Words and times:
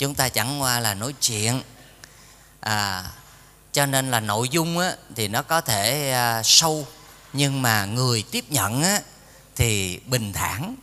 chúng 0.00 0.14
ta 0.14 0.28
chẳng 0.28 0.62
qua 0.62 0.80
là 0.80 0.94
nói 0.94 1.14
chuyện. 1.20 1.62
À, 2.60 3.04
cho 3.72 3.86
nên 3.86 4.10
là 4.10 4.20
nội 4.20 4.48
dung 4.48 4.78
á, 4.78 4.92
thì 5.16 5.28
nó 5.28 5.42
có 5.42 5.60
thể 5.60 6.12
à, 6.12 6.42
sâu 6.42 6.86
nhưng 7.32 7.62
mà 7.62 7.84
người 7.84 8.24
tiếp 8.30 8.44
nhận 8.48 8.82
á, 8.82 9.00
thì 9.56 10.00
bình 10.06 10.32
thản. 10.32 10.76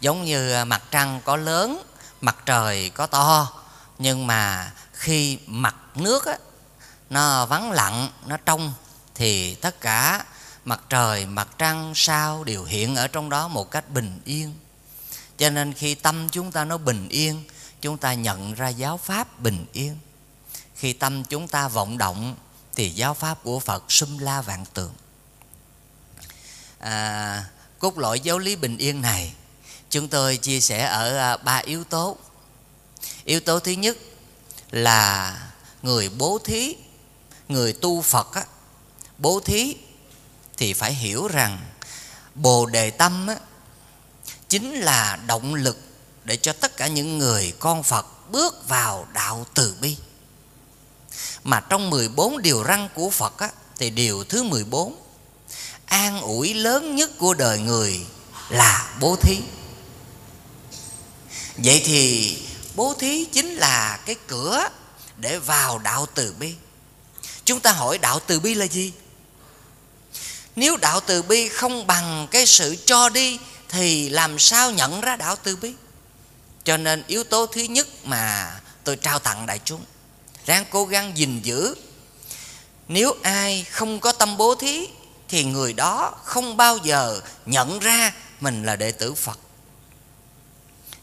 Giống 0.00 0.24
như 0.24 0.52
à, 0.52 0.64
mặt 0.64 0.82
trăng 0.90 1.20
có 1.24 1.36
lớn 1.36 1.82
mặt 2.20 2.36
trời 2.46 2.90
có 2.90 3.06
to 3.06 3.52
nhưng 3.98 4.26
mà 4.26 4.72
khi 4.92 5.38
mặt 5.46 5.76
nước 5.94 6.26
á, 6.26 6.38
nó 7.10 7.46
vắng 7.46 7.70
lặng 7.70 8.10
nó 8.26 8.36
trong 8.36 8.72
thì 9.14 9.54
tất 9.54 9.80
cả 9.80 10.24
mặt 10.64 10.80
trời 10.88 11.26
mặt 11.26 11.48
trăng 11.58 11.92
sao 11.94 12.44
đều 12.44 12.64
hiện 12.64 12.96
ở 12.96 13.08
trong 13.08 13.30
đó 13.30 13.48
một 13.48 13.70
cách 13.70 13.90
bình 13.90 14.20
yên. 14.24 14.54
Cho 15.38 15.50
nên 15.50 15.72
khi 15.72 15.94
tâm 15.94 16.28
chúng 16.28 16.52
ta 16.52 16.64
nó 16.64 16.76
bình 16.76 17.08
yên 17.08 17.44
chúng 17.80 17.98
ta 17.98 18.14
nhận 18.14 18.54
ra 18.54 18.68
giáo 18.68 18.96
pháp 18.96 19.40
bình 19.40 19.66
yên. 19.72 19.98
Khi 20.74 20.92
tâm 20.92 21.24
chúng 21.24 21.48
ta 21.48 21.68
vọng 21.68 21.98
động 21.98 22.36
thì 22.74 22.90
giáo 22.90 23.14
pháp 23.14 23.42
của 23.42 23.60
phật 23.60 23.92
sum 23.92 24.18
la 24.18 24.42
vạn 24.42 24.64
tượng. 24.74 24.92
À, 26.78 27.44
cốt 27.78 27.98
lõi 27.98 28.20
giáo 28.20 28.38
lý 28.38 28.56
bình 28.56 28.78
yên 28.78 29.02
này 29.02 29.32
chúng 29.90 30.08
tôi 30.08 30.36
chia 30.36 30.60
sẻ 30.60 30.84
ở 30.84 31.16
à, 31.18 31.36
ba 31.36 31.56
yếu 31.56 31.84
tố. 31.84 32.16
Yếu 33.24 33.40
tố 33.40 33.60
thứ 33.60 33.72
nhất 33.72 33.96
là 34.70 35.36
người 35.82 36.08
bố 36.08 36.38
thí 36.44 36.76
người 37.48 37.72
tu 37.72 38.02
phật 38.02 38.34
á, 38.34 38.44
bố 39.18 39.40
thí 39.40 39.76
thì 40.56 40.72
phải 40.72 40.94
hiểu 40.94 41.28
rằng 41.28 41.58
bồ 42.34 42.66
đề 42.66 42.90
tâm 42.90 43.26
á, 43.26 43.36
chính 44.48 44.74
là 44.74 45.18
động 45.26 45.54
lực 45.54 45.87
để 46.28 46.36
cho 46.36 46.52
tất 46.52 46.76
cả 46.76 46.86
những 46.86 47.18
người 47.18 47.52
con 47.58 47.82
phật 47.82 48.30
bước 48.30 48.68
vào 48.68 49.08
đạo 49.14 49.46
từ 49.54 49.74
bi. 49.80 49.96
Mà 51.44 51.60
trong 51.60 51.90
14 51.90 52.42
điều 52.42 52.64
răn 52.68 52.88
của 52.94 53.10
Phật 53.10 53.38
á, 53.38 53.50
thì 53.78 53.90
điều 53.90 54.24
thứ 54.24 54.42
14 54.42 55.02
an 55.86 56.20
ủi 56.20 56.54
lớn 56.54 56.96
nhất 56.96 57.10
của 57.18 57.34
đời 57.34 57.58
người 57.58 58.00
là 58.48 58.96
bố 59.00 59.16
thí. 59.16 59.36
Vậy 61.56 61.82
thì 61.84 62.36
bố 62.74 62.94
thí 62.98 63.24
chính 63.24 63.54
là 63.54 64.00
cái 64.06 64.16
cửa 64.26 64.68
để 65.16 65.38
vào 65.38 65.78
đạo 65.78 66.06
từ 66.14 66.34
bi. 66.38 66.54
Chúng 67.44 67.60
ta 67.60 67.72
hỏi 67.72 67.98
đạo 67.98 68.20
từ 68.26 68.40
bi 68.40 68.54
là 68.54 68.66
gì? 68.66 68.92
Nếu 70.56 70.76
đạo 70.76 71.00
từ 71.00 71.22
bi 71.22 71.48
không 71.48 71.86
bằng 71.86 72.28
cái 72.30 72.46
sự 72.46 72.76
cho 72.84 73.08
đi 73.08 73.38
thì 73.68 74.08
làm 74.08 74.38
sao 74.38 74.70
nhận 74.70 75.00
ra 75.00 75.16
đạo 75.16 75.36
từ 75.42 75.56
bi? 75.56 75.74
Cho 76.68 76.76
nên 76.76 77.02
yếu 77.06 77.24
tố 77.24 77.46
thứ 77.46 77.60
nhất 77.60 77.88
mà 78.04 78.52
tôi 78.84 78.96
trao 78.96 79.18
tặng 79.18 79.46
đại 79.46 79.60
chúng 79.64 79.84
ráng 80.46 80.64
cố 80.70 80.84
gắng 80.84 81.12
gìn 81.16 81.40
giữ. 81.42 81.74
Nếu 82.88 83.14
ai 83.22 83.64
không 83.70 84.00
có 84.00 84.12
tâm 84.12 84.36
bố 84.36 84.54
thí 84.54 84.88
thì 85.28 85.44
người 85.44 85.72
đó 85.72 86.14
không 86.24 86.56
bao 86.56 86.76
giờ 86.76 87.20
nhận 87.46 87.78
ra 87.78 88.12
mình 88.40 88.64
là 88.64 88.76
đệ 88.76 88.92
tử 88.92 89.14
phật. 89.14 89.38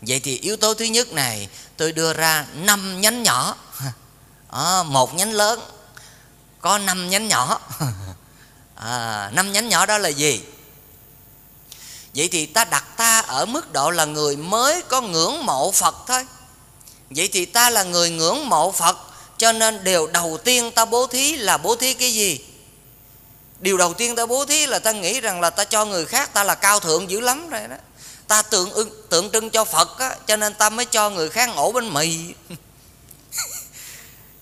Vậy 0.02 0.20
thì 0.20 0.38
yếu 0.38 0.58
tố 0.58 0.74
thứ 0.74 0.86
nhất 0.86 1.14
này 1.14 1.50
tôi 1.78 1.92
đưa 1.92 2.14
ra 2.14 2.46
năm 2.56 3.02
nhánh 3.02 3.24
nhỏ. 3.24 3.58
À, 4.50 4.84
một 4.86 5.16
nhánh 5.16 5.32
lớn 5.32 5.60
có 6.62 6.78
năm 6.78 7.10
nhánh 7.10 7.28
nhỏ. 7.28 7.60
À, 8.76 9.30
năm 9.34 9.52
nhánh 9.52 9.70
nhỏ 9.70 9.86
đó 9.86 9.98
là 9.98 10.10
gì? 10.10 10.42
Vậy 12.16 12.28
thì 12.32 12.46
ta 12.46 12.64
đặt 12.64 12.84
ta 12.98 13.20
ở 13.20 13.46
mức 13.46 13.74
độ 13.74 13.92
là 13.92 14.06
người 14.06 14.36
mới 14.36 14.82
có 14.82 15.02
ngưỡng 15.02 15.46
mộ 15.46 15.72
phật 15.72 15.96
thôi. 16.08 16.26
Vậy 17.10 17.30
thì 17.34 17.46
ta 17.46 17.70
là 17.70 17.84
người 17.84 18.10
ngưỡng 18.10 18.50
mộ 18.50 18.72
phật 18.72 18.98
cho 19.38 19.52
nên 19.52 19.84
điều 19.84 20.08
đầu 20.08 20.38
tiên 20.44 20.72
ta 20.72 20.86
bố 20.86 21.08
thí 21.08 21.38
là 21.38 21.58
bố 21.58 21.76
thí 21.76 21.94
cái 21.94 22.14
gì? 22.14 22.40
Điều 23.60 23.78
đầu 23.78 23.94
tiên 23.94 24.16
ta 24.16 24.26
bố 24.26 24.46
thí 24.46 24.66
là 24.66 24.80
ta 24.80 24.92
nghĩ 24.92 25.22
rằng 25.22 25.42
là 25.42 25.50
ta 25.50 25.64
cho 25.64 25.86
người 25.86 26.06
khác 26.06 26.34
ta 26.34 26.44
là 26.44 26.56
cao 26.56 26.80
thượng 26.80 27.10
dữ 27.10 27.20
lắm 27.20 27.50
rồi 27.50 27.62
đó. 27.68 27.76
Ta 28.28 28.42
tượng 28.42 28.70
tượng 29.10 29.32
trưng 29.32 29.50
cho 29.50 29.66
phật 29.66 30.00
á 30.00 30.16
cho 30.28 30.36
nên 30.36 30.54
ta 30.54 30.70
mới 30.70 30.86
cho 30.86 31.10
người 31.10 31.30
khác 31.30 31.50
ổ 31.56 31.72
bánh 31.72 31.94
mì. 31.94 32.18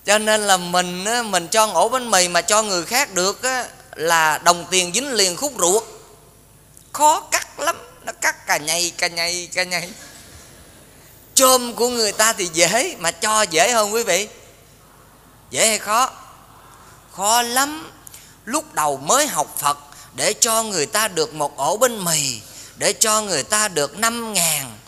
Cho 0.06 0.18
nên 0.18 0.46
là 0.46 0.56
mình 0.56 1.04
á, 1.04 1.22
mình 1.22 1.48
cho 1.48 1.66
ổ 1.66 1.88
bánh 1.88 2.10
mì 2.10 2.28
mà 2.28 2.40
cho 2.42 2.62
người 2.62 2.84
khác 2.84 3.14
được 3.14 3.42
á, 3.42 3.66
là 3.94 4.38
đồng 4.38 4.66
tiền 4.70 4.92
dính 4.94 5.12
liền 5.12 5.36
khúc 5.36 5.52
ruột. 5.58 5.82
Khó 6.92 7.20
cắt 7.20 7.43
lắm. 7.58 7.76
Nó 8.04 8.12
cắt 8.12 8.46
cà 8.46 8.56
nhầy 8.56 8.92
cà 8.98 9.06
nhầy 9.06 9.48
cà 9.52 9.62
nhầy 9.62 9.90
chôm 11.34 11.74
của 11.74 11.88
người 11.88 12.12
ta 12.12 12.32
thì 12.32 12.48
dễ, 12.52 12.96
mà 12.98 13.10
cho 13.10 13.42
dễ 13.42 13.72
hơn 13.72 13.94
quý 13.94 14.02
vị. 14.02 14.28
Dễ 15.50 15.68
hay 15.68 15.78
khó? 15.78 16.10
Khó 17.12 17.42
lắm. 17.42 17.90
Lúc 18.44 18.74
đầu 18.74 18.96
mới 18.96 19.26
học 19.26 19.56
phật, 19.58 19.78
để 20.14 20.34
cho 20.40 20.62
người 20.62 20.86
ta 20.86 21.08
được 21.08 21.34
một 21.34 21.56
ổ 21.56 21.76
bánh 21.76 22.04
mì, 22.04 22.40
để 22.76 22.92
cho 22.92 23.20
người 23.20 23.42
ta 23.42 23.68
được 23.68 23.98
năm 23.98 24.32
ngàn, 24.32 24.78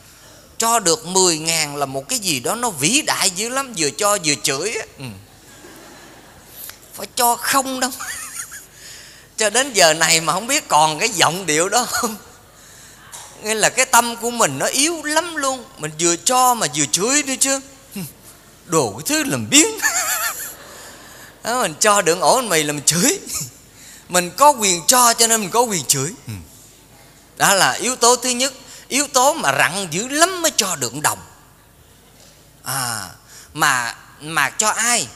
cho 0.59 0.79
được 0.79 1.07
mười 1.07 1.39
ngàn 1.39 1.77
là 1.77 1.87
một 1.87 2.09
cái 2.09 2.19
gì 2.19 2.41
đó 2.41 2.55
nó 2.55 2.71
vĩ 2.71 3.03
đại 3.03 3.31
dữ 3.31 3.49
lắm, 3.49 3.75
vừa 3.77 3.91
cho 3.91 4.19
vừa 4.25 4.35
chửi 4.43 4.73
ừ. 4.99 5.05
phải 6.95 7.07
cho 7.15 7.37
không 7.37 7.81
đâu. 7.81 7.91
Cho 9.37 9.51
đến 9.51 9.73
giờ 9.73 9.95
này 9.95 10.21
mà 10.21 10.33
không 10.33 10.47
biết 10.47 10.69
còn 10.69 10.99
cái 10.99 11.09
giọng 11.09 11.47
điệu 11.47 11.69
đó 11.69 11.87
không? 11.91 12.17
Nghĩa 13.47 13.55
là 13.55 13.69
cái 13.69 13.87
tâm 13.87 14.17
của 14.17 14.31
mình 14.31 14.59
nó 14.59 14.67
yếu 14.67 15.03
lắm 15.03 15.37
luôn. 15.37 15.65
Mình 15.79 15.91
vừa 16.01 16.17
cho 16.17 16.55
mà 16.55 16.67
vừa 16.75 16.85
chửi 16.93 17.23
nữa 17.23 17.35
chứ. 17.41 17.61
Đồ 18.65 18.93
cái 18.93 19.03
thứ 19.07 19.25
làm 19.25 19.51
biến 19.51 19.79
đó, 21.43 21.63
mình 21.63 21.75
cho 21.81 22.03
được 22.03 22.21
ổ 22.21 22.41
mì 22.41 22.63
là 22.63 22.73
mình 22.73 22.85
chửi. 22.85 23.19
Mình 24.09 24.31
có 24.31 24.51
quyền 24.51 24.83
cho 24.87 25.15
cho 25.15 25.27
nên 25.27 25.41
mình 25.41 25.51
có 25.51 25.61
quyền 25.61 25.85
chửi. 25.85 26.13
Ừ. 26.27 26.33
đó 27.37 27.55
là 27.55 27.73
yếu 27.73 27.97
tố 27.97 28.17
thứ 28.17 28.29
nhất. 28.29 28.53
Yếu 28.89 29.07
tố 29.07 29.33
mà 29.33 29.53
rặn 29.59 29.89
dữ 29.91 30.09
lắm 30.09 30.43
mới 30.43 30.53
cho 30.57 30.77
được 30.77 30.93
đồng. 31.03 31.19
À 32.63 33.09
mà 33.53 33.95
mà 34.21 34.51
cho 34.51 34.69
ai? 34.69 35.09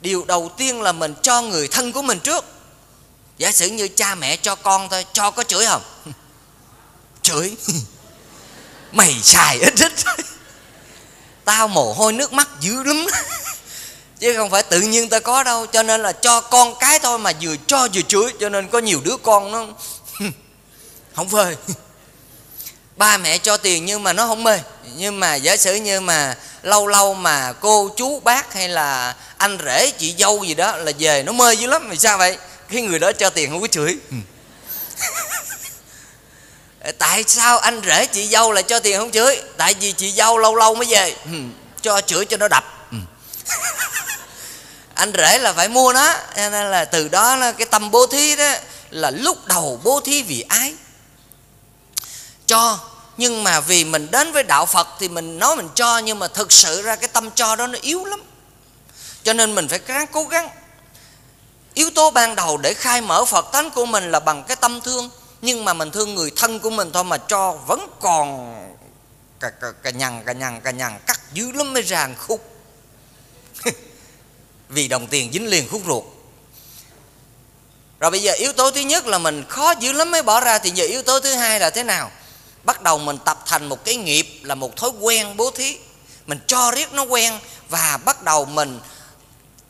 Điều 0.00 0.24
đầu 0.24 0.50
tiên 0.56 0.82
là 0.82 0.92
mình 0.92 1.14
cho 1.22 1.42
người 1.42 1.68
thân 1.68 1.92
của 1.92 2.02
mình 2.02 2.20
trước. 2.20 2.44
Giả 3.38 3.52
sử 3.52 3.68
như 3.68 3.88
cha 3.88 4.14
mẹ 4.14 4.36
cho 4.36 4.54
con 4.54 4.88
thôi 4.88 5.06
cho 5.12 5.30
có 5.30 5.42
chửi 5.42 5.66
không 5.66 5.82
chửi 7.22 7.56
mày 8.92 9.20
xài 9.22 9.58
ít 9.58 9.74
ít 9.80 9.92
tao 11.44 11.68
mồ 11.68 11.92
hôi 11.92 12.12
nước 12.12 12.32
mắt 12.32 12.48
dữ 12.60 12.82
lắm. 12.82 13.06
Chứ 14.20 14.36
không 14.36 14.50
phải 14.50 14.62
tự 14.62 14.80
nhiên 14.80 15.08
tao 15.08 15.20
có 15.20 15.42
đâu, 15.42 15.66
cho 15.66 15.82
nên 15.82 16.02
là 16.02 16.12
cho 16.12 16.40
con 16.40 16.74
cái 16.80 16.98
thôi 16.98 17.18
mà 17.18 17.32
vừa 17.40 17.56
cho 17.66 17.88
vừa 17.94 18.02
chửi, 18.02 18.32
cho 18.40 18.48
nên 18.48 18.68
có 18.68 18.78
nhiều 18.78 19.00
đứa 19.04 19.16
con 19.16 19.52
nó 19.52 19.66
không 21.14 21.28
phơi. 21.28 21.56
Ba 22.96 23.16
mẹ 23.16 23.38
cho 23.38 23.56
tiền 23.56 23.84
nhưng 23.84 24.02
mà 24.02 24.12
nó 24.12 24.26
không 24.26 24.44
mê. 24.44 24.58
Nhưng 24.96 25.20
mà 25.20 25.34
giả 25.34 25.56
sử 25.56 25.74
như 25.74 26.00
mà 26.00 26.36
lâu 26.62 26.86
lâu 26.86 27.14
mà 27.14 27.52
cô 27.52 27.90
chú 27.96 28.20
bác 28.20 28.54
hay 28.54 28.68
là 28.68 29.16
anh 29.36 29.58
rể, 29.64 29.90
chị 29.90 30.14
dâu 30.18 30.44
gì 30.44 30.54
đó 30.54 30.76
là 30.76 30.92
về 30.98 31.22
nó 31.22 31.32
mê 31.32 31.54
dữ 31.54 31.66
lắm. 31.66 31.88
Vì 31.90 31.96
sao 31.96 32.18
vậy? 32.18 32.38
Cái 32.70 32.82
người 32.82 32.98
đó 32.98 33.12
cho 33.12 33.30
tiền 33.30 33.50
không 33.50 33.60
có 33.60 33.66
chửi 33.66 33.98
tại 36.98 37.24
sao 37.26 37.58
anh 37.58 37.80
rể 37.86 38.06
chị 38.06 38.28
dâu 38.28 38.52
lại 38.52 38.62
cho 38.62 38.80
tiền 38.80 38.98
không 38.98 39.10
chửi? 39.10 39.42
Tại 39.56 39.74
vì 39.80 39.92
chị 39.92 40.12
dâu 40.12 40.38
lâu 40.38 40.54
lâu 40.54 40.74
mới 40.74 40.86
về. 40.90 41.16
Ừ, 41.24 41.38
cho 41.82 42.00
chửi 42.00 42.24
cho 42.24 42.36
nó 42.36 42.48
đập. 42.48 42.64
Ừ. 42.90 42.96
Anh 44.94 45.12
rể 45.18 45.38
là 45.38 45.52
phải 45.52 45.68
mua 45.68 45.92
nó 45.92 46.14
nên 46.36 46.70
là 46.70 46.84
từ 46.84 47.08
đó 47.08 47.36
là 47.36 47.52
cái 47.52 47.66
tâm 47.66 47.90
bố 47.90 48.06
thí 48.06 48.36
đó 48.36 48.52
là 48.90 49.10
lúc 49.10 49.46
đầu 49.46 49.80
bố 49.84 50.00
thí 50.00 50.22
vì 50.22 50.44
ái. 50.48 50.74
Cho, 52.46 52.78
nhưng 53.16 53.44
mà 53.44 53.60
vì 53.60 53.84
mình 53.84 54.10
đến 54.10 54.32
với 54.32 54.42
đạo 54.42 54.66
phật 54.66 54.88
thì 55.00 55.08
mình 55.08 55.38
nói 55.38 55.56
mình 55.56 55.68
cho, 55.74 55.98
nhưng 55.98 56.18
mà 56.18 56.28
thực 56.28 56.52
sự 56.52 56.82
ra 56.82 56.96
cái 56.96 57.08
tâm 57.08 57.30
cho 57.30 57.56
đó 57.56 57.66
nó 57.66 57.78
yếu 57.82 58.04
lắm. 58.04 58.22
Cho 59.22 59.32
nên 59.32 59.54
mình 59.54 59.68
phải 59.68 59.80
ráng 59.86 60.06
cố 60.06 60.24
gắng. 60.24 60.48
Yếu 61.74 61.90
tố 61.90 62.10
ban 62.10 62.34
đầu 62.34 62.56
để 62.56 62.74
khai 62.74 63.00
mở 63.00 63.24
phật 63.24 63.46
tánh 63.52 63.70
của 63.70 63.86
mình 63.86 64.10
là 64.10 64.20
bằng 64.20 64.44
cái 64.44 64.56
tâm 64.56 64.80
thương 64.80 65.10
nhưng 65.42 65.64
mà 65.64 65.72
mình 65.72 65.90
thương 65.90 66.14
người 66.14 66.30
thân 66.36 66.60
của 66.60 66.70
mình 66.70 66.90
thôi 66.92 67.04
mà 67.04 67.18
cho 67.18 67.52
vẫn 67.52 67.86
còn 68.00 68.54
cà, 69.40 69.50
cà, 69.50 69.72
cà 69.82 69.90
nhằn 69.90 70.24
cà 70.24 70.32
nhằn 70.32 70.60
cà 70.60 70.70
nhằn 70.70 70.98
cắt 71.06 71.20
dữ 71.32 71.52
lắm 71.52 71.72
mới 71.72 71.82
ràng 71.82 72.14
khúc. 72.18 72.50
Vì 74.68 74.88
đồng 74.88 75.06
tiền 75.06 75.32
dính 75.32 75.46
liền 75.46 75.68
khúc 75.68 75.82
ruột. 75.86 76.04
Rồi 78.00 78.10
bây 78.10 78.22
giờ 78.22 78.32
yếu 78.32 78.52
tố 78.52 78.70
thứ 78.70 78.80
nhất 78.80 79.06
là 79.06 79.18
mình 79.18 79.44
khó 79.48 79.74
dữ 79.80 79.92
lắm 79.92 80.10
mới 80.10 80.22
bỏ 80.22 80.40
ra 80.40 80.58
thì 80.58 80.70
giờ 80.70 80.84
yếu 80.84 81.02
tố 81.02 81.20
thứ 81.20 81.34
hai 81.34 81.60
là 81.60 81.70
thế 81.70 81.82
nào? 81.82 82.10
Bắt 82.64 82.82
đầu 82.82 82.98
mình 82.98 83.18
tập 83.24 83.42
thành 83.46 83.68
một 83.68 83.84
cái 83.84 83.96
nghiệp 83.96 84.26
là 84.42 84.54
một 84.54 84.76
thói 84.76 84.90
quen 85.00 85.36
bố 85.36 85.50
thí. 85.50 85.78
Mình 86.26 86.38
cho 86.46 86.70
riết 86.70 86.92
nó 86.92 87.02
quen 87.02 87.38
và 87.68 87.98
bắt 88.04 88.22
đầu 88.22 88.44
mình 88.44 88.80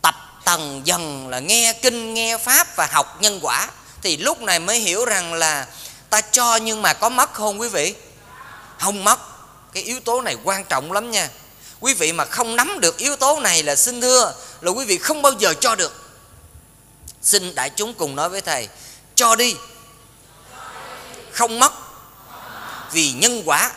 tập 0.02 0.14
tầng 0.44 0.82
dần 0.84 1.28
là 1.28 1.38
nghe 1.38 1.72
kinh 1.82 2.14
nghe 2.14 2.38
pháp 2.38 2.76
và 2.76 2.88
học 2.92 3.18
nhân 3.20 3.38
quả 3.42 3.68
thì 4.02 4.16
lúc 4.16 4.40
này 4.40 4.58
mới 4.58 4.78
hiểu 4.78 5.04
rằng 5.04 5.34
là 5.34 5.66
ta 6.10 6.20
cho 6.20 6.56
nhưng 6.56 6.82
mà 6.82 6.92
có 6.92 7.08
mất 7.08 7.32
không 7.32 7.60
quý 7.60 7.68
vị? 7.68 7.94
Không 8.78 9.04
mất. 9.04 9.18
Cái 9.72 9.82
yếu 9.82 10.00
tố 10.00 10.20
này 10.20 10.36
quan 10.44 10.64
trọng 10.64 10.92
lắm 10.92 11.10
nha. 11.10 11.28
Quý 11.80 11.94
vị 11.94 12.12
mà 12.12 12.24
không 12.24 12.56
nắm 12.56 12.80
được 12.80 12.98
yếu 12.98 13.16
tố 13.16 13.40
này 13.40 13.62
là 13.62 13.76
xin 13.76 14.00
thưa, 14.00 14.34
là 14.60 14.70
quý 14.70 14.84
vị 14.84 14.98
không 14.98 15.22
bao 15.22 15.32
giờ 15.32 15.54
cho 15.60 15.74
được. 15.74 16.02
Xin 17.22 17.54
đại 17.54 17.70
chúng 17.70 17.94
cùng 17.94 18.16
nói 18.16 18.28
với 18.28 18.40
thầy, 18.40 18.68
cho 19.14 19.36
đi. 19.36 19.56
Không 21.32 21.58
mất. 21.58 21.72
Vì 22.92 23.12
nhân 23.12 23.42
quả. 23.46 23.70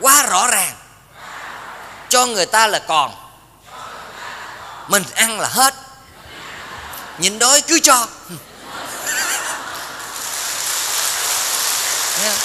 Quá 0.00 0.22
rõ 0.22 0.46
ràng. 0.46 0.76
Cho 2.08 2.26
người 2.26 2.46
ta 2.46 2.66
là 2.66 2.78
còn. 2.78 3.14
Mình 4.88 5.04
ăn 5.14 5.40
là 5.40 5.48
hết. 5.48 5.74
Nhìn 7.18 7.38
đói 7.38 7.60
cứ 7.60 7.80
cho. 7.80 8.06
Dạ. 12.24 12.36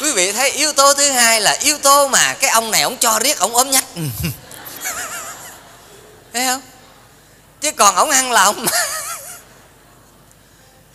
quý 0.00 0.12
vị 0.12 0.32
thấy 0.32 0.50
yếu 0.50 0.72
tố 0.72 0.94
thứ 0.94 1.10
hai 1.10 1.40
là 1.40 1.52
yếu 1.60 1.78
tố 1.78 2.08
mà 2.08 2.34
cái 2.34 2.50
ông 2.50 2.70
này 2.70 2.82
ông 2.82 2.96
cho 2.98 3.18
riết, 3.18 3.38
ông 3.38 3.56
ốm 3.56 3.70
nhách. 3.70 3.84
Thấy 6.32 6.46
không? 6.46 6.60
Chứ 7.60 7.72
còn 7.72 7.94
ông 7.94 8.10
ăn 8.10 8.32
là 8.32 8.42
ông 8.42 8.66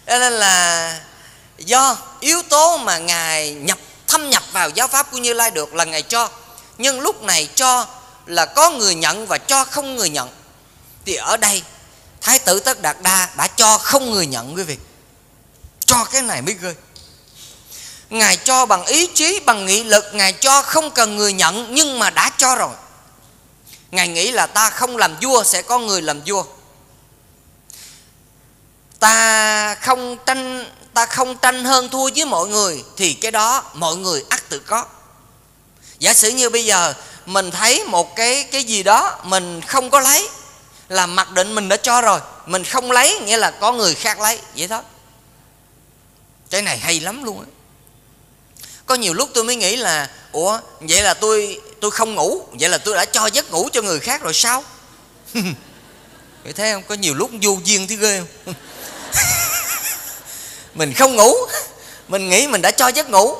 cho 0.08 0.20
nên 0.20 0.34
là 0.34 1.00
do 1.58 1.98
yếu 2.20 2.42
tố 2.42 2.78
mà 2.78 2.98
ngài 2.98 3.54
nhập, 3.54 3.78
thâm 4.08 4.30
nhập 4.30 4.44
vào 4.52 4.70
giáo 4.70 4.88
pháp 4.88 5.12
của 5.12 5.18
như 5.18 5.34
lai 5.34 5.52
được 5.52 5.74
là 5.74 5.84
ngài 5.84 6.02
cho. 6.02 6.30
Nhưng 6.78 7.00
lúc 7.00 7.24
này 7.24 7.50
cho 7.56 7.88
là 8.26 8.46
có 8.46 8.70
người 8.70 8.96
nhận 8.96 9.28
và 9.28 9.38
cho 9.38 9.66
không 9.66 9.96
người 9.96 10.10
nhận. 10.10 10.30
Thì 11.06 11.16
ở 11.16 11.38
đây, 11.38 11.64
thái 12.22 12.40
tử 12.40 12.60
tất 12.60 12.82
đạt 12.82 12.98
đa 13.02 13.30
đã 13.38 13.48
cho 13.48 13.78
không 13.78 14.12
người 14.12 14.28
nhận, 14.28 14.56
quý 14.56 14.64
vị 14.64 14.78
cho 15.92 16.04
cái 16.04 16.22
này 16.22 16.42
mới 16.42 16.56
ghê. 16.62 16.76
Ngài 18.10 18.38
cho 18.38 18.66
bằng 18.66 18.86
ý 18.86 19.08
chí, 19.08 19.40
bằng 19.46 19.66
nghị 19.66 19.84
lực, 19.84 20.06
ngài 20.14 20.34
cho 20.34 20.62
không 20.62 20.92
cần 20.92 21.18
người 21.18 21.34
nhận, 21.34 21.76
nhưng 21.76 22.00
mà 22.00 22.10
đã 22.10 22.32
cho 22.38 22.56
rồi. 22.56 22.76
Ngài 23.92 24.08
nghĩ 24.08 24.32
là 24.32 24.48
ta 24.48 24.70
không 24.70 24.98
làm 24.98 25.16
vua 25.22 25.44
sẽ 25.44 25.62
có 25.62 25.80
người 25.80 26.02
làm 26.02 26.22
vua. 26.26 26.44
Ta 29.00 29.76
không 29.76 30.18
tranh, 30.26 30.72
ta 30.94 31.06
không 31.06 31.38
tranh 31.38 31.66
hơn 31.66 31.90
thua 31.90 32.10
với 32.16 32.26
mọi 32.26 32.48
người, 32.48 32.84
thì 32.98 33.14
cái 33.14 33.32
đó 33.32 33.64
mọi 33.74 33.96
người 33.96 34.26
ắt 34.30 34.50
tự 34.50 34.60
có. 34.60 34.86
Giả 36.00 36.14
sử 36.14 36.30
như 36.30 36.50
bây 36.50 36.66
giờ, 36.66 36.94
mình 37.26 37.52
thấy 37.52 37.84
một 37.84 38.16
cái 38.16 38.44
cái 38.44 38.64
gì 38.64 38.84
đó 38.84 39.20
mình 39.24 39.62
không 39.62 39.90
có 39.90 40.00
lấy, 40.00 40.30
là 40.90 41.06
mặc 41.06 41.32
định 41.32 41.56
mình 41.56 41.70
đã 41.70 41.78
cho 41.78 42.02
rồi, 42.02 42.20
mình 42.46 42.64
không 42.64 42.92
lấy, 42.92 43.20
nghĩa 43.20 43.38
là 43.38 43.52
có 43.52 43.72
người 43.72 43.96
khác 43.96 44.20
lấy, 44.20 44.40
vậy 44.58 44.68
thôi 44.68 44.82
cái 46.52 46.62
này 46.62 46.78
hay 46.78 47.00
lắm 47.00 47.24
luôn 47.24 47.40
á. 47.40 47.46
Có 48.86 48.96
nhiều 48.96 49.14
lúc 49.14 49.30
tôi 49.34 49.44
mới 49.44 49.56
nghĩ 49.56 49.76
là, 49.76 50.10
ủa, 50.32 50.60
vậy 50.80 51.04
là 51.04 51.14
tôi 51.14 51.62
tôi 51.82 51.92
không 51.92 52.16
ngủ, 52.16 52.42
vậy 52.60 52.70
là 52.70 52.78
tôi 52.78 52.96
đã 52.96 53.06
cho 53.06 53.30
giấc 53.34 53.52
ngủ 53.52 53.70
cho 53.74 53.82
người 53.82 54.00
khác 54.00 54.22
rồi 54.22 54.34
sao? 54.34 54.64
Vậy 56.44 56.54
thấy 56.54 56.74
không? 56.74 56.84
Có 56.88 56.96
nhiều 56.96 57.14
lúc 57.14 57.32
vô 57.42 57.58
duyên 57.64 57.88
thế 57.88 57.96
ghê 57.96 58.22
không? 58.46 58.54
Mình 60.76 60.94
không 60.94 61.16
ngủ, 61.16 61.34
mình 62.08 62.30
nghĩ 62.30 62.48
mình 62.48 62.62
đã 62.62 62.72
cho 62.72 62.88
giấc 62.88 63.10
ngủ, 63.10 63.36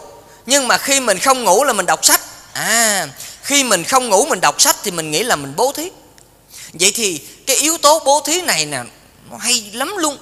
nhưng 0.46 0.68
mà 0.68 0.78
khi 0.78 1.00
mình 1.00 1.20
không 1.20 1.44
ngủ 1.44 1.64
là 1.64 1.74
mình 1.74 1.86
đọc 1.86 2.06
sách. 2.06 2.22
À 2.54 3.08
khi 3.44 3.64
mình 3.64 3.84
không 3.84 4.10
ngủ 4.10 4.26
mình 4.26 4.42
đọc 4.42 4.62
sách 4.62 4.76
thì 4.84 4.92
mình 4.92 5.12
nghĩ 5.12 5.24
là 5.24 5.36
mình 5.36 5.54
bố 5.56 5.72
thí. 5.72 5.90
Vậy 6.74 6.92
thì 6.96 7.22
cái 7.48 7.56
yếu 7.56 7.78
tố 7.78 8.00
bố 8.06 8.22
thí 8.26 8.42
này 8.42 8.66
nè, 8.66 8.84
nó 9.32 9.38
hay 9.38 9.72
lắm 9.74 9.98
luôn 9.98 10.18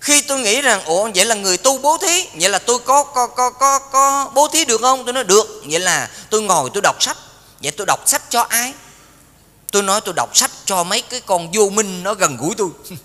khi 0.00 0.20
tôi 0.20 0.40
nghĩ 0.40 0.60
rằng 0.60 0.84
ủa 0.84 1.10
vậy 1.14 1.24
là 1.24 1.34
người 1.34 1.56
tu 1.56 1.78
bố 1.78 1.98
thí 1.98 2.26
vậy 2.40 2.50
là 2.50 2.58
tôi 2.58 2.78
có 2.78 3.04
có 3.04 3.26
có 3.26 3.50
có 3.50 3.78
có 3.78 4.30
bố 4.34 4.48
thí 4.48 4.64
được 4.64 4.80
không? 4.80 5.04
Tôi 5.04 5.12
nói 5.12 5.24
được. 5.24 5.62
Vậy 5.70 5.80
là 5.80 6.10
tôi 6.30 6.42
ngồi 6.42 6.70
tôi 6.74 6.80
đọc 6.82 7.02
sách. 7.02 7.16
Vậy 7.62 7.70
tôi 7.70 7.86
đọc 7.86 8.00
sách 8.06 8.22
cho 8.30 8.46
ai? 8.48 8.72
Tôi 9.72 9.82
nói 9.82 10.00
tôi 10.00 10.14
đọc 10.16 10.36
sách 10.36 10.50
cho 10.64 10.84
mấy 10.84 11.02
cái 11.02 11.20
con 11.20 11.50
vô 11.52 11.68
minh 11.68 12.02
nó 12.02 12.14
gần 12.14 12.36
gũi 12.36 12.54
tôi. 12.56 12.68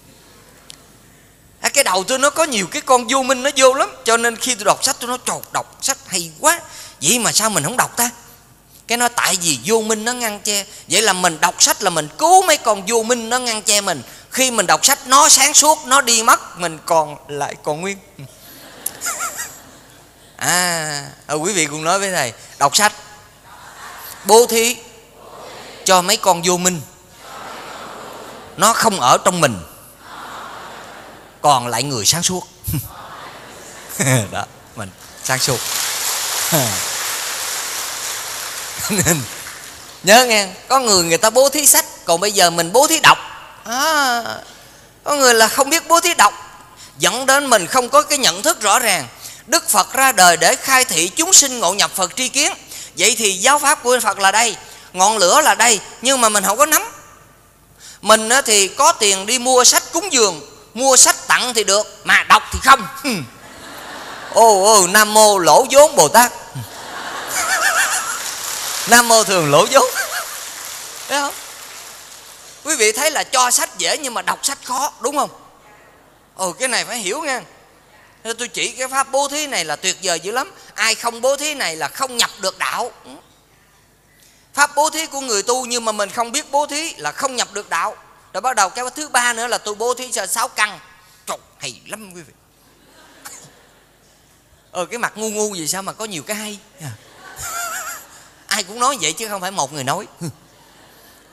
À, 1.62 1.70
cái 1.70 1.84
đầu 1.84 2.04
tôi 2.04 2.20
nó 2.20 2.30
có 2.30 2.44
nhiều 2.44 2.68
cái 2.68 2.82
con 2.82 3.08
vô 3.10 3.24
minh 3.24 3.44
nó 3.44 3.50
vô 3.56 3.74
lắm. 3.74 3.90
Cho 4.04 4.18
nên 4.18 4.36
khi 4.36 4.56
tôi 4.56 4.66
đọc 4.66 4.84
sách 4.84 4.96
tôi 5.00 5.08
nói 5.08 5.18
trời 5.26 5.38
đọc 5.54 5.78
sách 5.82 5.98
hay 6.08 6.32
quá. 6.40 6.62
Vậy 7.02 7.20
mà 7.20 7.32
sao 7.32 7.50
mình 7.50 7.64
không 7.64 7.78
đọc 7.78 7.98
ta? 7.98 8.10
Cái 8.88 8.98
nói 8.98 9.10
tại 9.10 9.38
vì 9.42 9.60
vô 9.66 9.82
minh 9.82 10.06
nó 10.06 10.14
ngăn 10.14 10.40
che. 10.40 10.66
Vậy 10.88 11.02
là 11.02 11.14
mình 11.14 11.38
đọc 11.42 11.56
sách 11.60 11.84
là 11.84 11.90
mình 11.90 12.08
cứu 12.18 12.44
mấy 12.46 12.58
con 12.58 12.84
vô 12.88 13.04
minh 13.04 13.30
nó 13.30 13.40
ngăn 13.40 13.62
che 13.62 13.82
mình. 13.82 14.02
Khi 14.32 14.52
mình 14.52 14.68
đọc 14.68 14.86
sách 14.86 15.00
nó 15.08 15.30
sáng 15.30 15.54
suốt 15.54 15.80
nó 15.86 16.02
đi 16.02 16.24
mất 16.24 16.60
mình 16.60 16.80
còn 16.86 17.18
lại 17.28 17.56
còn 17.64 17.82
nguyên. 17.82 17.98
À, 20.38 21.06
ờ, 21.28 21.36
quý 21.36 21.54
vị 21.54 21.66
cùng 21.66 21.84
nói 21.84 22.00
với 22.00 22.12
thầy 22.12 22.34
đọc 22.60 22.76
sách 22.76 22.94
bố 24.26 24.46
thí 24.46 24.76
cho 25.86 26.02
mấy 26.02 26.18
con 26.18 26.42
vô 26.46 26.58
minh. 26.58 26.82
Nó 28.58 28.74
không 28.74 29.00
ở 29.00 29.18
trong 29.26 29.42
mình 29.42 29.60
còn 31.42 31.68
lại 31.68 31.84
người 31.84 32.06
sáng 32.06 32.24
suốt. 32.24 32.48
Đó 34.32 34.46
mình 34.76 34.90
sáng 35.24 35.40
suốt. 35.40 35.60
nên 38.90 39.22
nhớ 40.04 40.26
nghe 40.26 40.48
có 40.68 40.80
người 40.80 41.04
người 41.04 41.18
ta 41.18 41.30
bố 41.30 41.50
thí 41.50 41.66
sách 41.66 41.86
còn 42.06 42.20
bây 42.20 42.32
giờ 42.32 42.50
mình 42.50 42.74
bố 42.74 42.88
thí 42.88 43.00
đọc. 43.00 43.18
À, 43.66 44.24
có 45.04 45.16
người 45.16 45.34
là 45.34 45.48
không 45.48 45.70
biết 45.70 45.88
bố 45.88 46.00
thí 46.00 46.14
đọc 46.14 46.34
dẫn 47.00 47.26
đến 47.26 47.50
mình 47.50 47.68
không 47.68 47.90
có 47.90 48.02
cái 48.02 48.18
nhận 48.18 48.42
thức 48.42 48.62
rõ 48.62 48.80
ràng. 48.80 49.08
Đức 49.48 49.70
phật 49.70 49.94
ra 49.94 50.12
đời 50.12 50.38
để 50.38 50.56
khai 50.56 50.86
thị 50.86 51.08
chúng 51.08 51.34
sinh 51.34 51.60
ngộ 51.60 51.74
nhập 51.74 51.92
phật 51.96 52.16
tri 52.16 52.30
kiến. 52.30 52.54
Vậy 52.98 53.16
thì 53.18 53.34
giáo 53.34 53.60
pháp 53.60 53.84
của 53.84 54.00
phật 54.04 54.20
là 54.20 54.32
đây 54.32 54.56
ngọn 54.94 55.18
lửa 55.18 55.42
là 55.42 55.56
đây 55.56 55.80
nhưng 56.02 56.22
mà 56.22 56.30
mình 56.30 56.44
không 56.44 56.58
có 56.58 56.66
nắm. 56.66 56.82
Mình 58.02 58.30
thì 58.46 58.68
có 58.68 58.92
tiền 58.92 59.26
đi 59.26 59.40
mua 59.40 59.64
sách 59.64 59.84
cúng 59.92 60.14
dường 60.14 60.42
mua 60.74 60.96
sách 60.96 61.28
tặng 61.28 61.54
thì 61.54 61.64
được 61.64 62.02
mà 62.04 62.24
đọc 62.24 62.44
thì 62.52 62.60
không. 62.64 62.88
Ô 64.34 64.64
ô 64.64 64.88
nam 64.88 65.14
mô 65.14 65.38
lỗ 65.38 65.66
vốn 65.72 65.96
bồ 65.96 66.08
tát 66.08 66.32
nam 68.88 69.08
mô 69.08 69.24
thường 69.24 69.52
lỗ 69.52 69.66
vốn. 69.72 69.86
Thấy 71.08 71.22
không? 71.22 71.34
Quý 72.64 72.76
vị 72.76 72.92
thấy 72.92 73.12
là 73.12 73.24
cho 73.24 73.52
sách 73.52 73.78
dễ 73.78 73.98
nhưng 73.98 74.14
mà 74.14 74.22
đọc 74.22 74.40
sách 74.46 74.58
khó, 74.64 74.94
đúng 75.02 75.18
không? 75.18 75.30
Ồ, 76.36 76.52
cái 76.52 76.68
này 76.68 76.86
phải 76.86 76.98
hiểu 76.98 77.22
nha 77.22 77.42
tôi 78.24 78.48
chỉ 78.48 78.72
cái 78.72 78.88
pháp 78.88 79.12
bố 79.12 79.28
thí 79.28 79.48
này 79.48 79.66
là 79.66 79.76
tuyệt 79.76 79.98
vời 80.04 80.20
dữ 80.20 80.32
lắm. 80.32 80.52
Ai 80.74 80.96
không 80.96 81.22
bố 81.22 81.36
thí 81.36 81.54
này 81.54 81.76
là 81.76 81.88
không 81.88 82.18
nhập 82.18 82.30
được 82.42 82.58
đạo. 82.58 82.92
Ừ. 83.06 83.12
Pháp 84.54 84.76
bố 84.76 84.90
thí 84.90 85.06
của 85.06 85.22
người 85.22 85.44
tu 85.44 85.66
nhưng 85.66 85.86
mà 85.86 85.92
mình 85.92 86.10
không 86.10 86.32
biết 86.32 86.52
bố 86.52 86.66
thí 86.66 86.94
là 86.98 87.12
không 87.12 87.36
nhập 87.36 87.54
được 87.54 87.70
đạo. 87.70 87.96
Rồi 88.34 88.42
bắt 88.42 88.56
đầu 88.56 88.70
cái 88.70 88.86
thứ 88.96 89.10
ba 89.10 89.34
nữa 89.34 89.48
là 89.48 89.58
tôi 89.58 89.76
bố 89.76 89.94
thí 89.94 90.12
cho 90.12 90.28
sáu 90.28 90.48
căn. 90.48 90.80
Trời, 91.26 91.38
hay 91.60 91.82
lắm 91.88 92.12
quý 92.16 92.22
vị. 92.22 92.34
Ờ 94.72 94.86
cái 94.86 94.98
mặt 94.98 95.14
ngu 95.16 95.30
ngu 95.30 95.56
gì 95.56 95.68
sao 95.68 95.82
mà 95.82 95.94
có 95.94 96.06
nhiều 96.06 96.24
cái 96.24 96.36
hay? 96.36 96.60
ai 98.54 98.64
cũng 98.64 98.80
nói 98.80 98.98
vậy 99.02 99.14
chứ 99.14 99.28
không 99.28 99.42
phải 99.42 99.52
một 99.52 99.74
người 99.74 99.84
nói. 99.84 100.08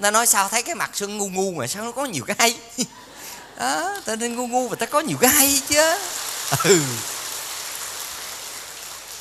Ta 0.00 0.10
nói 0.10 0.26
sao 0.26 0.48
thấy 0.48 0.62
cái 0.62 0.74
mặt 0.74 0.90
sưng 0.94 1.18
ngu 1.18 1.28
ngu 1.28 1.52
mà 1.52 1.66
sao 1.66 1.84
nó 1.84 1.92
có 1.92 2.04
nhiều 2.04 2.24
cái 2.26 2.36
hay? 2.38 2.58
Đó 3.56 4.00
ta 4.04 4.16
nên 4.16 4.36
ngu 4.36 4.46
ngu 4.46 4.68
mà 4.68 4.76
ta 4.76 4.86
có 4.86 5.00
nhiều 5.00 5.16
cái 5.20 5.30
hay 5.30 5.62
chứ. 5.68 5.98
Ừ. 6.64 6.82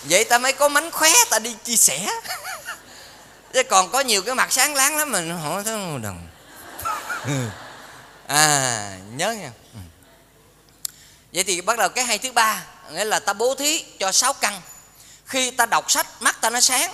Vậy 0.03 0.23
ta 0.23 0.37
mới 0.37 0.53
có 0.53 0.69
mánh 0.69 0.91
khóe 0.91 1.11
ta 1.29 1.39
đi 1.39 1.55
chia 1.63 1.75
sẻ. 1.75 2.07
Chứ 3.53 3.63
còn 3.63 3.91
có 3.91 3.99
nhiều 3.99 4.21
cái 4.21 4.35
mặt 4.35 4.51
sáng 4.51 4.75
láng 4.75 4.97
lắm 4.97 5.11
mình 5.11 5.37
hỏi 5.37 5.63
thấy 5.63 5.75
đừng. 6.01 6.27
À 8.27 8.97
nhớ 9.15 9.31
nha. 9.31 9.51
Ừ. 9.73 9.79
Vậy 11.33 11.43
thì 11.43 11.61
bắt 11.61 11.77
đầu 11.77 11.89
cái 11.89 12.05
hay 12.05 12.17
thứ 12.17 12.31
ba, 12.31 12.63
nghĩa 12.91 13.05
là 13.05 13.19
ta 13.19 13.33
bố 13.33 13.55
thí 13.55 13.85
cho 13.99 14.11
sáu 14.11 14.33
căn. 14.33 14.61
Khi 15.25 15.51
ta 15.51 15.65
đọc 15.65 15.91
sách, 15.91 16.07
mắt 16.19 16.41
ta 16.41 16.49
nó 16.49 16.61
sáng 16.61 16.93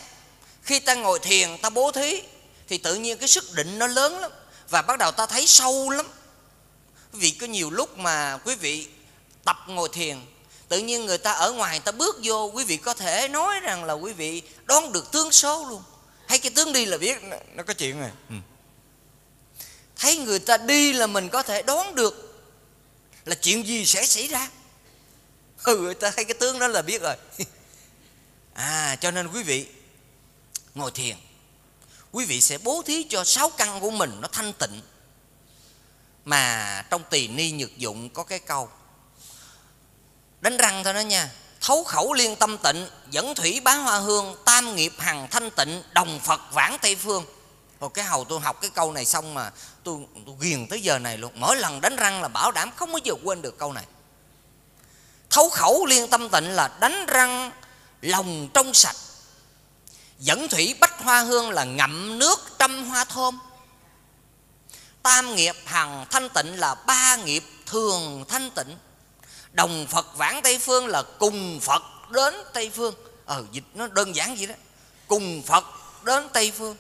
khi 0.66 0.80
ta 0.80 0.96
ngồi 0.96 1.20
thiền 1.20 1.58
ta 1.58 1.70
bố 1.70 1.92
thí 1.92 2.22
thì 2.68 2.78
tự 2.78 2.96
nhiên 2.96 3.18
cái 3.18 3.28
sức 3.28 3.54
định 3.54 3.80
nó 3.80 3.88
lớn 3.88 4.20
lắm 4.20 4.32
và 4.70 4.82
bắt 4.82 5.00
đầu 5.00 5.12
ta 5.12 5.26
thấy 5.26 5.48
sâu 5.48 5.90
lắm. 5.90 6.06
Vì 7.12 7.32
có 7.32 7.48
nhiều 7.48 7.70
lúc 7.70 7.98
mà 7.98 8.40
quý 8.46 8.56
vị 8.56 8.88
tập 9.44 9.58
ngồi 9.68 9.90
thiền 9.90 10.18
tự 10.68 10.80
nhiên 10.80 11.06
người 11.06 11.18
ta 11.18 11.32
ở 11.32 11.52
ngoài 11.52 11.80
ta 11.80 11.92
bước 11.92 12.20
vô 12.24 12.52
quý 12.54 12.64
vị 12.64 12.78
có 12.78 12.94
thể 12.94 13.28
nói 13.28 13.60
rằng 13.60 13.84
là 13.84 13.94
quý 13.94 14.14
vị 14.14 14.42
đoán 14.66 14.92
được 14.92 15.12
tướng 15.12 15.32
số 15.32 15.66
luôn. 15.70 15.84
Hay 16.28 16.40
cái 16.40 16.52
tướng 16.56 16.74
đi 16.74 16.86
là 16.86 16.98
biết 16.98 17.18
nó 17.54 17.64
có 17.64 17.74
chuyện 17.74 18.00
rồi 18.00 18.12
ừ. 18.30 18.36
thấy 19.96 20.18
người 20.18 20.40
ta 20.40 20.58
đi 20.58 20.94
là 20.94 21.08
mình 21.08 21.30
có 21.30 21.44
thể 21.44 21.62
đoán 21.62 21.96
được 21.96 22.44
là 23.26 23.36
chuyện 23.36 23.68
gì 23.68 23.86
sẽ 23.86 24.06
xảy 24.06 24.28
ra. 24.28 24.50
Ừ 25.64 25.78
người 25.78 25.94
ta 25.94 26.12
thấy 26.12 26.26
cái 26.26 26.34
tướng 26.34 26.60
đó 26.60 26.68
là 26.68 26.82
biết 26.82 27.02
rồi. 27.02 27.16
À 28.54 28.98
cho 29.02 29.12
nên 29.12 29.28
quý 29.28 29.44
vị 29.44 29.66
ngồi 30.76 30.92
thiền. 30.92 31.16
Quý 32.12 32.26
vị 32.26 32.42
sẽ 32.42 32.58
bố 32.58 32.82
thí 32.86 33.04
cho 33.10 33.24
sáu 33.24 33.50
căn 33.50 33.80
của 33.80 33.92
mình 33.92 34.18
nó 34.22 34.28
thanh 34.32 34.54
tịnh. 34.54 34.82
Mà 36.26 36.82
trong 36.90 37.04
tỳ 37.10 37.28
ni 37.28 37.52
nhược 37.52 37.78
dụng 37.78 38.10
có 38.10 38.24
cái 38.24 38.40
câu 38.40 38.70
đánh 40.42 40.58
răng 40.58 40.84
thôi 40.84 40.94
đó 40.94 41.00
nha 41.00 41.32
thấu 41.62 41.84
khẩu 41.84 42.14
liên 42.14 42.36
tâm 42.36 42.58
tịnh 42.58 42.88
dẫn 43.12 43.36
thủy 43.36 43.60
bá 43.60 43.74
hoa 43.74 44.00
hương 44.00 44.36
tam 44.46 44.76
nghiệp 44.76 44.94
hằng 44.98 45.28
thanh 45.32 45.52
tịnh 45.52 45.84
đồng 45.92 46.20
phật 46.20 46.42
vãng 46.52 46.78
tây 46.82 46.96
phương. 46.96 47.26
Rồi 47.80 47.90
cái 47.94 48.06
hầu 48.06 48.24
tôi 48.26 48.40
học 48.40 48.62
cái 48.62 48.70
câu 48.70 48.92
này 48.92 49.06
xong 49.06 49.34
mà 49.34 49.52
tôi, 49.84 50.00
tôi 50.26 50.36
ghiền 50.40 50.68
tới 50.68 50.82
giờ 50.82 51.00
này 51.00 51.18
luôn. 51.18 51.32
Mỗi 51.36 51.58
lần 51.58 51.82
đánh 51.82 51.96
răng 51.96 52.22
là 52.22 52.28
bảo 52.28 52.52
đảm 52.52 52.72
không 52.76 52.92
bao 52.92 53.00
giờ 53.04 53.14
quên 53.24 53.42
được 53.42 53.58
câu 53.58 53.74
này. 53.74 53.86
Thấu 55.30 55.50
khẩu 55.50 55.86
liên 55.86 56.08
tâm 56.08 56.30
tịnh 56.30 56.50
là 56.50 56.68
đánh 56.80 57.06
răng 57.06 57.52
lòng 58.02 58.50
trong 58.54 58.74
sạch 58.74 58.96
dẫn 60.20 60.48
thủy 60.50 60.76
bách 60.80 61.00
hoa 61.04 61.22
hương 61.22 61.50
là 61.50 61.64
ngậm 61.64 62.20
nước 62.20 62.40
trăm 62.60 62.86
hoa 62.86 63.04
thơm. 63.04 63.40
Tam 65.04 65.36
nghiệp 65.36 65.56
hằng 65.66 66.06
thanh 66.10 66.30
tịnh 66.30 66.60
là 66.60 66.76
ba 66.76 67.16
nghiệp 67.16 67.44
thường 67.66 68.26
thanh 68.28 68.50
tịnh. 68.50 68.78
Đồng 69.52 69.88
phật 69.88 70.18
vãng 70.18 70.42
tây 70.42 70.60
phương 70.60 70.88
là 70.88 71.04
cùng 71.20 71.60
phật 71.60 71.84
đến 72.10 72.34
tây 72.54 72.72
phương. 72.76 72.94
Ờ 73.26 73.44
dịch 73.52 73.64
nó 73.74 73.88
đơn 73.88 74.16
giản 74.16 74.36
vậy 74.36 74.48
đó. 74.48 74.56
Cùng 75.08 75.44
phật 75.44 75.66
đến 76.04 76.30
tây 76.34 76.52
phương. 76.58 76.76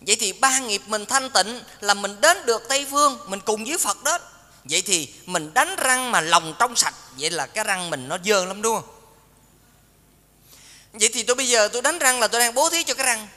Vậy 0.00 0.16
thì 0.20 0.32
ba 0.32 0.58
nghiệp 0.58 0.82
mình 0.86 1.06
thanh 1.06 1.30
tịnh 1.30 1.60
là 1.80 1.94
mình 1.94 2.20
đến 2.20 2.46
được 2.46 2.62
tây 2.68 2.86
phương, 2.90 3.18
mình 3.26 3.40
cùng 3.40 3.64
với 3.64 3.78
phật 3.78 4.04
đó. 4.04 4.18
Vậy 4.64 4.82
thì 4.82 5.14
mình 5.26 5.54
đánh 5.54 5.76
răng 5.76 6.10
mà 6.10 6.20
lòng 6.20 6.54
trong 6.58 6.76
sạch, 6.76 6.94
vậy 7.18 7.30
là 7.30 7.46
cái 7.46 7.64
răng 7.64 7.90
mình 7.90 8.08
nó 8.08 8.18
dơ 8.24 8.44
lắm, 8.44 8.62
đúng 8.62 8.74
không? 8.80 9.01
Vậy 10.92 11.10
thì 11.12 11.22
tôi 11.22 11.34
bây 11.36 11.48
giờ 11.48 11.68
tôi 11.72 11.82
đánh 11.82 11.98
răng 11.98 12.20
là 12.20 12.28
tôi 12.28 12.40
đang 12.40 12.54
bố 12.54 12.70
thí 12.70 12.82
cho 12.82 12.94
cái 12.94 13.06
răng. 13.06 13.28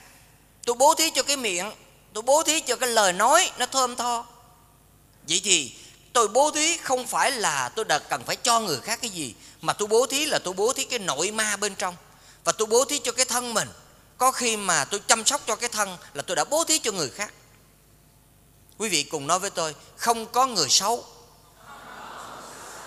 Tôi 0.64 0.74
bố 0.74 0.94
thí 0.94 1.10
cho 1.10 1.22
cái 1.22 1.36
miệng, 1.36 1.72
tôi 2.12 2.22
bố 2.22 2.42
thí 2.42 2.60
cho 2.60 2.76
cái 2.76 2.88
lời 2.88 3.12
nói 3.12 3.50
nó 3.58 3.66
thơm 3.66 3.96
tho. 3.96 4.26
Vậy 5.28 5.40
thì 5.44 5.72
tôi 6.12 6.28
bố 6.28 6.50
thí 6.50 6.76
không 6.76 7.06
phải 7.06 7.30
là 7.30 7.68
tôi 7.68 7.84
đã 7.84 7.98
cần 7.98 8.22
phải 8.26 8.36
cho 8.36 8.60
người 8.60 8.80
khác 8.80 8.98
cái 9.02 9.10
gì, 9.10 9.34
mà 9.60 9.72
tôi 9.72 9.88
bố 9.88 10.06
thí 10.06 10.26
là 10.26 10.38
tôi 10.38 10.54
bố 10.54 10.72
thí 10.72 10.84
cái 10.84 10.98
nội 10.98 11.30
ma 11.30 11.56
bên 11.56 11.74
trong. 11.74 11.96
Và 12.44 12.52
tôi 12.52 12.66
bố 12.66 12.84
thí 12.84 12.98
cho 12.98 13.12
cái 13.12 13.24
thân 13.24 13.54
mình. 13.54 13.68
Có 14.18 14.32
khi 14.32 14.56
mà 14.56 14.84
tôi 14.84 15.00
chăm 15.06 15.24
sóc 15.24 15.40
cho 15.46 15.56
cái 15.56 15.68
thân 15.68 15.96
là 16.14 16.22
tôi 16.22 16.36
đã 16.36 16.44
bố 16.44 16.64
thí 16.64 16.78
cho 16.78 16.92
người 16.92 17.10
khác. 17.10 17.32
Quý 18.78 18.88
vị 18.88 19.02
cùng 19.02 19.26
nói 19.26 19.38
với 19.38 19.50
tôi, 19.50 19.74
không 19.96 20.26
có 20.26 20.46
người 20.46 20.68
xấu. 20.68 21.04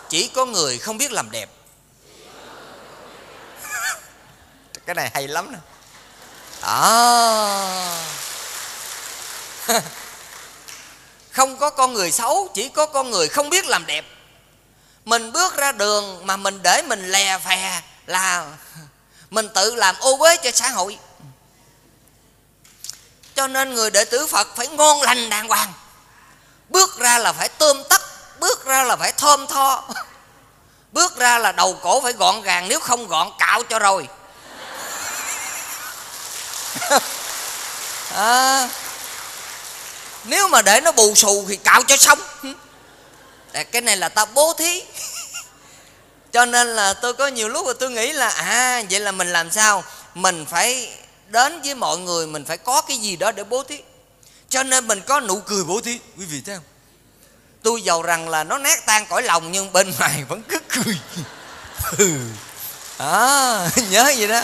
Chỉ 0.09 0.27
có 0.27 0.45
người 0.45 0.77
không 0.77 0.97
biết 0.97 1.11
làm 1.11 1.31
đẹp. 1.31 1.49
Cái 4.89 4.95
này 4.95 5.11
hay 5.13 5.27
lắm 5.27 5.51
nè. 5.51 5.57
À. 6.61 8.03
không 11.31 11.57
có 11.57 11.69
con 11.69 11.93
người 11.93 12.11
xấu, 12.11 12.49
chỉ 12.53 12.69
có 12.69 12.85
con 12.85 13.11
người 13.11 13.27
không 13.27 13.49
biết 13.49 13.65
làm 13.65 13.85
đẹp. 13.85 14.05
Mình 15.05 15.31
bước 15.31 15.57
ra 15.57 15.71
đường 15.71 16.25
mà 16.27 16.37
mình 16.37 16.59
để 16.63 16.81
mình 16.87 17.11
lè 17.11 17.37
phè 17.37 17.81
là 18.05 18.45
mình 19.29 19.49
tự 19.55 19.75
làm 19.75 19.95
ô 19.99 20.17
uế 20.17 20.37
cho 20.37 20.51
xã 20.51 20.69
hội. 20.69 20.99
Cho 23.35 23.47
nên 23.47 23.73
người 23.73 23.91
đệ 23.91 24.05
tử 24.05 24.27
phật 24.27 24.47
phải 24.55 24.67
ngon 24.67 25.01
lành 25.01 25.29
đàng 25.29 25.47
hoàng. 25.47 25.73
Bước 26.69 26.99
ra 26.99 27.17
là 27.17 27.33
phải 27.33 27.49
tươm 27.49 27.83
tất, 27.89 28.01
bước 28.39 28.65
ra 28.65 28.83
là 28.83 28.95
phải 28.95 29.11
thơm 29.11 29.47
tho. 29.47 29.89
Bước 30.91 31.17
ra 31.17 31.37
là 31.37 31.51
đầu 31.51 31.77
cổ 31.81 32.01
phải 32.01 32.13
gọn 32.13 32.41
gàng, 32.41 32.67
nếu 32.67 32.79
không 32.79 33.07
gọn, 33.07 33.29
cạo 33.39 33.63
cho 33.63 33.79
rồi. 33.79 34.07
à, 38.15 38.69
nếu 40.23 40.47
mà 40.47 40.61
để 40.61 40.81
nó 40.81 40.91
bù 40.91 41.15
xù 41.15 41.45
thì 41.47 41.55
cạo 41.55 41.83
cho 41.87 41.97
xong. 41.97 42.19
Cái 43.71 43.81
này 43.81 43.97
là 43.97 44.09
ta 44.09 44.25
bố 44.25 44.53
thí. 44.53 44.83
Cho 46.33 46.45
nên 46.45 46.67
là 46.67 46.93
tôi 46.93 47.13
có 47.13 47.27
nhiều 47.27 47.49
lúc 47.49 47.65
mà 47.65 47.73
tôi 47.79 47.91
nghĩ 47.91 48.13
là 48.13 48.29
à 48.29 48.83
vậy 48.89 48.99
là 48.99 49.11
mình 49.11 49.33
làm 49.33 49.51
sao? 49.51 49.83
Mình 50.15 50.45
phải 50.49 50.97
đến 51.27 51.61
với 51.61 51.75
mọi 51.75 51.97
người 51.97 52.27
mình 52.27 52.45
phải 52.45 52.57
có 52.57 52.81
cái 52.81 52.97
gì 52.97 53.15
đó 53.15 53.31
để 53.31 53.43
bố 53.43 53.63
thí. 53.63 53.79
Cho 54.49 54.63
nên 54.63 54.87
mình 54.87 55.01
có 55.01 55.19
nụ 55.19 55.39
cười 55.39 55.63
bố 55.63 55.81
thí. 55.81 55.99
Quý 56.17 56.25
vị 56.25 56.41
thấy 56.45 56.55
không? 56.55 56.63
Tôi 57.63 57.81
giàu 57.81 58.01
rằng 58.01 58.29
là 58.29 58.43
nó 58.43 58.57
nát 58.57 58.85
tan 58.85 59.05
cõi 59.09 59.23
lòng 59.23 59.51
nhưng 59.51 59.73
bên 59.73 59.93
ngoài 59.99 60.23
vẫn 60.27 60.41
cứ 60.49 60.59
cười. 60.69 60.99
À, 62.97 63.69
nhớ 63.89 64.13
vậy 64.17 64.27
đó 64.27 64.41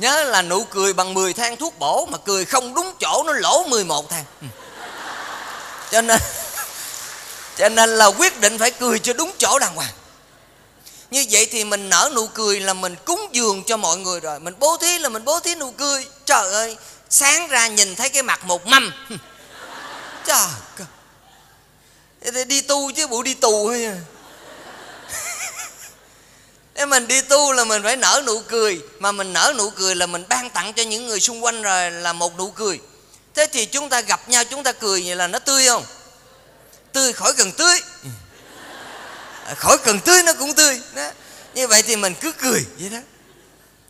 Nhớ 0.00 0.24
là 0.24 0.42
nụ 0.42 0.64
cười 0.64 0.92
bằng 0.92 1.14
10 1.14 1.32
thang 1.32 1.56
thuốc 1.56 1.78
bổ 1.78 2.06
Mà 2.06 2.18
cười 2.18 2.44
không 2.44 2.74
đúng 2.74 2.92
chỗ, 3.00 3.22
nó 3.26 3.32
lỗ 3.32 3.64
11 3.68 4.10
thang. 4.10 4.24
Ừ. 4.40 4.46
Cho 5.90 6.00
nên 6.00 6.18
Cho 7.56 7.68
nên 7.68 7.90
là 7.90 8.06
quyết 8.06 8.40
định 8.40 8.58
phải 8.58 8.70
cười 8.70 8.98
cho 8.98 9.12
đúng 9.12 9.32
chỗ 9.38 9.58
đàng 9.58 9.74
hoàng. 9.74 9.92
Như 11.10 11.24
vậy 11.30 11.46
thì 11.50 11.64
mình 11.64 11.88
nở 11.88 12.10
nụ 12.14 12.26
cười 12.26 12.60
là 12.60 12.74
mình 12.74 12.96
cúng 13.04 13.28
dường 13.32 13.64
cho 13.64 13.76
mọi 13.76 13.96
người 13.96 14.20
rồi. 14.20 14.40
Mình 14.40 14.54
bố 14.58 14.76
thí 14.76 14.98
là 14.98 15.08
mình 15.08 15.24
bố 15.24 15.40
thí 15.40 15.54
nụ 15.54 15.70
cười. 15.70 16.06
Trời 16.24 16.52
ơi, 16.52 16.76
Sáng 17.10 17.48
ra 17.48 17.66
nhìn 17.66 17.96
thấy 17.96 18.08
cái 18.08 18.22
mặt 18.22 18.44
một 18.44 18.66
mâm. 18.66 18.92
Trời 20.26 20.46
ơi 22.34 22.44
Đi 22.44 22.60
tu 22.60 22.92
chứ, 22.92 23.06
bộ 23.06 23.22
đi 23.22 23.34
tù 23.34 23.68
thôi 23.68 23.84
à? 23.84 23.96
Nếu 26.74 26.86
mình 26.86 27.08
đi 27.08 27.20
tu 27.20 27.52
là 27.52 27.64
mình 27.64 27.82
phải 27.82 27.96
nở 27.96 28.22
nụ 28.26 28.40
cười. 28.40 28.80
Mà 28.98 29.12
mình 29.12 29.32
nở 29.32 29.52
nụ 29.56 29.70
cười 29.70 29.94
là 29.94 30.06
mình 30.06 30.24
ban 30.28 30.50
tặng 30.50 30.72
cho 30.72 30.82
những 30.82 31.06
người 31.06 31.20
xung 31.20 31.44
quanh 31.44 31.62
rồi 31.62 31.90
là 31.90 32.12
một 32.12 32.38
nụ 32.38 32.50
cười. 32.50 32.80
Thế 33.34 33.46
thì 33.52 33.66
chúng 33.66 33.88
ta 33.88 34.00
gặp 34.00 34.28
nhau 34.28 34.44
chúng 34.44 34.62
ta 34.62 34.72
cười 34.72 35.02
vậy 35.06 35.16
là 35.16 35.26
nó 35.26 35.38
tươi 35.38 35.66
không? 35.66 35.84
Tươi 36.92 37.12
khỏi 37.12 37.32
cần 37.32 37.52
tươi. 37.52 37.80
À, 39.44 39.54
khỏi 39.54 39.78
cần 39.78 40.00
tươi 40.00 40.22
nó 40.22 40.32
cũng 40.32 40.54
tươi. 40.54 40.80
Đó. 40.94 41.10
như 41.54 41.68
vậy 41.68 41.82
thì 41.82 41.96
mình 41.96 42.14
cứ 42.20 42.32
cười 42.32 42.66
vậy 42.78 42.90
đó. 42.90 42.98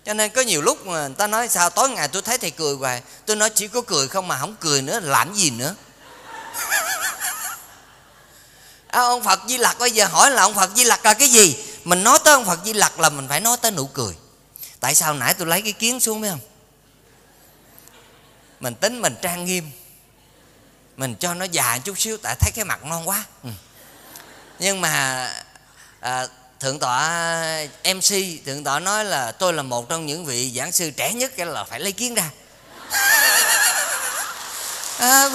Cho 0.07 0.15
nên 0.15 0.31
có 0.31 0.43
nhiều 0.43 0.63
lúc 0.63 0.87
mà 0.87 1.07
người 1.07 1.15
ta 1.19 1.27
nói 1.27 1.49
sao 1.49 1.71
tối 1.71 1.91
ngày 1.91 2.09
tôi 2.09 2.23
thấy 2.23 2.39
thầy 2.39 2.51
cười 2.51 2.75
hoài? 2.75 3.03
Tôi 3.27 3.37
nói 3.37 3.51
chỉ 3.51 3.69
có 3.69 3.81
cười 3.81 4.09
không 4.09 4.29
mà 4.29 4.39
không 4.39 4.57
cười 4.61 4.83
nữa 4.83 5.01
làm 5.03 5.35
gì 5.35 5.51
nữa? 5.51 5.75
À, 8.91 9.01
ông 9.01 9.25
phật 9.25 9.41
di 9.49 9.59
lặc 9.59 9.79
bây 9.79 9.91
giờ 9.91 10.07
hỏi 10.07 10.31
là 10.31 10.43
ông 10.43 10.55
phật 10.55 10.71
di 10.77 10.85
lặc 10.85 11.05
là 11.05 11.15
cái 11.15 11.29
gì? 11.29 11.57
Mình 11.85 12.05
nói 12.05 12.19
tới 12.25 12.35
ông 12.35 12.45
phật 12.45 12.61
di 12.65 12.73
lặc 12.73 13.01
là 13.01 13.09
mình 13.09 13.29
phải 13.29 13.41
nói 13.41 13.57
tới 13.63 13.71
nụ 13.71 13.87
cười. 13.87 14.15
Tại 14.81 14.95
sao 14.95 15.15
nãy 15.15 15.35
tôi 15.35 15.47
lấy 15.47 15.63
cái 15.63 15.73
kiến 15.73 16.01
xuống 16.01 16.21
biết 16.21 16.29
không 16.31 16.41
mình 18.61 18.75
tính 18.75 19.03
mình 19.03 19.17
trang 19.23 19.45
nghiêm. 19.45 19.71
Mình 20.97 21.15
cho 21.21 21.35
nó 21.35 21.45
dài 21.45 21.81
chút 21.85 21.99
xíu 21.99 22.17
tại 22.17 22.37
thấy 22.41 22.51
cái 22.55 22.65
mặt 22.65 22.85
non 22.85 23.09
quá. 23.09 23.25
Ừ. 23.45 23.51
nhưng 24.59 24.81
mà 24.81 25.27
à, 26.01 26.27
thượng 26.61 26.79
tọa 26.79 27.11
mc 27.85 28.15
thượng 28.47 28.65
tọa 28.65 28.79
nói 28.79 29.05
là 29.05 29.33
tôi 29.33 29.53
là 29.53 29.63
một 29.63 29.89
trong 29.89 30.07
những 30.07 30.25
vị 30.25 30.53
giảng 30.57 30.73
sư 30.73 30.91
trẻ 30.91 31.13
nhất 31.13 31.33
cái 31.37 31.47
là 31.47 31.65
phải 31.65 31.81
lấy 31.81 31.93
kiến 31.93 32.15
ra. 32.15 32.31
À, 34.99 35.29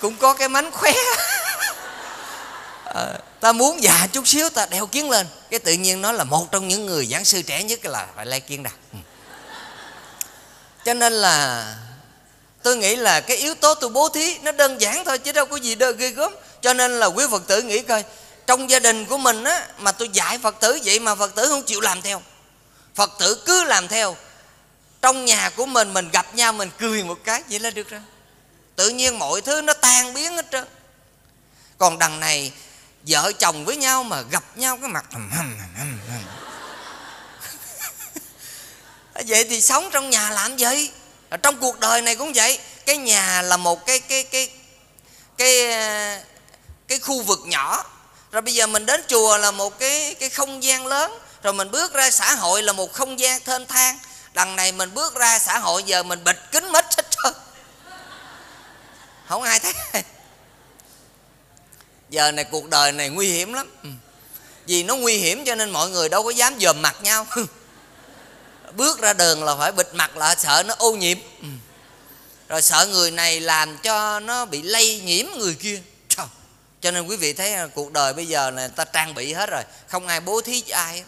cũng 0.00 0.16
có 0.16 0.34
cái 0.34 0.48
mánh 0.48 0.70
khóe 0.72 0.92
à, 2.94 3.18
ta 3.40 3.52
muốn 3.52 3.82
già 3.82 4.06
chút 4.12 4.28
xíu 4.28 4.50
ta 4.50 4.66
đeo 4.66 4.86
kiến 4.86 5.10
lên. 5.10 5.26
Cái 5.50 5.60
tự 5.60 5.72
nhiên 5.72 6.02
nó 6.02 6.12
là 6.12 6.24
một 6.24 6.52
trong 6.52 6.68
những 6.68 6.86
người 6.86 7.06
giảng 7.06 7.24
sư 7.24 7.42
trẻ 7.42 7.62
nhất 7.62 7.84
là 7.84 8.06
phải 8.16 8.26
lấy 8.26 8.40
kiến 8.40 8.62
đặt 8.62 8.74
ừ. 8.92 8.98
cho 10.84 10.94
nên 10.94 11.12
là 11.12 11.64
tôi 12.62 12.76
nghĩ 12.76 12.96
là 12.96 13.20
cái 13.20 13.36
yếu 13.36 13.54
tố 13.54 13.74
tôi 13.74 13.90
bố 13.90 14.08
thí 14.08 14.38
nó 14.38 14.52
đơn 14.52 14.80
giản 14.80 15.04
thôi 15.04 15.18
chứ 15.18 15.32
đâu 15.32 15.46
có 15.46 15.56
gì 15.56 15.74
đâu 15.74 15.92
ghê 15.92 16.08
gớm. 16.08 16.34
Cho 16.60 16.74
nên 16.74 17.00
là 17.00 17.06
quý 17.06 17.24
phật 17.30 17.46
tử 17.46 17.62
nghĩ 17.62 17.80
coi 17.80 18.04
trong 18.46 18.70
gia 18.70 18.78
đình 18.78 19.04
của 19.04 19.18
mình 19.18 19.44
á 19.44 19.66
mà 19.78 19.92
tôi 19.92 20.08
dạy 20.12 20.38
phật 20.38 20.60
tử 20.60 20.78
vậy 20.84 21.00
mà 21.00 21.14
phật 21.14 21.34
tử 21.34 21.48
không 21.48 21.62
chịu 21.62 21.80
làm 21.80 22.02
theo. 22.02 22.22
Phật 22.94 23.10
tử 23.18 23.42
cứ 23.46 23.64
làm 23.64 23.88
theo. 23.88 24.16
Trong 25.02 25.24
nhà 25.24 25.50
của 25.56 25.66
mình 25.66 25.92
mình 25.92 26.08
gặp 26.12 26.34
nhau 26.34 26.52
mình 26.52 26.70
cười 26.78 27.04
một 27.04 27.18
cái 27.24 27.42
vậy 27.50 27.60
là 27.60 27.70
được 27.70 27.90
rồi. 27.90 28.00
Tự 28.76 28.88
nhiên 28.88 29.18
mọi 29.18 29.40
thứ 29.40 29.60
nó 29.60 29.72
tan 29.72 30.14
biến 30.14 30.32
hết 30.32 30.46
trơn. 30.52 30.64
Còn 31.78 31.98
đằng 31.98 32.20
này 32.20 32.52
vợ 33.06 33.32
chồng 33.38 33.64
với 33.64 33.76
nhau 33.76 34.04
mà 34.04 34.20
gặp 34.20 34.44
nhau 34.54 34.78
cái 34.80 34.88
mặt 34.88 35.04
vậy 39.26 39.44
thì 39.44 39.62
sống 39.62 39.90
trong 39.92 40.10
nhà 40.10 40.30
làm 40.30 40.56
gì 40.56 40.90
ở 41.34 41.36
trong 41.36 41.56
cuộc 41.60 41.80
đời 41.80 42.02
này 42.02 42.16
cũng 42.16 42.32
vậy. 42.34 42.58
Cái 42.86 42.96
nhà 42.96 43.42
là 43.42 43.56
một 43.56 43.86
cái 43.86 43.98
cái 43.98 44.22
cái 44.24 44.50
cái 45.38 45.78
cái 46.88 46.98
khu 46.98 47.22
vực 47.22 47.40
nhỏ. 47.44 47.84
Rồi 48.32 48.42
bây 48.42 48.54
giờ 48.54 48.66
mình 48.66 48.86
đến 48.86 49.04
chùa 49.08 49.38
là 49.38 49.50
một 49.50 49.78
cái 49.78 50.14
cái 50.14 50.28
không 50.28 50.62
gian 50.62 50.86
lớn. 50.86 51.18
Rồi 51.42 51.52
mình 51.52 51.70
bước 51.70 51.92
ra 51.94 52.10
xã 52.10 52.34
hội 52.34 52.62
là 52.62 52.72
một 52.72 52.92
không 52.92 53.20
gian 53.20 53.44
thênh 53.44 53.66
thang. 53.66 53.98
Đằng 54.32 54.56
này 54.56 54.72
mình 54.72 54.94
bước 54.94 55.14
ra 55.14 55.38
xã 55.38 55.58
hội, 55.58 55.82
giờ 55.82 56.02
mình 56.02 56.24
bịt 56.24 56.36
kính 56.52 56.72
mít 56.72 56.84
hết 56.84 57.06
trơn. 57.10 57.32
Không 59.28 59.42
ai 59.42 59.60
thấy 59.60 60.02
giờ 62.14 62.32
này 62.32 62.44
cuộc 62.44 62.68
đời 62.68 62.92
này 62.92 63.08
nguy 63.08 63.28
hiểm 63.28 63.52
lắm. 63.52 63.70
Ừ. 63.82 63.88
vì 64.66 64.82
nó 64.82 64.96
nguy 64.96 65.16
hiểm 65.16 65.44
cho 65.44 65.54
nên 65.54 65.70
mọi 65.70 65.90
người 65.90 66.08
đâu 66.08 66.22
có 66.22 66.30
dám 66.30 66.54
dòm 66.60 66.82
mặt 66.82 66.96
nhau. 67.02 67.26
Bước 68.76 69.00
ra 69.00 69.12
đường 69.12 69.44
là 69.44 69.56
phải 69.56 69.72
bịt 69.72 69.94
mặt 69.94 70.16
lại 70.16 70.36
sợ 70.38 70.62
nó 70.66 70.74
ô 70.78 70.92
nhiễm. 70.92 71.18
Ừ. 71.42 71.48
rồi 72.48 72.62
sợ 72.62 72.86
người 72.90 73.10
này 73.10 73.40
làm 73.40 73.78
cho 73.78 74.20
nó 74.20 74.44
bị 74.44 74.62
lây 74.62 75.00
nhiễm 75.00 75.26
người 75.38 75.54
kia. 75.54 75.82
Cho 76.80 76.90
nên 76.90 77.06
quý 77.06 77.16
vị 77.16 77.32
thấy 77.32 77.54
cuộc 77.74 77.92
đời 77.92 78.12
bây 78.12 78.26
giờ 78.26 78.50
này 78.50 78.68
ta 78.68 78.84
trang 78.84 79.14
bị 79.14 79.32
hết 79.32 79.50
rồi. 79.50 79.62
Không 79.88 80.06
ai 80.06 80.20
bố 80.20 80.40
thí 80.40 80.60
cho 80.60 80.76
ai 80.76 81.04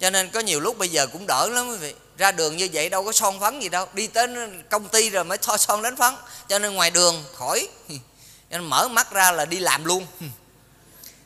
cho 0.00 0.10
nên 0.10 0.30
có 0.30 0.40
nhiều 0.40 0.60
lúc 0.60 0.78
bây 0.78 0.88
giờ 0.88 1.06
cũng 1.06 1.26
đỡ 1.26 1.48
lắm 1.48 1.68
quý 1.68 1.76
vị. 1.76 1.94
Ra 2.18 2.32
đường 2.32 2.56
như 2.56 2.68
vậy 2.72 2.88
đâu 2.88 3.04
có 3.04 3.12
son 3.12 3.40
phấn 3.40 3.60
gì 3.60 3.68
đâu. 3.68 3.86
Đi 3.92 4.06
tới 4.06 4.28
công 4.70 4.88
ty 4.88 5.10
rồi 5.10 5.24
mới 5.24 5.38
thoa 5.38 5.58
son 5.58 5.82
đánh 5.82 5.96
phấn. 5.96 6.14
Cho 6.48 6.58
nên 6.58 6.74
ngoài 6.74 6.90
đường 6.90 7.24
khỏi 7.34 7.68
nên 8.50 8.64
mở 8.64 8.88
mắt 8.88 9.10
ra 9.10 9.32
là 9.32 9.44
đi 9.44 9.58
làm 9.58 9.84
luôn. 9.84 10.06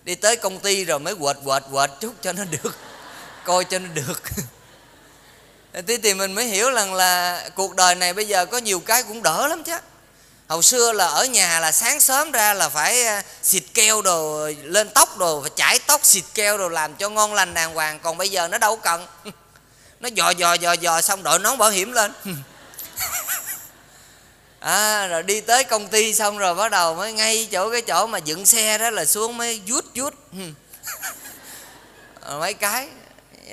Đi 0.05 0.14
tới 0.14 0.37
công 0.37 0.61
ty 0.61 0.85
rồi 0.85 0.99
mới 0.99 1.14
quệt 1.14 1.37
quệt 1.45 1.62
quệt, 1.73 1.91
chút 2.00 2.14
cho 2.23 2.33
nó 2.33 2.45
được. 2.45 2.76
Coi 3.45 3.64
cho 3.64 3.79
nó 3.79 3.88
được. 3.95 4.23
Thế 5.87 5.99
thì 6.02 6.14
mình 6.14 6.33
mới 6.33 6.47
hiểu 6.47 6.71
rằng 6.71 6.95
là 6.95 7.43
cuộc 7.55 7.76
đời 7.76 7.95
này 7.95 8.12
bây 8.12 8.26
giờ 8.26 8.47
có 8.47 8.59
nhiều 8.59 8.81
cái 8.81 9.02
cũng 9.02 9.23
đỡ 9.23 9.47
lắm 9.47 9.64
chứ. 9.64 9.76
Hồi 10.49 10.62
xưa 10.62 10.93
là 10.93 11.07
ở 11.07 11.25
nhà 11.25 11.61
là 11.61 11.73
sáng 11.73 12.00
sớm 12.00 12.33
ra 12.33 12.55
là 12.55 12.69
phải 12.69 13.05
à, 13.05 13.23
xịt 13.43 13.62
keo 13.75 14.02
đồ, 14.02 14.49
lên 14.62 14.88
tóc 14.95 15.19
đồ, 15.19 15.41
phải 15.41 15.50
chải 15.57 15.79
tóc, 15.79 16.00
xịt 16.05 16.25
keo 16.35 16.59
đồ 16.59 16.69
làm 16.69 16.95
cho 16.95 17.09
ngon 17.09 17.35
lành 17.35 17.55
đàng 17.55 17.75
hoàng. 17.75 18.00
Còn 18.00 18.17
bây 18.17 18.29
giờ 18.29 18.49
nó 18.49 18.59
đâu 18.59 18.76
cần. 18.76 19.07
Nó 20.00 20.09
dò 20.09 20.31
dò 20.31 20.55
dò 20.55 20.73
dò 20.73 21.00
xong 21.00 21.23
đội 21.23 21.38
nón 21.38 21.59
bảo 21.59 21.71
hiểm 21.71 21.93
lên 21.93 22.12
à, 24.62 25.07
rồi 25.07 25.23
đi 25.23 25.40
tới 25.40 25.64
công 25.64 25.88
ty 25.88 26.14
xong 26.14 26.38
rồi 26.38 26.54
bắt 26.54 26.69
đầu 26.71 26.95
mới 26.95 27.12
ngay 27.12 27.49
chỗ 27.52 27.71
cái 27.71 27.83
chỗ 27.83 28.07
mà 28.07 28.19
dựng 28.19 28.47
xe 28.47 28.78
đó 28.78 28.90
là 28.90 29.04
xuống 29.04 29.37
mới 29.37 29.61
vuốt 29.66 29.85
vuốt. 29.95 30.14
Ừ. 30.33 30.38
Mấy 32.40 32.54
cái 32.54 32.88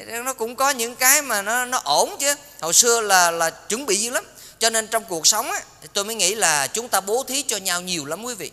nó 0.08 0.34
cũng 0.34 0.56
có 0.56 0.70
những 0.70 0.96
cái 0.96 1.22
mà 1.22 1.42
nó 1.42 1.66
nó 1.66 1.82
ổn 1.84 2.16
chứ. 2.20 2.36
Hồi 2.62 2.74
xưa 2.74 3.02
là 3.02 3.32
là 3.32 3.50
chuẩn 3.50 3.86
bị 3.86 3.96
dữ 3.96 4.12
lắm. 4.12 4.26
Cho 4.60 4.70
nên 4.70 4.88
trong 4.88 5.04
cuộc 5.04 5.28
sống 5.28 5.52
á, 5.52 5.62
thì 5.82 5.88
tôi 5.94 6.06
mới 6.06 6.16
nghĩ 6.16 6.36
là 6.36 6.68
chúng 6.68 6.90
ta 6.90 7.02
bố 7.02 7.24
thí 7.28 7.44
cho 7.44 7.58
nhau 7.58 7.82
nhiều 7.82 8.06
lắm 8.06 8.24
quý 8.24 8.36
vị. 8.36 8.52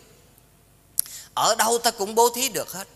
Ở 1.33 1.55
đâu 1.55 1.77
ta 1.77 1.91
cũng 1.91 2.15
bố 2.15 2.29
thí 2.35 2.49
được 2.49 2.71
hết. 2.71 2.87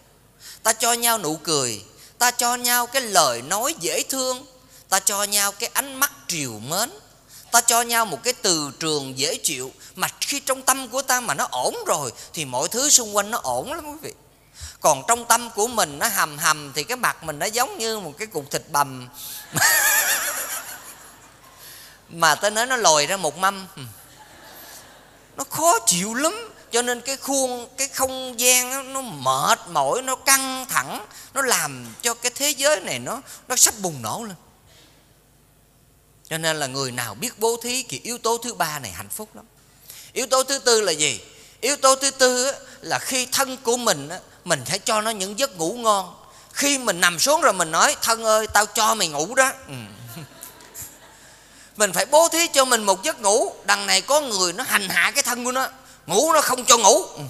Ta 0.64 0.74
cho 0.74 0.94
nhau 0.94 1.18
nụ 1.18 1.36
cười 1.44 1.82
ta 2.22 2.32
cho 2.32 2.56
nhau 2.56 2.88
cái 2.88 3.02
lời 3.02 3.42
nói 3.42 3.76
dễ 3.80 4.04
thương 4.10 4.46
ta 4.90 5.00
cho 5.00 5.24
nhau 5.24 5.52
cái 5.52 5.70
ánh 5.74 5.96
mắt 5.96 6.12
triều 6.28 6.60
mến 6.60 6.90
ta 7.52 7.62
cho 7.62 7.82
nhau 7.82 8.06
một 8.06 8.24
cái 8.24 8.34
từ 8.34 8.72
trường 8.80 9.18
dễ 9.18 9.36
chịu 9.36 9.72
mà 9.96 10.08
khi 10.22 10.40
trong 10.40 10.62
tâm 10.62 10.88
của 10.88 11.02
ta 11.02 11.20
mà 11.20 11.34
nó 11.34 11.48
ổn 11.52 11.76
rồi 11.88 12.12
thì 12.34 12.46
mọi 12.46 12.68
thứ 12.68 12.90
xung 12.90 13.16
quanh 13.16 13.32
nó 13.32 13.40
ổn 13.44 13.74
lắm 13.74 13.86
quý 13.86 13.98
vị. 14.02 14.14
Còn 14.82 15.04
trong 15.08 15.26
tâm 15.26 15.50
của 15.50 15.68
mình 15.68 16.00
nó 16.00 16.08
hầm 16.08 16.38
hầm 16.38 16.72
thì 16.76 16.84
cái 16.84 16.98
mặt 16.98 17.24
mình 17.24 17.40
nó 17.40 17.46
giống 17.46 17.78
như 17.78 18.00
một 18.00 18.14
cái 18.18 18.28
cục 18.28 18.52
thịt 18.52 18.64
bầm 18.70 19.08
mà 22.10 22.36
tới 22.36 22.52
nói 22.52 22.66
nó 22.66 22.76
lòi 22.76 23.06
ra 23.06 23.18
một 23.18 23.38
mâm 23.38 23.68
nó 25.38 25.44
khó 25.50 25.80
chịu 25.86 26.14
lắm. 26.14 26.50
Cho 26.72 26.82
nên 26.82 27.02
cái 27.02 27.18
khuôn 27.18 27.68
cái 27.78 27.88
không 27.88 28.40
gian 28.40 28.72
đó, 28.72 28.82
nó 28.82 29.02
mệt 29.02 29.60
mỏi 29.70 30.02
nó 30.02 30.16
căng 30.16 30.66
thẳng 30.70 31.06
nó 31.34 31.42
làm 31.42 31.94
cho 32.02 32.14
cái 32.14 32.32
thế 32.36 32.50
giới 32.50 32.80
này 32.80 33.00
nó 33.00 33.22
nó 33.48 33.56
sắp 33.56 33.74
bùng 33.82 34.02
nổ 34.02 34.24
lên 34.24 34.36
cho 36.32 36.38
nên 36.38 36.60
là 36.60 36.68
người 36.68 36.92
nào 36.92 37.16
biết 37.16 37.40
bố 37.40 37.58
thí 37.62 37.84
thì 37.90 38.02
yếu 38.04 38.18
tố 38.18 38.38
thứ 38.38 38.54
ba 38.54 38.80
này 38.80 38.92
hạnh 38.92 39.10
phúc 39.10 39.30
lắm. 39.34 39.46
Yếu 40.14 40.28
tố 40.28 40.44
thứ 40.44 40.60
tư 40.60 40.82
là 40.82 40.92
gì? 40.92 41.22
Yếu 41.62 41.76
tố 41.76 41.96
thứ 41.96 42.12
tư 42.12 42.52
là 42.82 43.00
khi 43.00 43.26
thân 43.26 43.58
của 43.58 43.78
mình 43.78 44.10
mình 44.46 44.62
phải 44.66 44.80
cho 44.80 45.02
nó 45.02 45.12
những 45.12 45.40
giấc 45.40 45.58
ngủ 45.58 45.74
ngon. 45.74 46.16
Khi 46.54 46.78
mình 46.78 47.00
nằm 47.02 47.20
xuống 47.20 47.42
rồi 47.42 47.54
mình 47.54 47.72
nói, 47.72 47.96
thân 48.02 48.24
ơi, 48.24 48.48
tao 48.54 48.66
cho 48.66 48.96
mày 48.96 49.08
ngủ 49.08 49.36
đó. 49.36 49.52
Ừ. 49.68 49.74
mình 51.78 51.94
phải 51.94 52.06
bố 52.06 52.28
thí 52.30 52.48
cho 52.48 52.66
mình 52.66 52.84
một 52.84 53.04
giấc 53.04 53.22
ngủ. 53.22 53.54
Đằng 53.66 53.88
này 53.88 54.02
có 54.02 54.22
người 54.22 54.54
nó 54.54 54.64
hành 54.64 54.90
hạ 54.90 55.12
cái 55.12 55.24
thân 55.24 55.46
của 55.46 55.52
nó. 55.52 55.68
Ngủ 56.06 56.34
nó 56.34 56.42
không 56.42 56.66
cho 56.66 56.78
ngủ. 56.78 57.04
Ừ. 57.04 57.24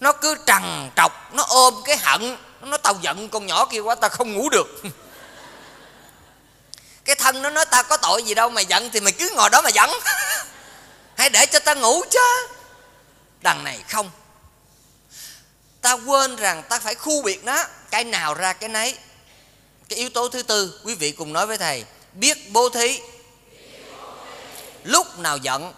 nó 0.00 0.12
cứ 0.12 0.36
trằn 0.46 0.90
trọc, 0.96 1.34
nó 1.34 1.44
ôm 1.48 1.74
cái 1.84 1.96
hận. 1.96 2.36
Nó 2.62 2.76
tao 2.76 2.94
giận 3.02 3.28
con 3.28 3.46
nhỏ 3.46 3.64
kia 3.64 3.80
quá, 3.80 3.94
tao 3.94 4.10
không 4.10 4.32
ngủ 4.32 4.48
được. 4.48 4.82
cái 7.04 7.16
thân 7.16 7.42
nó 7.42 7.50
nói, 7.50 7.64
ta 7.64 7.82
có 7.82 7.96
tội 7.96 8.22
gì 8.22 8.34
đâu 8.34 8.48
mày 8.50 8.66
giận 8.66 8.90
thì 8.90 9.00
mày 9.00 9.12
cứ 9.12 9.30
ngồi 9.34 9.50
đó 9.50 9.62
mà 9.62 9.70
giận. 9.70 9.90
Hãy 11.16 11.30
để 11.30 11.46
cho 11.46 11.58
ta 11.58 11.74
ngủ 11.74 12.02
chứ. 12.10 12.48
Đằng 13.40 13.64
này 13.64 13.84
không. 13.88 14.10
Ta 15.80 15.92
quên 15.92 16.36
rằng 16.36 16.62
ta 16.68 16.78
phải 16.78 16.94
khu 16.94 17.22
biệt 17.22 17.44
nó. 17.44 17.64
Cái 17.90 18.04
nào 18.04 18.34
ra 18.34 18.52
cái 18.52 18.68
nấy. 18.68 18.98
Cái 19.88 19.98
yếu 19.98 20.10
tố 20.10 20.28
thứ 20.28 20.42
tư, 20.42 20.80
quý 20.84 20.94
vị 20.94 21.12
cùng 21.12 21.32
nói 21.32 21.46
với 21.46 21.58
thầy, 21.58 21.84
biết 22.12 22.52
bố 22.52 22.68
thí. 22.68 23.00
Lúc 24.84 25.18
nào 25.18 25.36
giận, 25.36 25.72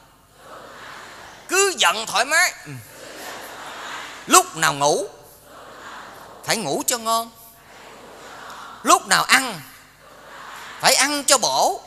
cứ 1.49 1.75
giận 1.79 2.07
thoải 2.07 2.25
mái. 2.25 2.53
Ừ. 2.65 2.73
Lúc 4.27 4.57
nào 4.57 4.75
ngủ, 4.75 5.09
phải 6.45 6.57
ngủ 6.57 6.83
cho 6.87 6.99
ngon. 6.99 7.31
Lúc 8.83 9.07
nào 9.07 9.25
ăn 9.25 9.61
phải 10.81 10.95
ăn 10.95 11.25
cho 11.25 11.39
bổ. 11.39 11.83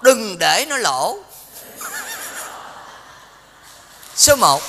Đừng 0.00 0.38
để 0.38 0.64
nó 0.68 0.76
lỗ. 0.76 1.18
Số 4.16 4.36
một. 4.36 4.62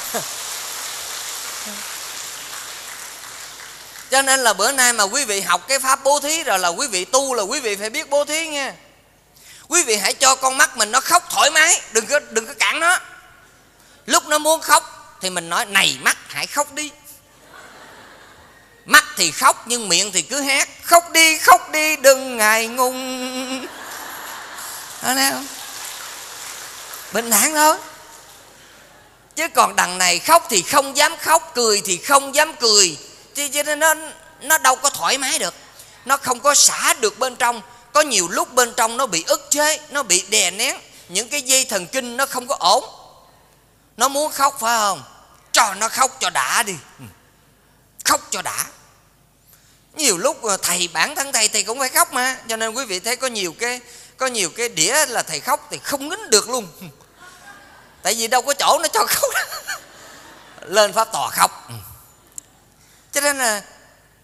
Cho 4.12 4.22
nên 4.22 4.40
là 4.40 4.54
bữa 4.54 4.72
nay 4.72 4.94
mà 4.94 5.04
quý 5.04 5.26
vị 5.26 5.42
học 5.42 5.62
cái 5.68 5.80
pháp 5.80 6.04
bố 6.04 6.20
thí 6.20 6.44
rồi 6.44 6.60
là 6.60 6.68
quý 6.68 6.88
vị 6.88 7.06
tu 7.06 7.34
là 7.34 7.44
quý 7.44 7.60
vị 7.60 7.76
phải 7.76 7.90
biết 7.90 8.10
bố 8.10 8.26
thí 8.26 8.48
nha. 8.48 8.74
Quý 9.68 9.84
vị 9.84 9.96
hãy 9.96 10.14
cho 10.14 10.36
con 10.36 10.58
mắt 10.58 10.78
mình 10.78 10.92
nó 10.92 11.00
khóc 11.00 11.24
thoải 11.30 11.50
mái. 11.50 11.82
Đừng 11.92 12.06
có 12.06 12.20
đừng 12.30 12.48
có 12.48 12.54
cản 12.60 12.80
nó. 12.80 13.00
Lúc 14.06 14.28
nó 14.28 14.38
muốn 14.38 14.62
khóc 14.62 15.18
thì 15.22 15.30
mình 15.30 15.50
nói, 15.50 15.66
này 15.66 15.98
mắt, 16.02 16.18
hãy 16.28 16.48
khóc 16.48 16.74
đi 16.74 16.92
thì 19.22 19.32
khóc, 19.32 19.64
nhưng 19.66 19.90
miệng 19.90 20.12
thì 20.12 20.22
cứ 20.22 20.42
hét, 20.42 20.70
khóc 20.84 21.12
đi 21.12 21.38
khóc 21.38 21.72
đi, 21.72 21.96
đừng 21.96 22.38
ngại 22.38 22.68
ngùng. 22.68 23.68
Thấy 25.02 25.32
không? 25.32 25.48
Bình 27.14 27.32
thản 27.32 27.54
thôi. 27.54 27.78
Chứ 29.36 29.48
còn 29.48 29.76
đằng 29.76 29.98
này 29.98 30.20
khóc 30.20 30.48
thì 30.50 30.62
không 30.62 30.98
dám 30.98 31.18
khóc, 31.18 31.52
cười 31.56 31.82
thì 31.86 31.98
không 31.98 32.36
dám 32.36 32.54
cười. 32.54 32.98
Cho 33.36 33.64
nên 33.64 33.80
nó 33.80 33.94
nó 34.42 34.58
đâu 34.58 34.76
có 34.76 34.90
thoải 34.90 35.18
mái 35.18 35.40
được. 35.40 35.54
Nó 36.06 36.18
không 36.18 36.40
có 36.40 36.56
xả 36.56 36.94
được 36.94 37.20
bên 37.20 37.36
trong. 37.36 37.62
Có 37.94 38.02
nhiều 38.02 38.28
lúc 38.28 38.54
bên 38.54 38.74
trong 38.78 38.98
nó 38.98 39.06
bị 39.06 39.24
ức 39.28 39.48
chế, 39.50 39.80
nó 39.90 40.04
bị 40.04 40.24
đè 40.30 40.52
nén. 40.52 40.78
Những 41.10 41.30
cái 41.30 41.42
dây 41.42 41.66
thần 41.66 41.88
kinh 41.88 42.18
nó 42.18 42.26
không 42.26 42.48
có 42.48 42.56
ổn. 42.60 42.84
Nó 43.98 44.08
muốn 44.08 44.32
khóc 44.32 44.58
phải 44.60 44.78
không? 44.78 45.04
Cho 45.52 45.74
nó 45.74 45.90
khóc 45.90 46.18
cho 46.20 46.30
đã 46.30 46.64
đi. 46.64 46.76
Khóc 48.06 48.28
cho 48.32 48.42
đã 48.42 48.66
nhiều 49.96 50.18
lúc 50.18 50.44
ờ, 50.44 50.58
thầy 50.58 50.90
bản 50.94 51.16
thân 51.16 51.32
thầy 51.32 51.48
thầy 51.48 51.64
cũng 51.64 51.80
phải 51.80 51.90
khóc 51.90 52.14
mà. 52.14 52.38
Cho 52.48 52.56
nên 52.56 52.74
quý 52.74 52.86
vị 52.86 53.00
thấy 53.00 53.16
có 53.16 53.28
nhiều 53.28 53.54
cái 53.60 53.82
có 54.18 54.28
nhiều 54.28 54.50
cái 54.50 54.70
đĩa 54.70 55.06
là 55.06 55.24
thầy 55.24 55.40
khóc 55.40 55.68
thì 55.72 55.80
không 55.84 56.10
nín 56.10 56.30
được 56.30 56.50
luôn. 56.50 56.68
Tại 58.02 58.14
vì 58.14 58.28
đâu 58.28 58.42
có 58.42 58.54
chỗ 58.54 58.80
nó 58.82 58.88
cho 58.88 59.06
khóc 59.08 59.32
lên 60.62 60.94
pháp 60.94 61.12
tòa 61.12 61.30
khóc. 61.30 61.66
Ừ. 61.68 61.74
Cho 63.12 63.22
nên 63.22 63.38
là 63.38 63.62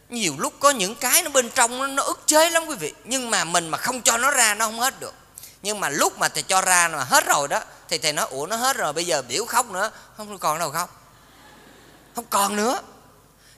nhiều 0.09 0.35
lúc 0.37 0.53
có 0.59 0.69
những 0.69 0.95
cái 0.95 1.21
nó 1.21 1.29
bên 1.29 1.49
trong 1.49 1.77
nó, 1.79 1.87
nó 1.87 2.03
ức 2.03 2.19
chế 2.27 2.49
lắm 2.49 2.65
quý 2.65 2.75
vị. 2.75 2.93
Nhưng 3.03 3.29
mà 3.29 3.43
mình 3.43 3.69
mà 3.69 3.77
không 3.77 4.01
cho 4.01 4.17
nó 4.17 4.31
ra 4.31 4.53
nó 4.53 4.65
không 4.65 4.79
hết 4.79 4.99
được. 4.99 5.13
Nhưng 5.61 5.79
mà 5.79 5.89
lúc 5.89 6.17
mà 6.17 6.27
thầy 6.29 6.43
cho 6.43 6.61
ra 6.61 6.87
mà 6.87 7.03
hết 7.03 7.25
rồi 7.25 7.47
đó 7.47 7.61
thì 7.89 7.97
thầy 7.97 8.13
nói 8.13 8.27
ủa 8.29 8.45
nó 8.45 8.55
hết 8.55 8.77
rồi 8.77 8.93
bây 8.93 9.05
giờ 9.05 9.21
biểu 9.21 9.45
khóc 9.45 9.71
nữa. 9.71 9.91
Không 10.17 10.37
còn 10.37 10.59
đâu 10.59 10.71
khóc. 10.71 11.01
Không 12.15 12.25
còn 12.29 12.55
nữa. 12.55 12.81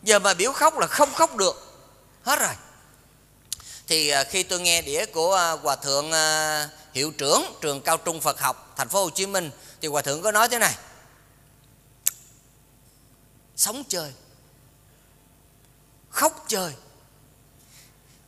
Giờ 0.03 0.19
mà 0.19 0.33
biểu 0.33 0.53
khóc 0.53 0.77
là 0.77 0.87
không 0.87 1.13
khóc 1.13 1.35
được 1.35 1.68
hết 2.23 2.39
rồi. 2.39 2.55
Thì 3.87 4.09
à, 4.09 4.23
khi 4.23 4.43
tôi 4.43 4.59
nghe 4.59 4.81
đĩa 4.81 5.05
của 5.05 5.33
à, 5.35 5.51
hòa 5.51 5.75
thượng 5.75 6.11
à, 6.11 6.69
hiệu 6.93 7.11
trưởng, 7.11 7.43
trường 7.61 7.81
cao 7.81 7.97
trung 7.97 8.21
Phật 8.21 8.39
học, 8.39 8.73
thành 8.77 8.89
phố 8.89 9.03
Hồ 9.03 9.09
Chí 9.09 9.25
Minh, 9.25 9.51
thì 9.81 9.87
hòa 9.87 10.01
thượng 10.01 10.21
có 10.21 10.31
nói 10.31 10.49
thế 10.49 10.59
này. 10.59 10.75
Sống 13.55 13.83
chơi. 13.89 14.13
Khóc 16.09 16.45
chơi. 16.47 16.73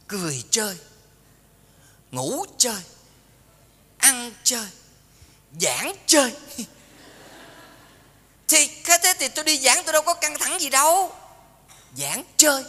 Cười 0.07 0.43
chơi. 0.49 0.77
Ngủ 2.11 2.45
chơi. 2.57 2.81
Ăn 3.97 4.33
chơi. 4.43 4.67
Giảng 5.61 5.95
chơi. 6.05 6.33
Thì 8.47 8.67
cái 8.67 8.99
thế 9.03 9.13
thì 9.19 9.27
tôi 9.27 9.45
đi 9.45 9.57
giảng, 9.59 9.83
tôi 9.85 9.93
đâu 9.93 10.01
có 10.01 10.13
căng 10.13 10.39
thẳng 10.39 10.61
gì 10.61 10.69
đâu. 10.69 11.15
Giảng 11.97 12.23
chơi 12.37 12.63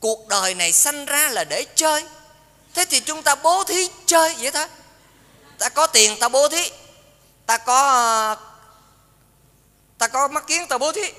cuộc 0.00 0.28
đời 0.28 0.54
này 0.54 0.72
sanh 0.72 1.04
ra 1.04 1.28
là 1.28 1.44
để 1.44 1.64
chơi. 1.74 2.04
Thế 2.74 2.84
thì 2.90 3.00
chúng 3.00 3.22
ta 3.22 3.34
bố 3.34 3.64
thí 3.64 3.88
chơi 4.06 4.34
vậy 4.38 4.50
thôi. 4.50 4.66
Ta 5.58 5.68
có 5.68 5.86
tiền 5.86 6.18
ta 6.20 6.28
bố 6.28 6.48
thí. 6.48 6.70
Ta 7.46 7.58
có 7.58 8.36
ta 9.98 10.08
có 10.08 10.28
mắt 10.28 10.46
kiến 10.46 10.66
ta 10.68 10.78
bố 10.78 10.92
thí. 10.92 11.02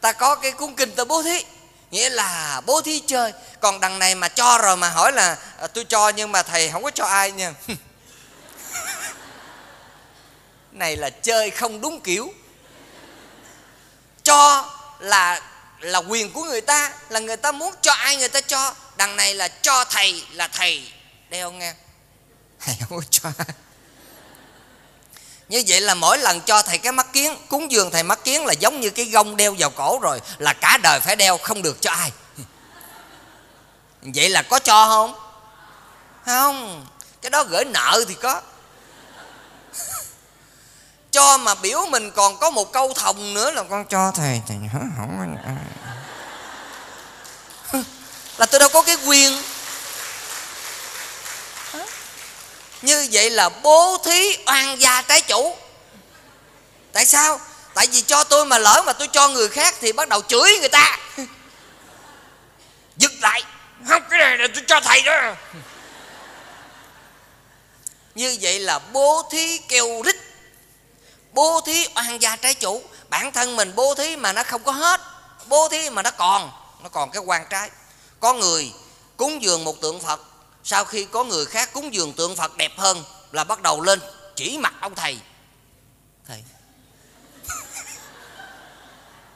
Ta 0.00 0.12
có 0.12 0.34
cái 0.34 0.52
cung 0.52 0.74
kinh 0.74 0.94
ta 0.94 1.04
bố 1.04 1.22
thí. 1.22 1.44
Nghĩa 1.90 2.08
là 2.08 2.60
bố 2.66 2.80
thí 2.80 3.00
chơi. 3.00 3.32
Còn 3.60 3.80
đằng 3.80 3.98
này 3.98 4.14
mà 4.14 4.28
cho 4.28 4.58
rồi 4.58 4.76
mà 4.76 4.88
hỏi 4.88 5.12
là 5.12 5.38
à, 5.58 5.66
tôi 5.66 5.84
cho 5.84 6.08
nhưng 6.08 6.32
mà 6.32 6.42
thầy 6.42 6.70
không 6.70 6.82
có 6.82 6.90
cho 6.90 7.04
ai 7.04 7.32
nha. 7.32 7.54
Này 10.72 10.96
là 10.96 11.10
chơi 11.10 11.50
không 11.50 11.80
đúng 11.80 12.00
kiểu. 12.00 12.32
Cho 14.22 14.70
là 14.98 15.40
là 15.80 15.98
quyền 15.98 16.32
của 16.32 16.44
người 16.44 16.60
ta, 16.60 16.92
là 17.08 17.20
người 17.20 17.36
ta 17.36 17.52
muốn 17.52 17.74
cho 17.82 17.92
ai 17.92 18.16
người 18.16 18.28
ta 18.28 18.40
cho. 18.40 18.74
Đằng 18.96 19.16
này 19.16 19.34
là 19.34 19.48
cho 19.48 19.84
thầy, 19.84 20.24
là 20.32 20.48
thầy. 20.48 20.92
Đeo 21.30 21.50
nghe. 21.50 21.74
Thầy 22.60 22.76
không 22.80 22.98
có 22.98 23.04
cho. 23.10 23.44
Như 25.48 25.62
vậy 25.66 25.80
là 25.80 25.94
mỗi 25.94 26.18
lần 26.18 26.40
cho 26.40 26.62
thầy 26.62 26.78
cái 26.78 26.92
mắt 26.92 27.12
kiến, 27.12 27.36
cúng 27.48 27.72
dường 27.72 27.90
thầy 27.90 28.02
mắt 28.02 28.24
kiến 28.24 28.46
là 28.46 28.52
giống 28.52 28.80
như 28.80 28.90
cái 28.90 29.04
gông 29.04 29.36
đeo 29.36 29.54
vào 29.58 29.70
cổ 29.70 29.98
rồi, 30.02 30.20
là 30.38 30.52
cả 30.52 30.78
đời 30.82 31.00
phải 31.00 31.16
đeo, 31.16 31.38
không 31.38 31.62
được 31.62 31.80
cho 31.80 31.90
ai. 31.90 32.12
Vậy 34.02 34.28
là 34.28 34.42
có 34.42 34.58
cho 34.58 34.86
không? 34.86 35.14
Không. 36.26 36.86
Cái 37.22 37.30
đó 37.30 37.44
gửi 37.44 37.64
nợ 37.64 38.04
thì 38.08 38.14
có 38.14 38.42
cho 41.12 41.38
mà 41.38 41.54
biểu 41.54 41.86
mình 41.86 42.10
còn 42.10 42.36
có 42.36 42.50
một 42.50 42.72
câu 42.72 42.92
thòng 42.94 43.34
nữa 43.34 43.50
là 43.50 43.62
con 43.70 43.84
cho 43.84 44.12
thầy. 44.14 44.42
Thầy 44.48 44.56
không 44.72 45.36
là 48.38 48.46
tôi 48.46 48.58
đâu 48.58 48.68
có 48.68 48.82
cái 48.82 48.96
quyền. 49.06 49.42
Như 52.82 53.08
vậy 53.12 53.30
là 53.30 53.48
bố 53.48 53.98
thí 54.04 54.36
oan 54.46 54.80
gia 54.80 55.02
trái 55.02 55.20
chủ. 55.20 55.56
Tại 56.92 57.06
sao? 57.06 57.40
Tại 57.74 57.86
vì 57.92 58.02
cho 58.02 58.24
tôi 58.24 58.46
mà 58.46 58.58
lỡ 58.58 58.82
mà 58.86 58.92
tôi 58.92 59.08
cho 59.08 59.28
người 59.28 59.48
khác 59.48 59.74
thì 59.80 59.92
bắt 59.92 60.08
đầu 60.08 60.22
chửi 60.22 60.58
người 60.60 60.68
ta. 60.68 60.98
Dứt 62.96 63.12
lại. 63.20 63.42
Không 63.88 64.02
cái 64.10 64.18
này 64.18 64.38
là 64.38 64.46
tôi 64.54 64.64
cho 64.66 64.80
thầy 64.80 65.02
đó. 65.02 65.34
Như 68.14 68.36
vậy 68.40 68.60
là 68.60 68.78
bố 68.78 69.28
thí 69.32 69.58
kêu 69.58 70.02
rít 70.04 70.16
bố 71.38 71.60
thí 71.60 71.86
oan 71.96 72.22
gia 72.22 72.36
trái 72.36 72.54
chủ. 72.54 72.82
Bản 73.08 73.32
thân 73.32 73.56
mình 73.56 73.72
bố 73.74 73.94
thí 73.94 74.16
mà 74.16 74.32
nó 74.32 74.42
không 74.42 74.62
có 74.62 74.72
hết. 74.72 75.00
Bố 75.46 75.68
thí 75.68 75.90
mà 75.90 76.02
nó 76.02 76.10
còn 76.10 76.50
nó 76.82 76.88
còn 76.88 77.10
cái 77.10 77.22
quan 77.26 77.46
trái. 77.50 77.70
Có 78.20 78.32
người 78.32 78.72
cúng 79.16 79.42
dường 79.42 79.64
một 79.64 79.80
tượng 79.80 80.00
phật. 80.00 80.20
Sau 80.64 80.84
khi 80.84 81.04
có 81.04 81.24
người 81.24 81.46
khác 81.46 81.70
cúng 81.72 81.94
dường 81.94 82.12
tượng 82.12 82.36
phật 82.36 82.56
đẹp 82.56 82.72
hơn 82.76 83.04
là 83.32 83.44
bắt 83.44 83.62
đầu 83.62 83.80
lên 83.80 84.00
chỉ 84.36 84.58
mặt 84.58 84.74
ông 84.80 84.94
thầy. 84.94 85.18
Thầy. 86.28 86.44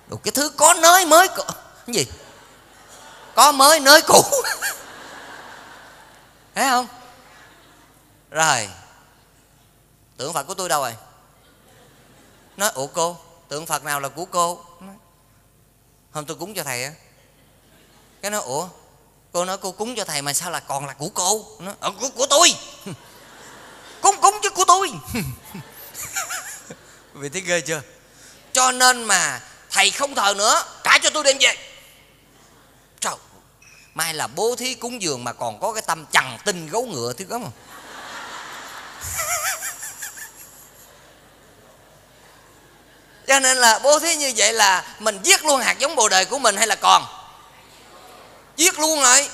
Đồ, 0.08 0.16
cái 0.24 0.32
thứ 0.32 0.48
có 0.48 0.74
nới 0.74 1.06
mới 1.06 1.28
cái 1.28 1.46
gì? 1.86 2.06
Có 3.34 3.52
mới 3.52 3.80
nới 3.80 4.02
cũ. 4.02 4.22
Thấy 6.54 6.68
không? 6.70 6.86
Rồi. 8.30 8.68
Tượng 10.16 10.32
phật 10.32 10.42
của 10.42 10.54
tôi 10.54 10.68
đâu 10.68 10.82
rồi? 10.82 10.94
Nói 12.56 12.70
ủa 12.74 12.86
cô 12.86 13.16
tượng 13.48 13.66
phật 13.66 13.84
nào 13.84 14.00
là 14.00 14.08
của 14.08 14.24
cô? 14.24 14.64
Nói, 14.80 14.94
hôm 16.10 16.26
tôi 16.26 16.36
cúng 16.36 16.54
cho 16.54 16.64
thầy 16.64 16.84
á. 16.84 16.92
Cái 18.22 18.30
nói 18.30 18.42
ủa 18.42 18.68
cô 19.32 19.44
nói 19.44 19.58
cô 19.58 19.72
cúng 19.72 19.94
cho 19.96 20.04
thầy 20.04 20.22
mà 20.22 20.32
sao 20.32 20.50
là 20.50 20.60
còn 20.60 20.86
là 20.86 20.92
của 20.92 21.08
cô? 21.08 21.46
Nó 21.58 21.72
ờ, 21.80 21.92
của, 22.00 22.08
của 22.16 22.26
tôi. 22.26 22.54
Cúng 24.00 24.16
cúng 24.22 24.34
chứ 24.42 24.50
của 24.50 24.64
tôi. 24.64 24.90
Vì 27.12 27.28
thấy 27.28 27.40
ghê 27.40 27.60
chưa? 27.60 27.82
Cho 28.52 28.72
nên 28.72 29.04
mà 29.04 29.40
thầy 29.70 29.90
không 29.90 30.14
thờ 30.14 30.34
nữa 30.36 30.64
trả 30.84 30.98
cho 31.02 31.10
tôi 31.10 31.24
đem 31.24 31.36
về. 31.40 31.54
Trời 33.00 33.14
mai 33.94 34.14
là 34.14 34.26
bố 34.26 34.56
thí 34.56 34.74
cúng 34.74 35.02
dường 35.02 35.24
mà 35.24 35.32
còn 35.32 35.60
có 35.60 35.72
cái 35.72 35.82
tâm 35.86 36.06
chằn 36.12 36.38
tinh 36.44 36.66
gấu 36.66 36.86
ngựa 36.86 37.12
thứ 37.12 37.24
không? 37.30 37.50
cho 43.32 43.40
nên 43.40 43.56
là 43.56 43.78
bố 43.78 43.98
thí 43.98 44.16
như 44.16 44.32
vậy 44.36 44.52
là 44.52 44.84
mình 44.98 45.18
giết 45.22 45.44
luôn 45.44 45.60
hạt 45.60 45.78
giống 45.78 45.96
bồ 45.96 46.08
đề 46.08 46.24
của 46.24 46.38
mình 46.38 46.56
hay 46.56 46.66
là 46.66 46.74
còn? 46.74 47.04
Giết 48.56 48.78
luôn 48.78 49.00
rồi. 49.00 49.28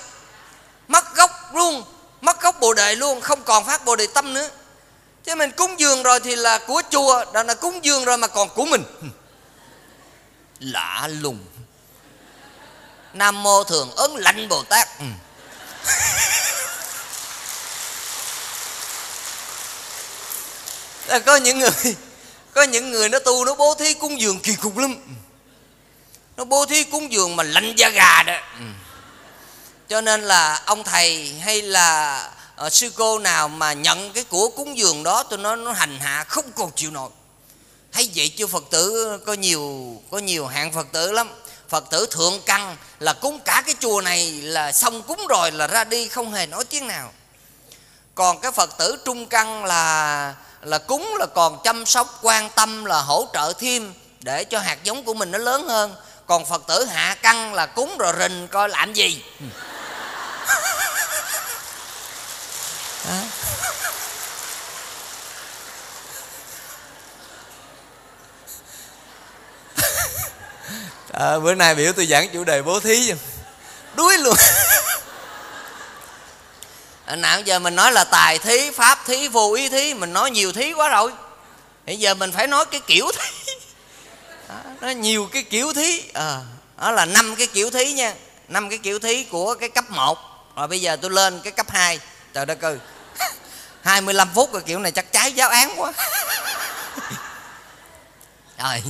Mất 0.88 1.14
gốc 1.14 1.30
luôn, 1.54 1.84
mất 2.20 2.40
gốc 2.40 2.60
bồ 2.60 2.74
đề 2.74 2.94
luôn, 2.94 3.20
không 3.20 3.42
còn 3.42 3.64
phát 3.66 3.84
bồ 3.84 3.96
đề 3.96 4.06
tâm 4.14 4.34
nữa. 4.34 4.48
Chứ 5.24 5.34
mình 5.34 5.50
cúng 5.50 5.80
dường 5.80 6.02
rồi 6.02 6.20
thì 6.20 6.36
là 6.36 6.58
của 6.58 6.82
chùa, 6.90 7.24
đó 7.32 7.42
là 7.42 7.54
cúng 7.54 7.84
dường 7.84 8.04
rồi 8.04 8.18
mà 8.18 8.26
còn 8.26 8.48
của 8.48 8.64
mình. 8.64 8.84
Lạ 10.60 11.08
lùng. 11.10 11.44
Nam 13.12 13.42
mô 13.42 13.64
thường 13.64 13.90
ấn 13.96 14.10
lạnh 14.10 14.48
bồ 14.48 14.62
tát. 14.62 14.88
Ừ. 14.98 15.04
có 21.26 21.36
những 21.36 21.58
người 21.58 21.96
có 22.54 22.62
những 22.62 22.90
người 22.90 23.08
nó 23.08 23.18
tu 23.18 23.44
nó 23.44 23.54
bố 23.54 23.74
thí 23.74 23.94
cúng 23.94 24.20
dường 24.20 24.40
kỳ 24.40 24.54
cục 24.54 24.76
lắm. 24.76 24.96
Nó 26.36 26.44
bố 26.44 26.66
thí 26.66 26.84
cúng 26.84 27.12
dường 27.12 27.36
mà 27.36 27.42
lạnh 27.42 27.74
da 27.76 27.88
gà 27.88 28.22
đó. 28.22 28.38
Cho 29.88 30.00
nên 30.00 30.22
là 30.22 30.62
ông 30.66 30.84
thầy 30.84 31.34
hay 31.40 31.62
là 31.62 32.30
uh, 32.66 32.72
sư 32.72 32.90
cô 32.96 33.18
nào 33.18 33.48
mà 33.48 33.72
nhận 33.72 34.12
cái 34.12 34.24
của 34.24 34.48
cúng 34.48 34.78
dường 34.78 35.02
đó 35.02 35.22
tôi 35.22 35.38
nói 35.38 35.56
nó 35.56 35.72
hành 35.72 36.00
hạ 36.00 36.24
không 36.28 36.52
còn 36.56 36.70
chịu 36.76 36.90
nổi. 36.90 37.10
Thấy 37.92 38.10
vậy 38.14 38.28
chưa 38.28 38.46
phật 38.46 38.64
tử 38.70 39.18
có 39.26 39.32
nhiều 39.32 39.96
có 40.10 40.18
nhiều 40.18 40.46
hạng 40.46 40.72
phật 40.72 40.86
tử 40.92 41.12
lắm. 41.12 41.30
Phật 41.68 41.90
tử 41.90 42.06
thượng 42.10 42.40
căn 42.46 42.76
là 43.00 43.12
cúng 43.12 43.40
cả 43.44 43.62
cái 43.66 43.74
chùa 43.80 44.00
này 44.00 44.32
là 44.32 44.72
xong 44.72 45.02
cúng 45.02 45.26
rồi 45.28 45.52
là 45.52 45.66
ra 45.66 45.84
đi 45.84 46.08
không 46.08 46.32
hề 46.32 46.46
nói 46.46 46.64
tiếng 46.64 46.86
nào. 46.86 47.12
Còn 48.14 48.40
cái 48.40 48.52
phật 48.52 48.78
tử 48.78 48.98
trung 49.04 49.26
căn 49.26 49.64
là 49.64 50.34
là 50.62 50.78
cúng 50.78 51.16
là 51.18 51.26
còn 51.26 51.58
chăm 51.64 51.86
sóc 51.86 52.18
quan 52.22 52.50
tâm 52.50 52.84
là 52.84 53.00
hỗ 53.00 53.26
trợ 53.32 53.52
thêm 53.58 53.94
để 54.20 54.44
cho 54.44 54.58
hạt 54.58 54.84
giống 54.84 55.04
của 55.04 55.14
mình 55.14 55.30
nó 55.30 55.38
lớn 55.38 55.68
hơn. 55.68 55.94
Còn 56.26 56.46
phật 56.46 56.62
tử 56.66 56.84
hạ 56.84 57.16
căn 57.22 57.54
là 57.54 57.66
cúng 57.66 57.98
rồi 57.98 58.12
rình 58.18 58.48
coi 58.48 58.68
làm 58.68 58.92
gì. 58.92 59.22
À, 71.12 71.38
bữa 71.38 71.54
nay 71.54 71.74
biểu 71.74 71.92
tôi 71.92 72.06
giảng 72.06 72.28
chủ 72.32 72.44
đề 72.44 72.62
bố 72.62 72.80
thí. 72.80 73.12
Đuối 73.94 74.18
luôn. 74.18 74.36
nãy 77.16 77.42
giờ 77.44 77.58
mình 77.58 77.76
nói 77.76 77.92
là 77.92 78.04
tài 78.04 78.38
thí 78.38 78.70
pháp 78.70 78.98
thí 79.06 79.28
vô 79.28 79.54
ý 79.54 79.68
thí 79.68 79.94
mình 79.94 80.12
nói 80.12 80.30
nhiều 80.30 80.52
thí 80.52 80.72
quá 80.72 80.88
rồi. 80.88 81.12
Bây 81.86 81.96
giờ 81.96 82.14
mình 82.14 82.32
phải 82.32 82.46
nói 82.46 82.64
cái 82.64 82.80
kiểu 82.86 83.10
thí. 83.12 83.52
Đó, 84.48 84.54
nó 84.80 84.88
nhiều 84.88 85.28
cái 85.32 85.42
kiểu 85.42 85.72
thí. 85.72 86.02
À, 86.14 86.40
đó 86.80 86.90
là 86.90 87.04
năm 87.04 87.34
cái 87.36 87.46
kiểu 87.46 87.70
thí 87.70 87.92
nha. 87.92 88.14
Năm 88.48 88.68
cái 88.68 88.78
kiểu 88.78 88.98
thí 88.98 89.24
của 89.24 89.54
cái 89.54 89.68
cấp 89.68 89.84
1 89.88 90.18
rồi 90.56 90.68
bây 90.68 90.80
giờ 90.80 90.96
tôi 90.96 91.10
lên 91.10 91.40
cái 91.44 91.52
cấp 91.52 91.70
2 91.70 91.98
trời 92.34 92.46
đất 92.46 92.60
ơi. 92.64 92.78
25 93.82 94.28
phút 94.34 94.52
rồi 94.52 94.62
kiểu 94.66 94.78
này 94.78 94.92
chắc 94.92 95.12
trái 95.12 95.32
giáo 95.32 95.48
án 95.48 95.72
quá. 95.76 95.92
Rồi 98.62 98.82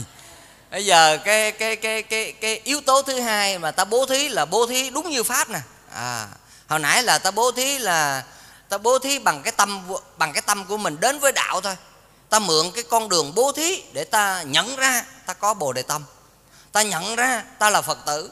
bây 0.70 0.84
giờ 0.84 1.18
cái 1.24 1.52
cái 1.52 1.76
cái 1.76 2.02
cái 2.02 2.32
cái 2.32 2.60
yếu 2.64 2.80
tố 2.80 3.02
thứ 3.02 3.20
hai 3.20 3.58
mà 3.58 3.70
ta 3.70 3.84
bố 3.84 4.06
thí 4.06 4.28
là 4.28 4.44
bố 4.44 4.66
thí 4.66 4.90
đúng 4.90 5.10
như 5.10 5.22
pháp 5.22 5.50
nè. 5.50 5.60
À 5.94 6.26
hồi 6.68 6.78
nãy 6.78 7.02
là 7.02 7.18
ta 7.18 7.30
bố 7.30 7.52
thí 7.52 7.78
là, 7.78 8.24
ta 8.68 8.78
bố 8.78 8.98
thí 8.98 9.18
bằng 9.18 9.42
cái 9.42 9.52
tâm 9.52 9.82
bằng 10.18 10.32
cái 10.32 10.42
tâm 10.42 10.64
của 10.64 10.76
mình 10.76 11.00
đến 11.00 11.18
với 11.18 11.32
đạo 11.32 11.60
thôi 11.60 11.76
ta 12.28 12.38
mượn 12.38 12.70
cái 12.70 12.84
con 12.84 13.08
đường 13.08 13.34
bố 13.34 13.52
thí 13.52 13.82
để 13.92 14.04
ta 14.04 14.42
nhận 14.42 14.76
ra 14.76 15.04
ta 15.26 15.32
có 15.32 15.54
bồ 15.54 15.72
đề 15.72 15.82
tâm 15.82 16.04
ta 16.72 16.82
nhận 16.82 17.16
ra 17.16 17.42
ta 17.58 17.70
là 17.70 17.82
phật 17.82 17.98
tử, 18.06 18.30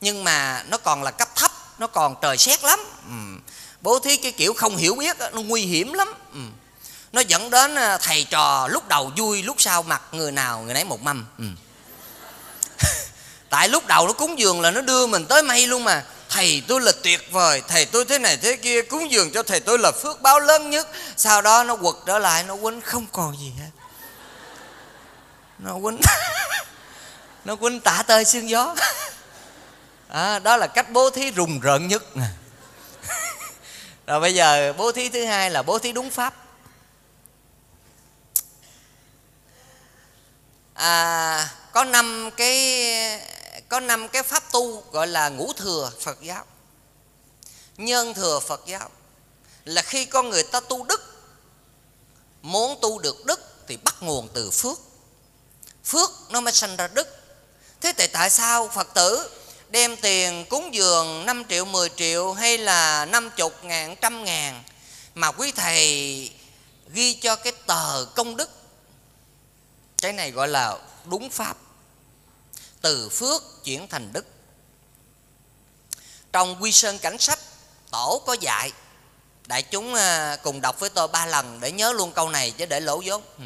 nhưng 0.00 0.24
mà 0.24 0.64
nó 0.68 0.78
còn 0.78 1.02
là 1.02 1.10
cấp 1.10 1.28
thấp, 1.36 1.52
nó 1.78 1.86
còn 1.86 2.14
trời 2.22 2.38
xét 2.38 2.64
lắm 2.64 2.80
ừ. 3.06 3.40
bố 3.80 3.98
thí 3.98 4.16
cái 4.16 4.32
kiểu 4.32 4.54
không 4.54 4.76
hiểu 4.76 4.94
biết 4.94 5.16
nó 5.32 5.40
nguy 5.40 5.62
hiểm 5.62 5.92
lắm 5.92 6.14
ừ. 6.32 6.40
nó 7.12 7.20
dẫn 7.20 7.50
đến 7.50 7.74
à, 7.74 7.98
thầy 7.98 8.24
trò 8.24 8.68
lúc 8.68 8.88
đầu 8.88 9.12
vui, 9.16 9.42
lúc 9.42 9.56
sau 9.58 9.82
mặt 9.82 10.02
người 10.12 10.32
nào, 10.32 10.60
người 10.60 10.74
nấy 10.74 10.84
một 10.84 11.02
mâm 11.02 11.26
ừ. 11.38 11.44
tại 13.50 13.68
lúc 13.68 13.86
đầu 13.86 14.06
nó 14.06 14.12
cúng 14.12 14.38
dường 14.38 14.60
là 14.60 14.70
nó 14.70 14.80
đưa 14.80 15.06
mình 15.06 15.26
tới 15.26 15.42
mây 15.42 15.66
luôn 15.66 15.84
mà 15.84 16.04
thầy 16.32 16.62
tôi 16.68 16.80
là 16.80 16.92
tuyệt 17.02 17.20
vời 17.30 17.62
thầy 17.68 17.86
tôi 17.86 18.04
thế 18.04 18.18
này 18.18 18.36
thế 18.36 18.56
kia 18.56 18.82
cúng 18.82 19.10
dường 19.10 19.30
cho 19.32 19.42
thầy 19.42 19.60
tôi 19.60 19.78
là 19.78 19.92
phước 20.02 20.22
báo 20.22 20.40
lớn 20.40 20.70
nhất. 20.70 20.88
Sau 21.16 21.42
đó 21.42 21.64
nó 21.64 21.76
quật 21.76 21.94
trở 22.06 22.18
lại 22.18 22.44
nó 22.44 22.56
quýnh 22.56 22.80
không 22.80 23.06
còn 23.12 23.36
gì 23.38 23.52
hết. 23.58 23.70
Nó 25.58 25.74
quýnh 25.82 26.00
nó 27.44 27.56
quýnh 27.56 27.80
tả 27.80 28.02
tơi 28.06 28.24
xương 28.24 28.50
gió. 28.50 28.74
À, 30.08 30.38
đó 30.38 30.56
là 30.56 30.66
cách 30.66 30.90
bố 30.90 31.10
thí 31.10 31.30
rùng 31.30 31.60
rợn 31.60 31.88
nhất. 31.88 32.02
Rồi 34.06 34.20
bây 34.20 34.34
giờ 34.34 34.72
bố 34.76 34.92
thí 34.92 35.08
thứ 35.08 35.24
hai 35.24 35.50
là 35.50 35.62
bố 35.62 35.78
thí 35.78 35.92
đúng 35.92 36.10
pháp. 36.10 36.34
À, 40.74 41.48
có 41.72 41.84
năm 41.84 42.30
cái 42.36 42.52
có 43.68 43.80
năm 43.80 44.08
cái 44.08 44.22
pháp 44.22 44.52
tu 44.52 44.82
gọi 44.92 45.06
là 45.06 45.28
ngũ 45.28 45.52
thừa 45.52 45.90
Phật 46.00 46.20
giáo. 46.22 46.44
Nhân 47.76 48.14
thừa 48.14 48.40
Phật 48.40 48.62
giáo. 48.66 48.90
Là 49.64 49.82
khi 49.82 50.04
con 50.04 50.30
người 50.30 50.42
ta 50.42 50.60
tu 50.60 50.84
đức, 50.84 51.00
muốn 52.42 52.78
tu 52.82 52.98
được 52.98 53.26
đức 53.26 53.40
thì 53.68 53.76
bắt 53.76 53.94
nguồn 54.00 54.28
từ 54.34 54.50
phước. 54.50 54.78
Phước 55.84 56.10
nó 56.30 56.40
mới 56.40 56.52
sanh 56.52 56.76
ra 56.76 56.88
đức. 56.88 57.08
Thế 57.80 57.92
thì 57.98 58.06
tại 58.06 58.30
sao 58.30 58.68
phật 58.68 58.94
tử 58.94 59.30
đem 59.70 59.96
tiền 59.96 60.44
cúng 60.50 60.74
dường 60.74 61.26
5 61.26 61.44
triệu 61.48 61.64
10 61.64 61.88
triệu 61.96 62.32
hay 62.32 62.58
là 62.58 63.04
50 63.04 63.50
ngàn, 63.62 63.96
trăm 64.00 64.24
ngàn 64.24 64.62
mà 65.14 65.32
quý 65.32 65.52
thầy 65.52 66.30
ghi 66.88 67.14
cho 67.14 67.36
cái 67.36 67.52
tờ 67.66 68.04
công 68.14 68.36
đức? 68.36 68.50
Cái 70.02 70.12
này 70.12 70.30
gọi 70.30 70.48
là 70.48 70.78
đúng 71.04 71.30
pháp 71.30 71.56
từ 72.82 73.08
phước 73.08 73.42
chuyển 73.64 73.88
thành 73.88 74.12
đức. 74.12 74.26
Trong 76.32 76.62
quy 76.62 76.72
sơn 76.72 76.98
cảnh 76.98 77.18
sách, 77.18 77.38
tổ 77.90 78.22
có 78.26 78.36
dạy, 78.40 78.72
đại 79.46 79.62
chúng 79.62 79.94
à, 79.94 80.36
cùng 80.42 80.60
đọc 80.60 80.80
với 80.80 80.90
tôi 80.90 81.08
ba 81.08 81.26
lần 81.26 81.60
để 81.60 81.72
nhớ 81.72 81.92
luôn 81.92 82.12
câu 82.12 82.28
này 82.28 82.50
chứ 82.50 82.66
để 82.66 82.80
lỗ 82.80 83.02
vốn. 83.04 83.22
Ừ. 83.38 83.44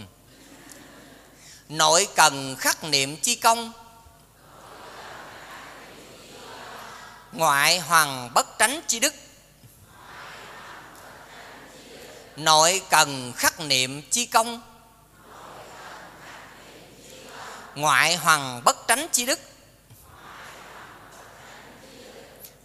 nội 1.69 2.09
cần 2.15 2.57
khắc 2.57 2.85
niệm 2.85 3.17
chi 3.17 3.35
công. 3.37 3.73
Ngoại 7.33 7.79
hoàng 7.79 8.31
bất 8.35 8.59
tránh 8.59 8.81
chi 8.87 9.01
đức. 9.01 9.15
Nội 12.37 12.83
cần 12.91 13.33
khắc 13.37 13.61
niệm 13.61 14.03
chi 14.11 14.27
công. 14.27 14.61
Ngoại 17.77 18.17
hoàng 18.17 18.63
bất 18.65 18.77
tránh 18.89 19.07
chi 19.13 19.27
đức. 19.27 19.39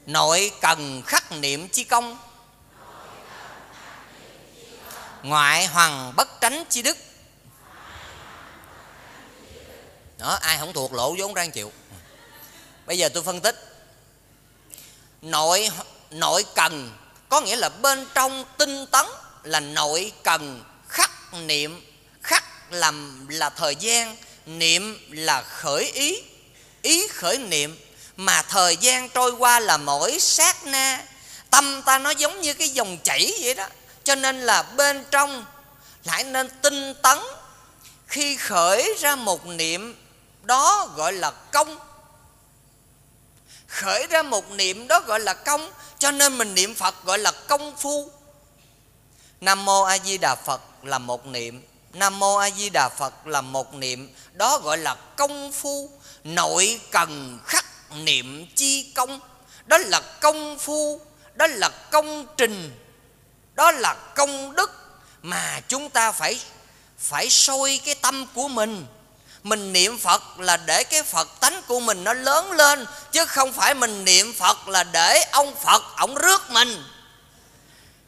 Nội 0.05 0.51
cần 0.61 1.01
khắc 1.05 1.31
niệm 1.31 1.69
chi 1.69 1.83
công. 1.83 2.17
Ngoại 5.23 5.65
hoàng 5.65 6.13
bất 6.15 6.41
tránh 6.41 6.63
chi 6.69 6.81
đức. 6.81 6.97
Đó, 10.17 10.37
ai 10.41 10.57
không 10.57 10.73
thuộc 10.73 10.93
lỗ 10.93 11.15
vốn 11.17 11.33
rang 11.33 11.51
chịu. 11.51 11.71
Bây 12.85 12.97
giờ 12.97 13.09
tôi 13.09 13.23
phân 13.23 13.41
tích. 13.41 13.55
Nội 15.21 15.69
nội 16.11 16.45
cần 16.55 16.97
có 17.29 17.41
nghĩa 17.41 17.55
là 17.55 17.69
bên 17.69 18.07
trong 18.13 18.45
tinh 18.57 18.85
tấn 18.85 19.05
là 19.43 19.59
nội 19.59 20.13
cần 20.23 20.63
khắc 20.87 21.33
niệm, 21.33 21.85
khắc 22.23 22.71
làm 22.71 23.27
là 23.29 23.49
thời 23.49 23.75
gian 23.75 24.15
niệm 24.45 25.07
là 25.09 25.41
khởi 25.41 25.91
ý. 25.91 26.23
Ý 26.81 27.07
khởi 27.07 27.37
niệm 27.37 27.79
mà 28.15 28.41
thời 28.41 28.77
gian 28.77 29.09
trôi 29.09 29.31
qua 29.31 29.59
là 29.59 29.77
mỗi 29.77 30.19
sát 30.19 30.65
na. 30.65 31.03
Tâm 31.49 31.81
ta 31.85 31.99
nó 31.99 32.09
giống 32.09 32.41
như 32.41 32.53
cái 32.53 32.69
dòng 32.69 32.97
chảy 33.03 33.33
vậy 33.41 33.53
đó. 33.53 33.67
Cho 34.03 34.15
nên 34.15 34.41
là 34.41 34.63
bên 34.63 35.05
trong 35.11 35.45
lại 36.03 36.23
nên 36.23 36.49
tinh 36.61 36.93
tấn. 37.01 37.17
Khi 38.07 38.35
khởi 38.35 38.95
ra 38.99 39.15
một 39.15 39.45
niệm, 39.45 39.95
đó 40.43 40.89
gọi 40.95 41.13
là 41.13 41.31
công. 41.31 41.79
Khởi 43.67 44.07
ra 44.09 44.23
một 44.23 44.51
niệm, 44.51 44.87
đó 44.87 44.99
gọi 44.99 45.19
là 45.19 45.33
công. 45.33 45.71
Cho 45.99 46.11
nên 46.11 46.37
mình 46.37 46.53
niệm 46.55 46.75
phật 46.75 47.05
gọi 47.05 47.19
là 47.19 47.31
công 47.31 47.77
phu. 47.77 48.11
Nam 49.41 49.65
mô 49.65 49.81
a 49.81 49.97
di 49.97 50.17
đà 50.17 50.35
phật 50.35 50.61
là 50.83 50.97
một 50.97 51.25
niệm 51.25 51.63
nam 51.93 52.19
mô 52.19 52.35
a 52.35 52.49
di 52.49 52.69
đà 52.69 52.89
phật 52.89 53.27
là 53.27 53.41
một 53.41 53.73
niệm, 53.73 54.13
đó 54.33 54.57
gọi 54.57 54.77
là 54.77 54.95
công 55.15 55.51
phu. 55.51 55.89
Nội 56.23 56.79
cần 56.91 57.39
khắc 57.45 57.65
niệm 57.95 58.47
chi 58.55 58.91
công, 58.95 59.19
đó 59.65 59.77
là 59.77 60.01
công 60.19 60.59
phu, 60.59 61.01
đó 61.33 61.47
là 61.47 61.69
công 61.69 62.25
trình, 62.37 62.79
đó 63.53 63.71
là 63.71 63.93
công 63.93 64.55
đức 64.55 64.71
mà 65.21 65.61
chúng 65.67 65.89
ta 65.89 66.11
phải 66.11 66.39
phải 66.99 67.29
sôi 67.29 67.79
cái 67.85 67.95
tâm 67.95 68.25
của 68.33 68.47
mình. 68.47 68.85
Mình 69.43 69.73
niệm 69.73 69.97
phật 69.97 70.39
là 70.39 70.57
để 70.57 70.83
cái 70.83 71.03
phật 71.03 71.27
tánh 71.39 71.61
của 71.67 71.79
mình 71.79 72.03
nó 72.03 72.13
lớn 72.13 72.51
lên, 72.51 72.85
chứ 73.11 73.25
không 73.25 73.53
phải 73.53 73.73
mình 73.73 74.05
niệm 74.05 74.33
phật 74.33 74.67
là 74.67 74.83
để 74.83 75.23
ông 75.31 75.55
phật 75.55 75.83
ổng 75.97 76.15
rước 76.15 76.49
mình 76.49 76.83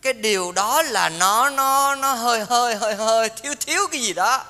cái 0.03 0.13
điều 0.13 0.51
đó 0.51 0.81
là 0.81 1.09
nó 1.09 1.49
nó 1.49 1.95
nó 1.95 2.13
hơi 2.13 2.45
hơi 2.49 2.75
hơi 2.75 2.95
hơi 2.95 3.29
thiếu 3.29 3.53
thiếu 3.59 3.87
cái 3.91 4.01
gì 4.01 4.13
đó. 4.13 4.43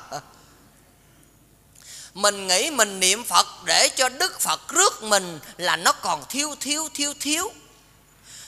Mình 2.13 2.47
nghĩ 2.47 2.71
mình 2.71 2.99
niệm 2.99 3.23
phật 3.23 3.47
để 3.63 3.89
cho 3.89 4.09
đức 4.09 4.39
phật 4.39 4.61
rước 4.69 5.03
mình 5.03 5.39
là 5.57 5.75
nó 5.75 5.91
còn 5.91 6.25
thiếu 6.29 6.55
thiếu 6.59 6.89
thiếu 6.93 7.13
thiếu. 7.19 7.51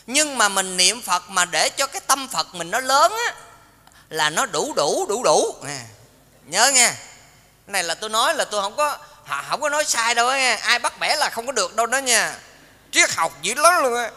Nhưng 0.08 0.38
mà 0.38 0.50
mình 0.50 0.78
niệm 0.78 1.02
phật 1.02 1.30
mà 1.30 1.46
để 1.46 1.70
cho 1.70 1.88
cái 1.88 2.02
tâm 2.08 2.28
phật 2.28 2.56
mình 2.56 2.72
nó 2.72 2.80
lớn 2.80 3.12
á 3.28 3.36
là 4.10 4.30
nó 4.30 4.46
đủ 4.46 4.74
đủ 4.76 5.06
đủ 5.10 5.24
đủ. 5.24 5.56
À, 5.68 5.80
nhớ 6.46 6.72
nha 6.72 6.92
cái 7.68 7.74
này 7.74 7.84
là 7.84 7.96
tôi 7.96 8.10
nói 8.10 8.36
là 8.36 8.46
tôi 8.46 8.62
không 8.62 8.76
có 8.76 8.98
không 9.50 9.62
có 9.62 9.70
nói 9.70 9.86
sai 9.86 10.16
đâu 10.16 10.28
nha 10.28 10.60
ai 10.62 10.80
bắt 10.80 11.00
bẻ 11.00 11.16
là 11.16 11.30
không 11.30 11.46
có 11.46 11.52
được 11.52 11.76
đâu 11.76 11.86
đó 11.86 11.98
nha. 11.98 12.36
Triết 12.92 13.12
học 13.12 13.34
dữ 13.42 13.54
lắm 13.54 13.84
luôn 13.84 13.96
á. 13.96 14.12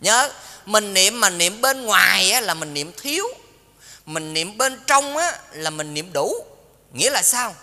Nhớ 0.00 0.30
mình 0.66 0.94
niệm 0.94 1.20
mà 1.20 1.30
niệm 1.30 1.60
bên 1.60 1.82
ngoài 1.82 2.30
á, 2.30 2.40
là 2.40 2.54
mình 2.54 2.74
niệm 2.74 2.92
thiếu. 3.02 3.26
Mình 4.06 4.34
niệm 4.34 4.58
bên 4.58 4.80
trong 4.86 5.16
á, 5.16 5.38
là 5.52 5.70
mình 5.70 5.94
niệm 5.94 6.12
đủ. 6.12 6.44
Nghĩa 6.92 7.10
là 7.10 7.22
sao? 7.22 7.54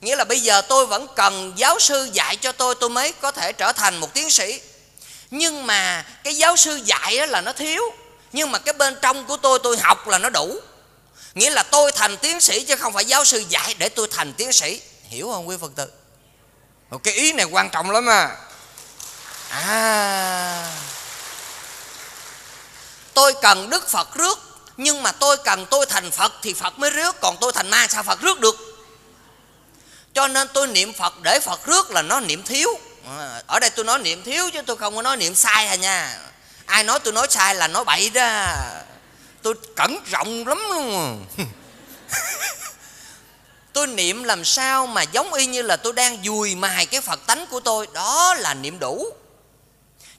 Nghĩa 0.00 0.16
là 0.16 0.24
bây 0.24 0.40
giờ 0.40 0.60
tôi 0.60 0.86
vẫn 0.86 1.06
cần 1.16 1.52
giáo 1.56 1.78
sư 1.78 2.08
dạy 2.12 2.36
cho 2.36 2.52
tôi 2.52 2.74
tôi 2.80 2.90
mới 2.90 3.12
có 3.12 3.30
thể 3.30 3.52
trở 3.52 3.72
thành 3.72 3.96
một 3.96 4.14
tiến 4.14 4.30
sĩ. 4.30 4.60
Nhưng 5.30 5.66
mà 5.66 6.04
cái 6.24 6.34
giáo 6.34 6.56
sư 6.56 6.80
dạy 6.84 7.18
đó 7.18 7.26
là 7.26 7.40
nó 7.40 7.52
thiếu. 7.52 7.82
Nhưng 8.32 8.52
mà 8.52 8.58
cái 8.58 8.72
bên 8.72 8.96
trong 9.02 9.26
của 9.26 9.36
tôi 9.36 9.58
tôi 9.62 9.76
học 9.78 10.08
là 10.08 10.18
nó 10.18 10.30
đủ. 10.30 10.60
Nghĩa 11.34 11.50
là 11.50 11.62
tôi 11.62 11.92
thành 11.92 12.16
tiến 12.16 12.40
sĩ 12.40 12.64
chứ 12.64 12.76
không 12.76 12.92
phải 12.92 13.04
giáo 13.04 13.24
sư 13.24 13.44
dạy 13.48 13.74
để 13.78 13.88
tôi 13.88 14.08
thành 14.10 14.32
tiến 14.32 14.52
sĩ. 14.52 14.80
Hiểu 15.08 15.30
không 15.32 15.48
quý 15.48 15.56
phật 15.60 15.72
tử? 15.76 15.90
Một 16.90 17.04
cái 17.04 17.14
ý 17.14 17.32
này 17.32 17.46
quan 17.46 17.70
trọng 17.70 17.90
lắm 17.90 18.04
mà 18.04 18.36
à. 19.50 19.60
à 19.60 20.95
tôi 23.16 23.34
cần 23.42 23.70
đức 23.70 23.88
phật 23.88 24.14
rước, 24.14 24.38
nhưng 24.76 25.02
mà 25.02 25.12
tôi 25.12 25.36
cần 25.36 25.66
tôi 25.70 25.86
thành 25.86 26.10
phật 26.10 26.32
thì 26.42 26.54
phật 26.54 26.78
mới 26.78 26.90
rước, 26.90 27.16
còn 27.20 27.36
tôi 27.40 27.52
thành 27.52 27.70
ma 27.70 27.86
sao 27.88 28.02
phật 28.02 28.20
rước 28.20 28.40
được? 28.40 28.56
Cho 30.14 30.28
nên 30.28 30.48
tôi 30.54 30.66
niệm 30.66 30.92
phật 30.92 31.14
để 31.22 31.40
phật 31.40 31.66
rước 31.66 31.90
là 31.90 32.02
nó 32.02 32.20
niệm 32.20 32.42
thiếu. 32.42 32.68
À, 33.08 33.42
ở 33.46 33.60
đây 33.60 33.70
tôi 33.70 33.84
nói 33.84 33.98
niệm 33.98 34.22
thiếu 34.22 34.50
chứ 34.52 34.62
tôi 34.66 34.76
không 34.76 34.96
có 34.96 35.02
nói 35.02 35.16
niệm 35.16 35.34
sai 35.34 35.66
à 35.66 35.74
nha. 35.74 36.18
Ai 36.66 36.84
nói 36.84 36.98
tôi 37.00 37.12
nói 37.12 37.26
sai 37.30 37.54
là 37.54 37.68
nói 37.68 37.84
bậy 37.84 38.10
đó. 38.10 38.46
Tôi 39.42 39.54
cẩn 39.76 39.98
trọng 40.10 40.46
lắm 40.46 40.58
luôn. 40.68 41.26
Tôi 43.72 43.86
niệm 43.86 44.24
làm 44.24 44.44
sao 44.44 44.86
mà 44.86 45.02
giống 45.02 45.32
y 45.32 45.46
như 45.46 45.62
là 45.62 45.76
tôi 45.76 45.92
đang 45.92 46.22
dùi 46.24 46.54
mài 46.54 46.86
cái 46.86 47.00
phật 47.00 47.26
tánh 47.26 47.46
của 47.46 47.60
tôi. 47.60 47.88
Đó 47.92 48.34
là 48.34 48.54
niệm 48.54 48.78
đủ. 48.78 49.06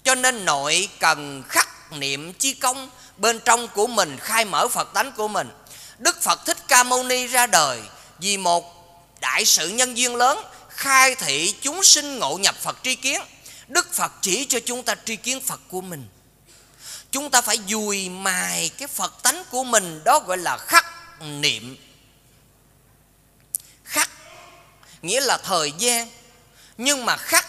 Cho 0.03 0.15
nên 0.15 0.45
nội 0.45 0.89
cần 0.99 1.43
khắc 1.49 1.76
niệm 1.91 2.33
chi 2.33 2.53
công 2.53 2.89
bên 3.17 3.39
trong 3.45 3.67
của 3.67 3.87
mình, 3.87 4.17
khai 4.17 4.45
mở 4.45 4.67
phật 4.67 4.93
tánh 4.93 5.11
của 5.11 5.27
mình. 5.27 5.49
Đức 5.97 6.21
phật 6.21 6.45
thích 6.45 6.57
ca 6.67 6.83
mâu 6.83 7.03
ni 7.03 7.27
ra 7.27 7.47
đời 7.47 7.81
vì 8.19 8.37
một 8.37 8.73
đại 9.19 9.45
sự 9.45 9.69
nhân 9.69 9.97
duyên 9.97 10.15
lớn, 10.15 10.37
khai 10.69 11.15
thị 11.15 11.55
chúng 11.61 11.83
sinh 11.83 12.19
ngộ 12.19 12.37
nhập 12.37 12.55
phật 12.61 12.77
tri 12.83 12.95
kiến. 12.95 13.21
Đức 13.67 13.93
phật 13.93 14.11
chỉ 14.21 14.45
cho 14.45 14.59
chúng 14.65 14.83
ta 14.83 14.95
tri 15.05 15.15
kiến 15.15 15.41
phật 15.41 15.59
của 15.69 15.81
mình. 15.81 16.07
Chúng 17.11 17.29
ta 17.29 17.41
phải 17.41 17.59
dùi 17.67 18.09
mài 18.09 18.69
cái 18.69 18.87
phật 18.87 19.23
tánh 19.23 19.43
của 19.51 19.63
mình, 19.63 20.03
đó 20.03 20.19
gọi 20.19 20.37
là 20.37 20.57
khắc 20.57 20.85
niệm. 21.21 21.77
Khắc 23.83 24.09
nghĩa 25.01 25.21
là 25.21 25.37
thời 25.37 25.71
gian, 25.77 26.09
nhưng 26.77 27.05
mà 27.05 27.17
khắc 27.17 27.47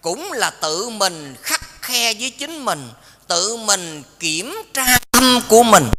cũng 0.00 0.32
là 0.32 0.50
tự 0.50 0.88
mình 0.88 1.36
khắc 1.42 1.82
khe 1.82 2.14
với 2.14 2.30
chính 2.30 2.64
mình 2.64 2.90
tự 3.32 3.56
mình 3.56 4.02
kiểm 4.20 4.54
tra 4.74 4.98
tâm 5.10 5.40
của 5.48 5.62
mình. 5.62 5.90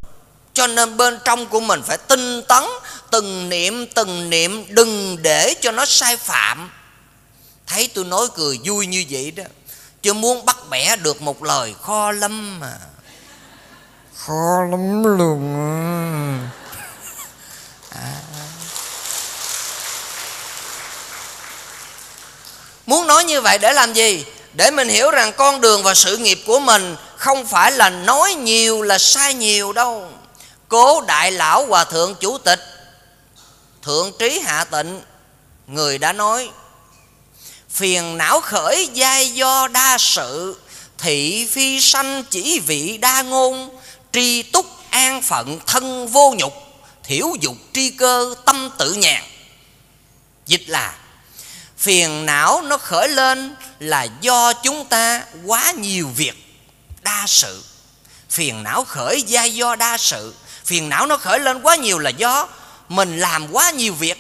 Cho 0.54 0.68
nên 0.68 0.98
bên 0.98 1.20
trong 1.26 1.46
của 1.46 1.60
mình 1.60 1.82
phải 1.84 1.98
tinh 1.98 2.42
tấn 2.48 2.64
từng 3.12 3.50
niệm 3.50 3.88
từng 3.96 4.30
niệm 4.30 4.66
đừng 4.70 5.18
để 5.22 5.54
cho 5.62 5.72
nó 5.72 5.86
sai 5.86 6.18
phạm. 6.18 6.70
Thấy 7.68 7.90
tôi 7.94 8.06
nói 8.06 8.28
cười 8.36 8.60
vui 8.66 8.88
như 8.88 9.06
vậy 9.10 9.32
đó 9.32 9.44
chứ 10.02 10.14
muốn 10.14 10.46
bắt 10.46 10.58
bẻ 10.70 10.96
được 10.96 11.22
một 11.22 11.44
lời 11.44 11.76
kho 11.82 12.12
lắm 12.12 12.60
mà. 12.60 12.74
Khó 14.16 14.64
lắm 14.72 15.04
luôn 15.18 15.56
à. 17.90 18.20
muốn 22.86 23.08
nói 23.08 23.24
như 23.24 23.42
vậy 23.42 23.58
để 23.58 23.74
làm 23.74 23.94
gì? 23.94 24.26
Để 24.54 24.72
mình 24.72 24.90
hiểu 24.90 25.12
rằng 25.12 25.34
con 25.38 25.62
đường 25.62 25.84
và 25.84 25.94
sự 25.94 26.18
nghiệp 26.18 26.40
của 26.46 26.60
mình 26.60 26.96
không 27.24 27.46
phải 27.46 27.72
là 27.72 27.90
nói 27.90 28.34
nhiều 28.34 28.82
là 28.82 28.98
sai 28.98 29.34
nhiều 29.34 29.74
đâu. 29.74 30.12
Cố 30.68 31.02
đại 31.02 31.32
lão 31.32 31.66
hòa 31.66 31.84
thượng 31.84 32.16
chủ 32.16 32.38
tịch, 32.38 32.60
thượng 33.82 34.12
trí 34.20 34.40
hạ 34.40 34.64
tịnh, 34.64 35.02
người 35.68 35.98
đã 35.98 36.14
nói, 36.14 36.50
phiền 37.70 38.18
não 38.18 38.42
khởi 38.42 38.90
giai 38.94 39.30
do 39.30 39.68
đa 39.68 39.98
sự, 40.00 40.58
thị 40.98 41.48
phi 41.52 41.82
sanh 41.82 42.24
chỉ 42.30 42.60
vị 42.60 42.98
đa 42.98 43.22
ngôn, 43.22 43.78
tri 44.12 44.42
túc 44.42 44.66
an 44.90 45.22
phận 45.22 45.60
thân 45.68 46.08
vô 46.08 46.34
nhục, 46.38 46.54
thiểu 47.04 47.28
dục 47.42 47.56
tri 47.74 47.90
cơ 47.90 48.36
tâm 48.46 48.70
tự 48.78 48.94
nhàn. 48.94 49.24
Dịch 50.46 50.64
là, 50.68 50.96
phiền 51.78 52.26
não 52.26 52.62
nó 52.62 52.78
khởi 52.78 53.10
lên 53.10 53.56
là 53.80 54.08
do 54.22 54.54
chúng 54.54 54.86
ta 54.86 55.24
quá 55.46 55.72
nhiều 55.72 56.10
việc 56.16 56.43
đa 57.04 57.24
sự. 57.28 57.64
Phiền 58.30 58.64
não 58.64 58.84
khởi 58.84 59.24
ra 59.28 59.44
do 59.44 59.76
đa 59.76 59.98
sự. 59.98 60.34
Phiền 60.66 60.90
não 60.90 61.06
nó 61.08 61.18
khởi 61.18 61.40
lên 61.40 61.62
quá 61.62 61.76
nhiều 61.76 62.00
là 62.00 62.10
do 62.10 62.48
mình 62.90 63.20
làm 63.20 63.52
quá 63.52 63.72
nhiều 63.72 63.94
việc. 63.94 64.18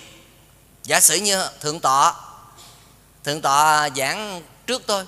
Giả 0.83 0.99
sử 0.99 1.15
như 1.15 1.47
thượng 1.61 1.79
tọa 1.79 2.13
thượng 3.23 3.41
tọa 3.41 3.89
giảng 3.95 4.41
trước 4.67 4.81
tôi, 4.87 5.05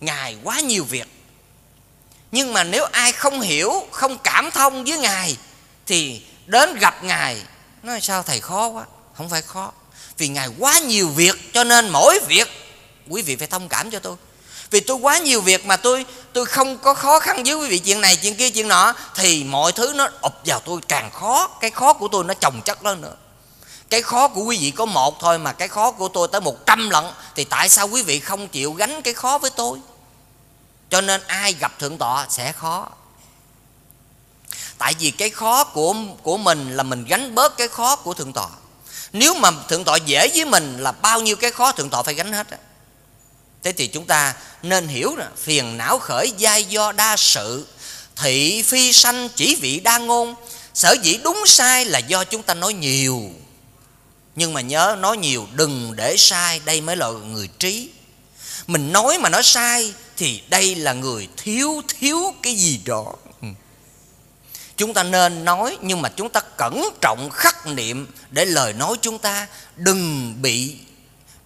ngài 0.00 0.36
quá 0.44 0.60
nhiều 0.60 0.84
việc. 0.84 1.08
Nhưng 2.32 2.52
mà 2.52 2.64
nếu 2.64 2.84
ai 2.84 3.12
không 3.12 3.40
hiểu, 3.40 3.72
không 3.92 4.18
cảm 4.18 4.50
thông 4.50 4.84
với 4.84 4.98
ngài, 4.98 5.36
thì 5.86 6.22
đến 6.46 6.78
gặp 6.78 7.04
ngài, 7.04 7.42
nói 7.82 8.00
sao 8.00 8.22
thầy 8.22 8.40
khó 8.40 8.68
quá, 8.68 8.84
không 9.14 9.28
phải 9.28 9.42
khó. 9.42 9.72
Vì 10.18 10.28
ngài 10.28 10.48
quá 10.58 10.78
nhiều 10.78 11.08
việc 11.08 11.52
cho 11.52 11.64
nên 11.64 11.88
mỗi 11.88 12.18
việc, 12.28 12.48
quý 13.08 13.22
vị 13.22 13.36
phải 13.36 13.46
thông 13.46 13.68
cảm 13.68 13.90
cho 13.90 13.98
tôi. 13.98 14.16
Vì 14.70 14.80
tôi 14.80 14.96
quá 14.96 15.18
nhiều 15.18 15.40
việc 15.40 15.66
mà 15.66 15.76
tôi 15.76 16.06
tôi 16.38 16.46
không 16.46 16.78
có 16.78 16.94
khó 16.94 17.18
khăn 17.18 17.42
với 17.44 17.54
quý 17.54 17.68
vị 17.68 17.78
chuyện 17.78 18.00
này, 18.00 18.16
chuyện 18.16 18.36
kia, 18.36 18.50
chuyện 18.50 18.68
nọ, 18.68 18.94
thì 19.14 19.44
mọi 19.44 19.72
thứ 19.72 19.92
nó 19.94 20.08
ập 20.20 20.34
vào 20.44 20.60
tôi 20.60 20.80
càng 20.88 21.10
khó. 21.10 21.48
Cái 21.60 21.70
khó 21.70 21.92
của 21.92 22.08
tôi 22.08 22.24
nó 22.24 22.34
chồng 22.34 22.60
chất 22.64 22.84
lên 22.84 23.00
nữa. 23.00 23.14
Cái 23.90 24.02
khó 24.02 24.28
của 24.28 24.42
quý 24.42 24.58
vị 24.60 24.70
có 24.70 24.84
một 24.84 25.20
thôi 25.20 25.38
mà 25.38 25.52
cái 25.52 25.68
khó 25.68 25.90
của 25.90 26.08
tôi 26.08 26.28
tới 26.32 26.40
một 26.40 26.66
trăm 26.66 26.90
lần, 26.90 27.12
thì 27.36 27.44
tại 27.44 27.68
sao 27.68 27.88
quý 27.88 28.02
vị 28.02 28.20
không 28.20 28.48
chịu 28.48 28.72
gánh 28.72 29.02
cái 29.02 29.14
khó 29.14 29.38
với 29.38 29.50
tôi? 29.50 29.78
Cho 30.90 31.00
nên 31.00 31.20
ai 31.26 31.52
gặp 31.52 31.78
thượng 31.78 31.98
tọa 31.98 32.26
sẽ 32.30 32.52
khó. 32.52 32.88
Tại 34.78 34.94
vì 34.98 35.10
cái 35.10 35.30
khó 35.30 35.64
của 35.64 35.94
của 36.22 36.36
mình 36.36 36.76
là 36.76 36.82
mình 36.82 37.04
gánh 37.04 37.34
bớt 37.34 37.56
cái 37.56 37.68
khó 37.68 37.96
của 37.96 38.14
thượng 38.14 38.32
tọa. 38.32 38.48
Nếu 39.12 39.34
mà 39.34 39.50
thượng 39.68 39.84
tọa 39.84 39.96
dễ 39.96 40.28
với 40.34 40.44
mình 40.44 40.78
là 40.78 40.92
bao 40.92 41.20
nhiêu 41.20 41.36
cái 41.36 41.50
khó 41.50 41.72
thượng 41.72 41.90
tọa 41.90 42.02
phải 42.02 42.14
gánh 42.14 42.32
hết 42.32 42.46
thế 43.68 43.72
thì 43.72 43.86
chúng 43.86 44.06
ta 44.06 44.34
nên 44.62 44.88
hiểu 44.88 45.16
là 45.16 45.30
phiền 45.36 45.76
não 45.76 45.98
khởi 45.98 46.32
giai 46.38 46.64
do 46.64 46.92
đa 46.92 47.16
sự. 47.16 47.66
Thị 48.16 48.62
phi 48.62 48.92
sanh 48.92 49.28
chỉ 49.34 49.54
vị 49.54 49.80
đa 49.80 49.98
ngôn. 49.98 50.34
Sở 50.74 50.96
dĩ 51.02 51.18
đúng 51.24 51.42
sai 51.46 51.84
là 51.84 51.98
do 51.98 52.24
chúng 52.24 52.42
ta 52.42 52.54
nói 52.54 52.72
nhiều. 52.72 53.30
Nhưng 54.36 54.52
mà 54.52 54.60
nhớ, 54.60 54.96
nói 54.98 55.16
nhiều 55.16 55.46
đừng 55.52 55.96
để 55.96 56.16
sai, 56.18 56.60
đây 56.64 56.80
mới 56.80 56.96
là 56.96 57.08
người 57.08 57.48
trí. 57.58 57.90
Mình 58.66 58.92
nói 58.92 59.18
mà 59.18 59.28
nói 59.28 59.42
sai 59.42 59.94
thì 60.16 60.42
đây 60.48 60.74
là 60.74 60.92
người 60.92 61.28
thiếu 61.36 61.82
thiếu 61.88 62.34
cái 62.42 62.54
gì 62.54 62.80
đó. 62.84 63.12
Chúng 64.76 64.94
ta 64.94 65.02
nên 65.02 65.44
nói 65.44 65.78
nhưng 65.82 66.02
mà 66.02 66.08
chúng 66.08 66.30
ta 66.30 66.40
cẩn 66.40 66.88
trọng 67.00 67.30
khắc 67.30 67.66
niệm 67.66 68.06
để 68.30 68.44
lời 68.44 68.72
nói 68.72 68.96
chúng 69.02 69.18
ta 69.18 69.46
đừng 69.76 70.34
bị 70.42 70.76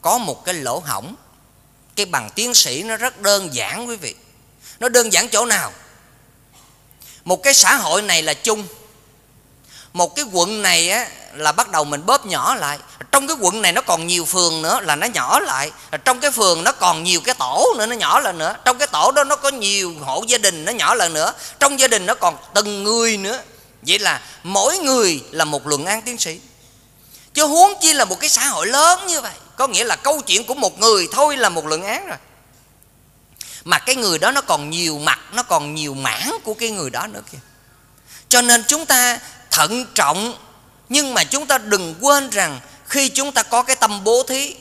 có 0.03 0.19
một 0.19 0.45
cái 0.45 0.55
lỗ 0.55 0.79
hỏng 0.79 1.15
cái 1.97 2.07
bằng 2.07 2.31
tiến 2.35 2.55
sĩ 2.55 2.83
nó 2.83 2.97
rất 2.97 3.21
đơn 3.21 3.55
giản 3.55 3.89
quý 3.89 3.97
vị. 3.97 4.15
Nó 4.81 4.89
đơn 4.89 5.13
giản 5.13 5.29
chỗ 5.29 5.47
nào? 5.47 5.73
Một 7.25 7.43
cái 7.43 7.55
xã 7.55 7.75
hội 7.75 8.03
này 8.03 8.23
là 8.23 8.35
chung. 8.35 8.67
Một 9.93 10.17
cái 10.17 10.25
quận 10.33 10.63
này 10.63 10.91
á, 10.91 11.09
là 11.35 11.53
bắt 11.53 11.71
đầu 11.71 11.85
mình 11.85 12.07
bóp 12.07 12.27
nhỏ 12.27 12.55
lại. 12.55 12.79
Trong 13.13 13.27
cái 13.27 13.37
quận 13.41 13.63
này 13.63 13.73
nó 13.73 13.81
còn 13.81 14.07
nhiều 14.07 14.25
phường 14.25 14.63
nữa 14.63 14.81
là 14.83 14.97
nó 14.97 15.07
nhỏ 15.07 15.41
lại. 15.41 15.71
Trong 16.05 16.21
cái 16.21 16.31
phường 16.31 16.65
nó 16.65 16.73
còn 16.73 17.03
nhiều 17.03 17.21
cái 17.21 17.35
tổ 17.35 17.75
nữa 17.79 17.87
nó 17.87 17.95
nhỏ 17.95 18.21
lại 18.21 18.33
nữa. 18.33 18.55
Trong 18.65 18.79
cái 18.79 18.89
tổ 18.89 19.13
đó 19.13 19.25
nó 19.25 19.37
có 19.37 19.51
nhiều 19.51 19.95
hộ 20.01 20.25
gia 20.29 20.39
đình 20.39 20.65
nó 20.65 20.73
nhỏ 20.73 20.95
lại 20.95 21.09
nữa. 21.09 21.33
Trong 21.61 21.81
gia 21.81 21.89
đình 21.89 22.07
nó 22.07 22.15
còn 22.15 22.37
từng 22.55 22.85
người 22.85 23.17
nữa. 23.17 23.43
Vậy 23.83 23.99
là 23.99 24.21
mỗi 24.43 24.79
người 24.79 25.25
là 25.31 25.45
một 25.45 25.67
luận 25.67 25.87
án 25.87 26.03
tiến 26.03 26.19
sĩ. 26.19 26.41
Chứ 27.35 27.45
huống 27.45 27.73
chi 27.81 27.93
là 27.93 28.05
một 28.05 28.21
cái 28.21 28.31
xã 28.31 28.45
hội 28.45 28.67
lớn 28.67 29.07
như 29.07 29.21
vậy 29.21 29.33
có 29.63 29.69
nghĩa 29.69 29.85
là 29.85 29.97
câu 29.97 30.21
chuyện 30.21 30.47
của 30.47 30.55
một 30.55 30.81
người 30.81 31.09
thôi 31.13 31.37
là 31.37 31.49
một 31.49 31.67
luận 31.67 31.83
án 31.83 32.07
rồi. 32.07 32.17
Mà 33.65 33.79
cái 33.79 33.97
người 33.97 34.19
đó 34.19 34.31
nó 34.31 34.41
còn 34.41 34.71
nhiều 34.71 34.99
mặt, 34.99 35.19
nó 35.33 35.43
còn 35.43 35.75
nhiều 35.75 35.95
mảng 35.95 36.39
của 36.45 36.55
cái 36.55 36.71
người 36.71 36.91
đó 36.91 37.07
nữa 37.07 37.21
kìa. 37.33 37.39
Cho 38.29 38.43
nên 38.43 38.65
chúng 38.69 38.87
ta 38.87 39.19
thận 39.51 39.87
trọng, 39.95 40.35
nhưng 40.89 41.15
mà 41.15 41.25
chúng 41.25 41.47
ta 41.47 41.59
đừng 41.59 41.95
quên 42.01 42.31
rằng 42.31 42.61
khi 42.89 43.09
chúng 43.09 43.33
ta 43.33 43.43
có 43.43 43.63
cái 43.63 43.77
tâm 43.77 44.05
bố 44.05 44.23
thí, 44.23 44.57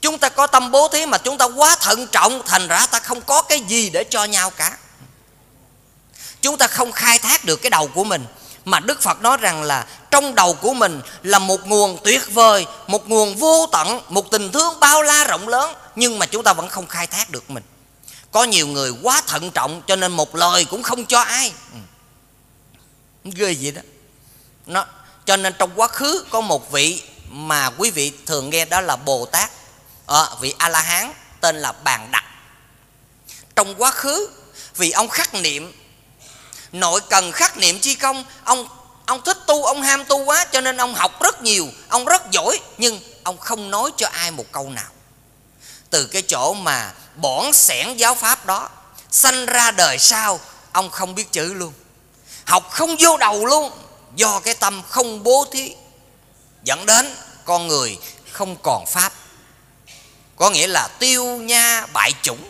chúng 0.00 0.18
ta 0.18 0.28
có 0.28 0.46
tâm 0.46 0.70
bố 0.70 0.88
thí 0.88 1.06
mà 1.06 1.18
chúng 1.18 1.38
ta 1.38 1.44
quá 1.44 1.76
thận 1.80 2.06
trọng, 2.06 2.42
thành 2.46 2.68
ra 2.68 2.86
ta 2.86 3.00
không 3.00 3.20
có 3.20 3.42
cái 3.42 3.60
gì 3.60 3.90
để 3.90 4.04
cho 4.10 4.24
nhau 4.24 4.50
cả. 4.50 4.76
Chúng 6.40 6.58
ta 6.58 6.66
không 6.66 6.92
khai 6.92 7.18
thác 7.18 7.44
được 7.44 7.56
cái 7.56 7.70
đầu 7.70 7.88
của 7.94 8.04
mình. 8.04 8.26
Mà 8.64 8.80
đức 8.80 9.02
phật 9.02 9.20
nói 9.20 9.36
rằng 9.36 9.62
là 9.62 9.86
trong 10.10 10.34
đầu 10.34 10.54
của 10.54 10.74
mình 10.74 11.00
là 11.22 11.38
một 11.38 11.66
nguồn 11.66 11.98
tuyệt 12.04 12.22
vời 12.32 12.66
một 12.86 13.08
nguồn 13.08 13.34
vô 13.36 13.68
tận 13.72 14.00
một 14.08 14.30
tình 14.30 14.52
thương 14.52 14.80
bao 14.80 15.02
la 15.02 15.24
rộng 15.24 15.48
lớn 15.48 15.74
nhưng 15.96 16.18
mà 16.18 16.26
chúng 16.26 16.42
ta 16.42 16.52
vẫn 16.52 16.68
không 16.68 16.86
khai 16.86 17.06
thác 17.06 17.30
được 17.30 17.50
mình. 17.50 17.64
Có 18.32 18.44
nhiều 18.44 18.66
người 18.66 18.92
quá 19.02 19.22
thận 19.26 19.50
trọng 19.50 19.82
cho 19.86 19.96
nên 19.96 20.12
một 20.12 20.34
lời 20.34 20.64
cũng 20.64 20.82
không 20.82 21.06
cho 21.06 21.20
ai. 21.20 21.52
Ừ. 21.72 21.78
Ghê 23.24 23.56
vậy 23.60 23.72
đó. 23.72 23.82
Nó 24.66 24.86
cho 25.26 25.36
nên 25.36 25.54
trong 25.58 25.70
quá 25.76 25.88
khứ 25.88 26.24
có 26.30 26.40
một 26.40 26.72
vị 26.72 27.02
mà 27.30 27.70
quý 27.78 27.90
vị 27.90 28.12
thường 28.26 28.50
nghe 28.50 28.64
đó 28.64 28.80
là 28.80 28.96
bồ 28.96 29.26
tát. 29.26 29.50
À, 30.06 30.26
vị 30.40 30.54
a 30.58 30.68
la 30.68 30.80
hán 30.80 31.12
tên 31.40 31.56
là 31.56 31.72
bàn 31.72 32.08
đặc. 32.10 32.24
Trong 33.56 33.74
quá 33.74 33.90
khứ 33.90 34.28
vì 34.76 34.90
ông 34.90 35.08
khắc 35.08 35.34
niệm 35.34 35.72
nội 36.72 37.00
cần 37.10 37.32
khắc 37.32 37.56
niệm 37.56 37.80
chi 37.80 37.94
công 37.94 38.24
ông 38.44 38.68
ông 39.08 39.22
thích 39.24 39.38
tu, 39.46 39.64
ông 39.64 39.82
ham 39.82 40.04
tu 40.04 40.24
quá, 40.24 40.44
cho 40.52 40.60
nên 40.60 40.76
ông 40.76 40.94
học 40.94 41.22
rất 41.22 41.42
nhiều, 41.42 41.68
ông 41.88 42.04
rất 42.04 42.30
giỏi, 42.30 42.60
nhưng 42.78 43.00
ông 43.22 43.38
không 43.38 43.70
nói 43.70 43.90
cho 43.96 44.08
ai 44.12 44.30
một 44.30 44.44
câu 44.52 44.70
nào. 44.70 44.90
Từ 45.90 46.06
cái 46.06 46.22
chỗ 46.22 46.54
mà 46.54 46.92
bỏn 47.16 47.52
sẻn 47.52 47.96
giáo 47.96 48.14
pháp 48.14 48.46
đó, 48.46 48.68
sanh 49.10 49.46
ra 49.46 49.70
đời 49.70 49.98
sau, 49.98 50.40
ông 50.72 50.90
không 50.90 51.14
biết 51.14 51.32
chữ 51.32 51.54
luôn. 51.54 51.72
Học 52.44 52.70
không 52.70 52.96
vô 52.98 53.16
đầu 53.16 53.46
luôn, 53.46 53.72
do 54.16 54.40
cái 54.40 54.54
tâm 54.54 54.82
không 54.88 55.22
bố 55.22 55.46
thí. 55.52 55.74
Dẫn 56.64 56.86
đến 56.86 57.14
con 57.44 57.68
người 57.68 57.98
không 58.32 58.56
còn 58.62 58.86
pháp. 58.86 59.12
Có 60.36 60.50
nghĩa 60.50 60.66
là 60.66 60.88
tiêu 60.98 61.24
nha 61.24 61.86
bại 61.92 62.12
chủng. 62.22 62.48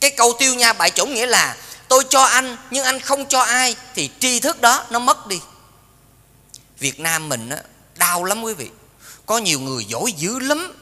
Cái 0.00 0.10
câu 0.10 0.32
tiêu 0.38 0.54
nha 0.54 0.72
bại 0.72 0.90
chủng 0.90 1.14
nghĩa 1.14 1.26
là 1.26 1.56
tôi 1.90 2.04
cho 2.10 2.22
anh 2.22 2.56
nhưng 2.70 2.84
anh 2.84 3.00
không 3.00 3.26
cho 3.28 3.40
ai 3.40 3.76
thì 3.94 4.10
tri 4.20 4.40
thức 4.40 4.60
đó 4.60 4.84
nó 4.90 4.98
mất 4.98 5.26
đi. 5.26 5.40
Việt 6.78 7.00
nam 7.00 7.28
mình 7.28 7.48
á, 7.48 7.56
đau 7.96 8.24
lắm 8.24 8.42
quý 8.42 8.54
vị. 8.54 8.70
Có 9.26 9.38
nhiều 9.38 9.60
người 9.60 9.84
giỏi 9.84 10.12
dữ 10.12 10.38
lắm 10.38 10.72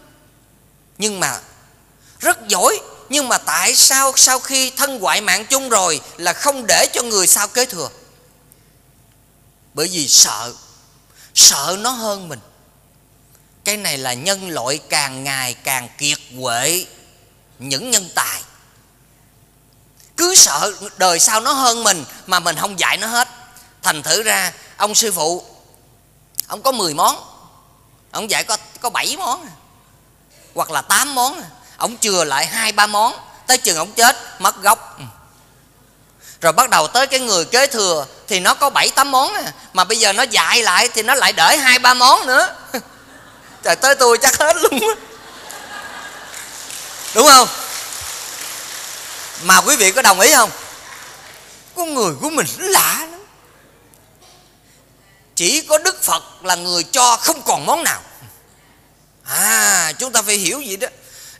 nhưng 0.98 1.20
mà 1.20 1.40
rất 2.20 2.48
giỏi 2.48 2.80
nhưng 3.08 3.28
mà 3.28 3.38
tại 3.38 3.76
sao 3.76 4.12
sau 4.16 4.40
khi 4.40 4.70
thân 4.70 4.98
ngoại 4.98 5.20
mạng 5.20 5.46
chung 5.50 5.68
rồi 5.68 6.00
là 6.16 6.32
không 6.32 6.64
để 6.68 6.86
cho 6.92 7.02
người 7.02 7.26
sau 7.26 7.48
kế 7.48 7.64
thừa? 7.64 7.88
Bởi 9.74 9.88
vì 9.92 10.08
sợ 10.08 10.52
sợ 11.34 11.76
nó 11.80 11.90
hơn 11.90 12.28
mình. 12.28 12.40
Cái 13.64 13.76
này 13.76 13.98
là 13.98 14.12
nhân 14.12 14.50
loại 14.50 14.78
càng 14.88 15.24
ngày 15.24 15.54
càng 15.54 15.88
kiệt 15.98 16.18
quệ 16.42 16.86
những 17.58 17.90
nhân 17.90 18.08
tài 18.14 18.42
cứ 20.18 20.34
sợ 20.34 20.72
đời 20.96 21.20
sau 21.20 21.40
nó 21.40 21.52
hơn 21.52 21.84
mình 21.84 22.04
mà 22.26 22.40
mình 22.40 22.56
không 22.56 22.80
dạy 22.80 22.96
nó 22.96 23.06
hết. 23.06 23.28
Thành 23.82 24.02
thử 24.02 24.22
ra, 24.22 24.52
ông 24.76 24.94
sư 24.94 25.12
phụ, 25.12 25.44
ông 26.46 26.62
có 26.62 26.72
10 26.72 26.94
món. 26.94 27.16
Ông 28.10 28.30
dạy 28.30 28.44
có 28.44 28.56
có 28.80 28.90
7 28.90 29.16
món. 29.18 29.46
Hoặc 30.54 30.70
là 30.70 30.82
8 30.82 31.14
món. 31.14 31.42
Ông 31.76 31.96
chừa 31.98 32.24
lại 32.24 32.46
hai, 32.46 32.72
ba 32.72 32.86
món. 32.86 33.12
Tới 33.46 33.58
chừng 33.58 33.76
ông 33.76 33.92
chết, 33.92 34.16
mất 34.40 34.62
gốc. 34.62 34.98
Ừ. 34.98 35.04
Rồi 36.40 36.52
bắt 36.52 36.70
đầu 36.70 36.88
tới 36.88 37.06
cái 37.06 37.20
người 37.20 37.44
kế 37.44 37.66
thừa 37.66 38.06
thì 38.28 38.40
nó 38.40 38.54
có 38.54 38.70
bảy, 38.70 38.88
tám 38.88 39.10
món 39.10 39.34
à. 39.34 39.52
mà 39.72 39.84
bây 39.84 39.98
giờ 39.98 40.12
nó 40.12 40.22
dạy 40.22 40.62
lại 40.62 40.88
thì 40.94 41.02
nó 41.02 41.14
lại 41.14 41.32
đợi 41.32 41.56
hai, 41.56 41.78
ba 41.78 41.94
món 41.94 42.26
nữa. 42.26 42.54
Trời, 43.62 43.76
tới 43.76 43.94
tôi 43.94 44.18
chắc 44.18 44.38
hết 44.38 44.56
luôn 44.56 44.80
đúng 47.14 47.28
không? 47.28 47.48
Mà 49.42 49.60
quý 49.60 49.76
vị 49.76 49.92
có 49.92 50.02
đồng 50.02 50.20
ý 50.20 50.34
không? 50.34 50.50
Con 51.74 51.94
người 51.94 52.14
của 52.20 52.30
mình 52.30 52.46
lạ 52.58 53.06
lắm. 53.10 53.20
Chỉ 55.34 55.60
có 55.60 55.78
đức 55.78 56.02
phật 56.02 56.22
là 56.42 56.54
người 56.54 56.84
cho 56.84 57.16
không 57.16 57.42
còn 57.42 57.66
món 57.66 57.84
nào. 57.84 58.02
À 59.24 59.92
chúng 59.98 60.12
ta 60.12 60.22
phải 60.22 60.36
hiểu 60.36 60.60
gì 60.60 60.76
đó. 60.76 60.88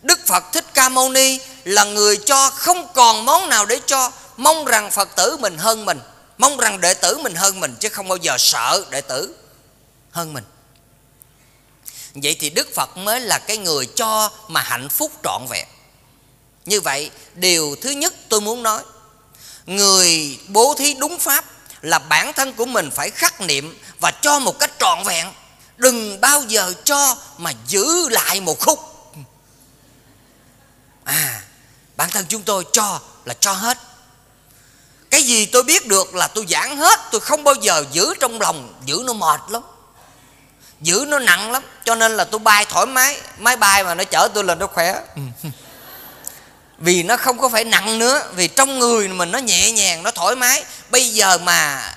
Đức 0.02 0.26
phật 0.26 0.44
thích 0.52 0.64
ca 0.74 0.88
mâu 0.88 1.10
ni 1.10 1.38
là 1.64 1.84
người 1.84 2.16
cho 2.16 2.50
không 2.50 2.88
còn 2.94 3.24
món 3.24 3.48
nào 3.48 3.66
để 3.66 3.80
cho 3.86 4.12
mong 4.36 4.64
rằng 4.64 4.90
phật 4.90 5.16
tử 5.16 5.36
mình 5.36 5.58
hơn 5.58 5.84
mình, 5.84 6.00
mong 6.38 6.56
rằng 6.56 6.80
đệ 6.80 6.94
tử 6.94 7.18
mình 7.18 7.34
hơn 7.34 7.60
mình, 7.60 7.76
chứ 7.80 7.88
không 7.88 8.08
bao 8.08 8.16
giờ 8.16 8.36
sợ 8.38 8.84
đệ 8.90 9.00
tử 9.00 9.34
hơn 10.10 10.32
mình. 10.32 10.44
Vậy 12.14 12.36
thì 12.40 12.50
đức 12.50 12.68
phật 12.74 12.96
mới 12.96 13.20
là 13.20 13.38
cái 13.38 13.56
người 13.56 13.86
cho 13.86 14.30
mà 14.48 14.62
hạnh 14.62 14.88
phúc 14.88 15.12
trọn 15.24 15.46
vẹn 15.50 15.66
như 16.68 16.80
vậy, 16.80 17.10
điều 17.34 17.76
thứ 17.82 17.90
nhất 17.90 18.14
tôi 18.28 18.40
muốn 18.40 18.62
nói, 18.62 18.82
người 19.66 20.38
bố 20.48 20.74
thí 20.78 20.94
đúng 20.94 21.18
pháp 21.18 21.44
là 21.82 21.98
bản 21.98 22.32
thân 22.32 22.52
của 22.52 22.66
mình 22.66 22.90
phải 22.90 23.10
khắc 23.10 23.40
niệm 23.40 23.78
và 24.00 24.10
cho 24.10 24.38
một 24.38 24.58
cách 24.58 24.70
trọn 24.78 24.98
vẹn. 25.04 25.32
Đừng 25.76 26.20
bao 26.20 26.42
giờ 26.48 26.72
cho 26.84 27.16
mà 27.38 27.52
giữ 27.66 28.08
lại 28.08 28.40
một 28.40 28.60
khúc. 28.60 28.80
À 31.04 31.42
bản 31.96 32.10
thân 32.10 32.26
chúng 32.28 32.42
tôi 32.42 32.64
cho 32.72 33.00
là 33.24 33.34
cho 33.40 33.52
hết. 33.52 33.78
Cái 35.10 35.22
gì 35.22 35.46
tôi 35.46 35.62
biết 35.62 35.86
được 35.86 36.14
là 36.14 36.28
tôi 36.28 36.46
giảng 36.48 36.76
hết, 36.76 37.00
tôi 37.10 37.20
không 37.20 37.44
bao 37.44 37.54
giờ 37.54 37.84
giữ 37.92 38.14
trong 38.20 38.40
lòng, 38.40 38.74
giữ 38.84 39.02
nó 39.06 39.12
mệt 39.12 39.40
lắm, 39.48 39.62
giữ 40.80 41.04
nó 41.08 41.18
nặng 41.18 41.52
lắm. 41.52 41.62
Cho 41.84 41.94
nên 41.94 42.16
là 42.16 42.24
tôi 42.24 42.38
bay 42.38 42.64
thoải 42.64 42.86
mái, 42.86 43.20
máy 43.38 43.56
bay 43.56 43.84
mà 43.84 43.94
nó 43.94 44.04
chở 44.04 44.28
tôi 44.34 44.44
lên 44.44 44.58
nó 44.58 44.66
khỏe 44.66 45.02
vì 46.78 47.02
nó 47.02 47.16
không 47.16 47.38
có 47.38 47.48
phải 47.48 47.64
nặng 47.64 47.98
nữa, 47.98 48.22
vì 48.34 48.48
trong 48.48 48.78
người 48.78 49.08
mình 49.08 49.32
nó 49.32 49.38
nhẹ 49.38 49.72
nhàng, 49.72 50.02
nó 50.02 50.10
thoải 50.10 50.36
mái. 50.36 50.64
Bây 50.90 51.08
giờ 51.08 51.38
mà 51.38 51.92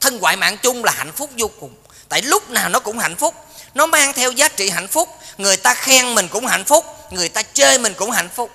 thân 0.00 0.18
ngoại 0.18 0.36
mạng 0.36 0.56
chung 0.62 0.84
là 0.84 0.92
hạnh 0.92 1.12
phúc 1.12 1.30
vô 1.38 1.50
cùng. 1.60 1.74
Tại 2.08 2.22
lúc 2.22 2.50
nào 2.50 2.68
nó 2.68 2.80
cũng 2.80 2.98
hạnh 2.98 3.16
phúc. 3.16 3.34
Nó 3.74 3.86
mang 3.86 4.12
theo 4.12 4.30
giá 4.30 4.48
trị 4.48 4.70
hạnh 4.70 4.88
phúc. 4.88 5.08
Người 5.38 5.56
ta 5.56 5.74
khen 5.74 6.14
mình 6.14 6.28
cũng 6.28 6.46
hạnh 6.46 6.64
phúc. 6.64 6.84
Người 7.10 7.28
ta 7.28 7.42
chơi 7.42 7.78
mình 7.78 7.94
cũng 7.94 8.10
hạnh 8.10 8.28
phúc. 8.34 8.50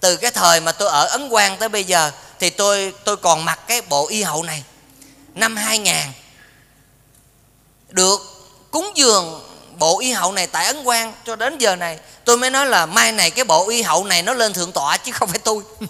Từ 0.00 0.16
cái 0.16 0.30
thời 0.30 0.60
mà 0.60 0.72
tôi 0.72 0.88
ở 0.88 1.06
ấn 1.06 1.28
quang 1.28 1.56
tới 1.56 1.68
bây 1.68 1.84
giờ, 1.84 2.10
thì 2.38 2.50
tôi 2.50 2.92
tôi 3.04 3.16
còn 3.16 3.44
mặc 3.44 3.60
cái 3.66 3.80
bộ 3.80 4.08
y 4.08 4.22
hậu 4.22 4.42
này. 4.42 4.62
Năm 5.34 5.56
2000 5.56 5.94
được 7.88 8.20
cúng 8.70 8.92
dường 8.94 9.47
bộ 9.78 10.00
y 10.00 10.12
hậu 10.12 10.32
này 10.32 10.46
tại 10.46 10.66
ấn 10.66 10.84
quang 10.84 11.12
cho 11.26 11.36
đến 11.36 11.58
giờ 11.58 11.76
này, 11.76 11.98
tôi 12.24 12.36
mới 12.36 12.50
nói 12.50 12.66
là 12.66 12.86
mai 12.86 13.12
này 13.12 13.30
cái 13.30 13.44
bộ 13.44 13.68
y 13.68 13.82
hậu 13.82 14.04
này 14.04 14.22
nó 14.22 14.34
lên 14.34 14.52
thượng 14.52 14.72
tọa 14.72 14.96
chứ 14.96 15.12
không 15.12 15.28
phải 15.28 15.38
tôi. 15.38 15.62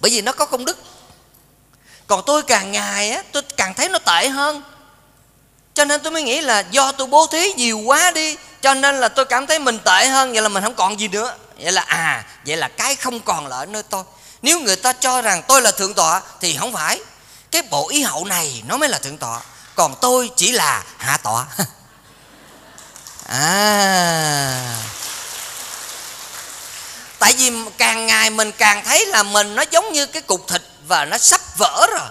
Bởi 0.00 0.10
vì 0.10 0.22
nó 0.22 0.32
có 0.32 0.46
công 0.46 0.64
đức. 0.64 0.78
Còn 2.06 2.22
tôi 2.26 2.42
càng 2.42 2.72
ngày 2.72 3.10
á, 3.10 3.22
tôi 3.32 3.42
càng 3.56 3.74
thấy 3.74 3.88
nó 3.88 3.98
tệ 3.98 4.28
hơn. 4.28 4.62
Cho 5.74 5.84
nên 5.84 6.00
tôi 6.00 6.12
mới 6.12 6.22
nghĩ 6.22 6.40
là 6.40 6.60
do 6.70 6.92
tôi 6.92 7.06
bố 7.06 7.26
thí 7.26 7.52
nhiều 7.52 7.78
quá 7.78 8.10
đi, 8.10 8.36
cho 8.60 8.74
nên 8.74 9.00
là 9.00 9.08
tôi 9.08 9.24
cảm 9.24 9.46
thấy 9.46 9.58
mình 9.58 9.78
tệ 9.84 10.06
hơn, 10.06 10.32
vậy 10.32 10.42
là 10.42 10.48
mình 10.48 10.62
không 10.62 10.74
còn 10.74 11.00
gì 11.00 11.08
nữa. 11.08 11.34
Vậy 11.58 11.72
là 11.72 11.82
à 11.82 12.24
vậy 12.46 12.56
là 12.56 12.68
cái 12.68 12.96
không 12.96 13.20
còn 13.20 13.46
là 13.46 13.56
ở 13.56 13.66
nơi 13.66 13.82
tôi. 13.82 14.04
Nếu 14.42 14.60
người 14.60 14.76
ta 14.76 14.92
cho 14.92 15.22
rằng 15.22 15.42
tôi 15.48 15.62
là 15.62 15.70
thượng 15.70 15.94
tọa 15.94 16.22
thì 16.40 16.56
không 16.56 16.72
phải. 16.72 17.00
Cái 17.50 17.62
bộ 17.70 17.88
ý 17.88 18.02
hậu 18.02 18.24
này 18.24 18.62
nó 18.66 18.76
mới 18.76 18.88
là 18.88 18.98
thượng 18.98 19.18
tọa. 19.18 19.40
Còn 19.74 19.94
tôi 20.00 20.30
chỉ 20.36 20.52
là 20.52 20.84
hạ 20.98 21.16
tọa. 21.16 21.46
à. 23.32 24.76
Tại 27.18 27.34
vì 27.38 27.50
càng 27.78 28.06
ngày 28.06 28.30
mình 28.30 28.52
càng 28.58 28.84
thấy 28.84 29.06
là 29.06 29.22
mình 29.22 29.54
nó 29.54 29.64
giống 29.70 29.92
như 29.92 30.06
cái 30.06 30.22
cục 30.22 30.48
thịt 30.48 30.62
và 30.88 31.04
nó 31.04 31.18
sắp 31.18 31.40
vỡ 31.58 31.86
rồi. 31.90 32.08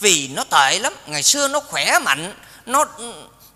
Vì 0.00 0.28
nó 0.28 0.44
tệ 0.44 0.78
lắm 0.78 0.94
ngày 1.06 1.22
xưa 1.22 1.48
nó 1.48 1.60
khỏe 1.60 1.98
mạnh 1.98 2.34
nó 2.66 2.84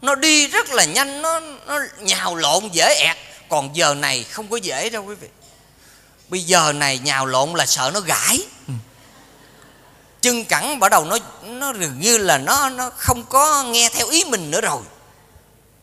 nó 0.02 0.14
đi 0.14 0.46
rất 0.46 0.70
là 0.70 0.84
nhanh 0.84 1.22
nó 1.22 1.40
nó 1.66 1.80
nhào 2.00 2.36
lộn 2.36 2.68
dễ 2.72 2.94
ẹt. 2.94 3.16
Còn 3.48 3.76
giờ 3.76 3.94
này 3.94 4.24
không 4.30 4.48
có 4.48 4.56
dễ 4.56 4.90
đâu 4.90 5.04
quý 5.04 5.14
vị. 5.14 5.28
Bây 6.28 6.42
giờ 6.42 6.72
này 6.72 6.98
nhào 6.98 7.26
lộn 7.26 7.52
là 7.54 7.66
sợ 7.66 7.90
nó 7.94 8.00
gãi. 8.00 8.38
Ừ. 8.68 8.74
chân 10.20 10.44
cẳng 10.44 10.80
bắt 10.80 10.88
đầu 10.88 11.04
nó 11.04 11.18
nó 11.42 11.72
dường 11.80 12.00
như 12.00 12.18
là 12.18 12.38
nó 12.38 12.68
nó 12.68 12.90
không 12.96 13.24
có 13.28 13.62
nghe 13.62 13.88
theo 13.88 14.08
ý 14.08 14.24
mình 14.24 14.50
nữa 14.50 14.60
rồi 14.60 14.82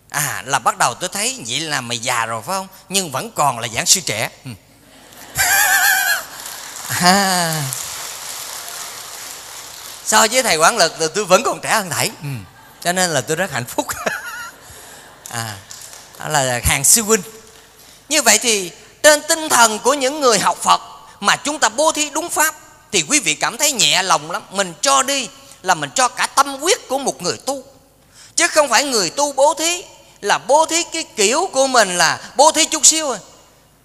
à 0.10 0.44
là 0.46 0.60
bắt 0.60 0.78
đầu 0.78 0.94
tôi 0.94 1.10
thấy 1.10 1.44
vậy 1.48 1.60
là 1.60 1.82
mày 1.82 1.98
già 1.98 2.26
rồi 2.26 2.42
phải 2.46 2.56
không? 2.56 2.68
Nhưng 2.90 3.12
vẫn 3.12 3.32
còn 3.32 3.60
là 3.60 3.68
giảng 3.76 3.86
sư 3.86 4.02
trẻ. 4.06 4.30
Ừ. 4.46 4.52
À. 7.02 7.64
so 10.06 10.28
với 10.32 10.44
thầy 10.44 10.58
quản 10.58 10.78
lực 10.78 10.94
thì 11.00 11.06
tôi 11.16 11.26
vẫn 11.26 11.44
còn 11.44 11.60
trẻ 11.62 11.70
hơn 11.74 11.90
thầy. 11.90 12.12
Ừ. 12.22 12.30
cho 12.84 12.92
nên 12.94 13.10
là 13.10 13.22
tôi 13.22 13.36
rất 13.36 13.52
hạnh 13.52 13.66
phúc. 13.66 13.88
À 15.30 15.56
đó 16.20 16.28
là 16.28 16.60
hàng 16.64 16.84
sư 16.84 17.02
huynh. 17.02 17.22
Như 18.10 18.22
vậy 18.22 18.38
thì, 18.38 18.72
trên 19.04 19.22
tinh 19.28 19.50
thần 19.50 19.80
của 19.80 19.94
những 19.94 20.22
người 20.22 20.40
học 20.40 20.58
phật 20.62 20.82
mà 21.20 21.36
chúng 21.36 21.60
ta 21.60 21.70
bố 21.70 21.92
thí 21.92 22.10
đúng 22.10 22.30
pháp, 22.30 22.56
thì 22.92 23.04
quý 23.10 23.20
vị 23.20 23.36
cảm 23.36 23.58
thấy 23.58 23.72
nhẹ 23.72 24.04
lòng 24.04 24.32
lắm. 24.32 24.42
Mình 24.52 24.74
cho 24.82 25.04
đi 25.04 25.28
là 25.62 25.74
mình 25.74 25.90
cho 25.96 26.08
cả 26.08 26.28
tâm 26.28 26.56
huyết 26.56 26.88
của 26.88 26.98
một 26.98 27.22
người 27.22 27.38
tu. 27.46 27.64
Chứ 28.36 28.48
không 28.48 28.70
phải 28.70 28.84
người 28.84 29.10
tu 29.10 29.34
bố 29.34 29.54
thí 29.54 29.84
là 30.22 30.38
bố 30.38 30.66
thí 30.66 30.84
cái 30.84 31.04
kiểu 31.16 31.50
của 31.52 31.68
mình 31.68 31.98
là 31.98 32.20
bố 32.36 32.52
thí 32.52 32.66
chút 32.66 32.86
xíu 32.86 33.06
thôi. 33.06 33.18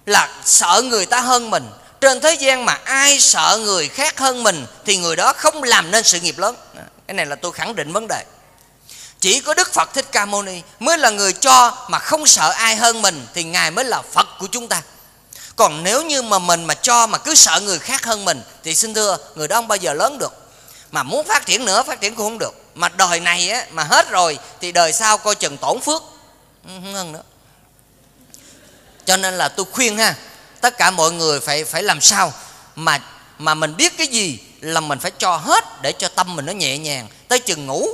Là 0.05 0.29
sợ 0.45 0.81
người 0.85 1.05
ta 1.05 1.19
hơn 1.19 1.49
mình. 1.49 1.69
Trên 2.01 2.21
thế 2.21 2.33
gian 2.33 2.65
mà 2.65 2.79
ai 2.83 3.19
sợ 3.19 3.59
người 3.63 3.87
khác 3.87 4.19
hơn 4.19 4.43
mình 4.43 4.65
thì 4.85 4.97
người 4.97 5.15
đó 5.15 5.33
không 5.33 5.63
làm 5.63 5.91
nên 5.91 6.03
sự 6.03 6.19
nghiệp 6.19 6.37
lớn. 6.37 6.55
À, 6.77 6.83
cái 7.07 7.15
này 7.15 7.25
là 7.25 7.35
tôi 7.35 7.51
khẳng 7.51 7.75
định 7.75 7.93
vấn 7.93 8.07
đề. 8.07 8.23
Chỉ 9.19 9.39
có 9.39 9.53
đức 9.53 9.73
phật 9.73 9.93
thích 9.93 10.05
ca 10.11 10.25
mâu 10.25 10.41
ni 10.41 10.61
mới 10.79 10.97
là 10.97 11.09
người 11.09 11.33
cho 11.33 11.77
mà 11.89 11.99
không 11.99 12.27
sợ 12.27 12.49
ai 12.49 12.75
hơn 12.75 13.01
mình 13.01 13.27
thì 13.33 13.43
ngài 13.43 13.71
mới 13.71 13.85
là 13.85 14.01
phật 14.11 14.27
của 14.39 14.47
chúng 14.51 14.67
ta. 14.67 14.81
Còn 15.55 15.83
nếu 15.83 16.03
như 16.03 16.21
mà 16.21 16.39
mình 16.39 16.65
mà 16.65 16.73
cho 16.73 17.07
mà 17.07 17.17
cứ 17.17 17.35
sợ 17.35 17.59
người 17.63 17.79
khác 17.79 18.05
hơn 18.05 18.25
mình 18.25 18.41
thì 18.63 18.75
xin 18.75 18.93
thưa 18.93 19.17
người 19.35 19.47
đó 19.47 19.55
không 19.55 19.67
bao 19.67 19.75
giờ 19.75 19.93
lớn 19.93 20.17
được. 20.17 20.33
Mà 20.91 21.03
muốn 21.03 21.27
phát 21.27 21.45
triển 21.45 21.65
nữa 21.65 21.83
phát 21.83 22.01
triển 22.01 22.15
cũng 22.15 22.25
không 22.25 22.37
được. 22.37 22.53
Mà 22.75 22.89
đời 22.89 23.19
này 23.19 23.49
á, 23.49 23.65
mà 23.71 23.83
hết 23.83 24.09
rồi 24.09 24.37
thì 24.61 24.71
đời 24.71 24.93
sau 24.93 25.17
coi 25.17 25.35
chừng 25.35 25.57
tổn 25.57 25.81
phước 25.81 26.03
hơn 26.93 27.11
nữa. 27.11 27.23
Cho 29.05 29.17
nên 29.17 29.33
là 29.33 29.49
tôi 29.49 29.65
khuyên 29.71 29.97
ha, 29.97 30.15
tất 30.61 30.77
cả 30.77 30.91
mọi 30.91 31.11
người 31.11 31.39
phải 31.39 31.63
phải 31.63 31.83
làm 31.83 32.01
sao 32.01 32.33
mà 32.75 32.99
mà 33.37 33.53
mình 33.53 33.77
biết 33.77 33.97
cái 33.97 34.07
gì 34.07 34.39
là 34.61 34.79
mình 34.79 34.99
phải 34.99 35.11
cho 35.11 35.37
hết 35.37 35.63
để 35.81 35.91
cho 35.91 36.07
tâm 36.07 36.35
mình 36.35 36.45
nó 36.45 36.53
nhẹ 36.53 36.77
nhàng. 36.77 37.07
Tới 37.27 37.39
chừng 37.39 37.65
ngủ, 37.65 37.87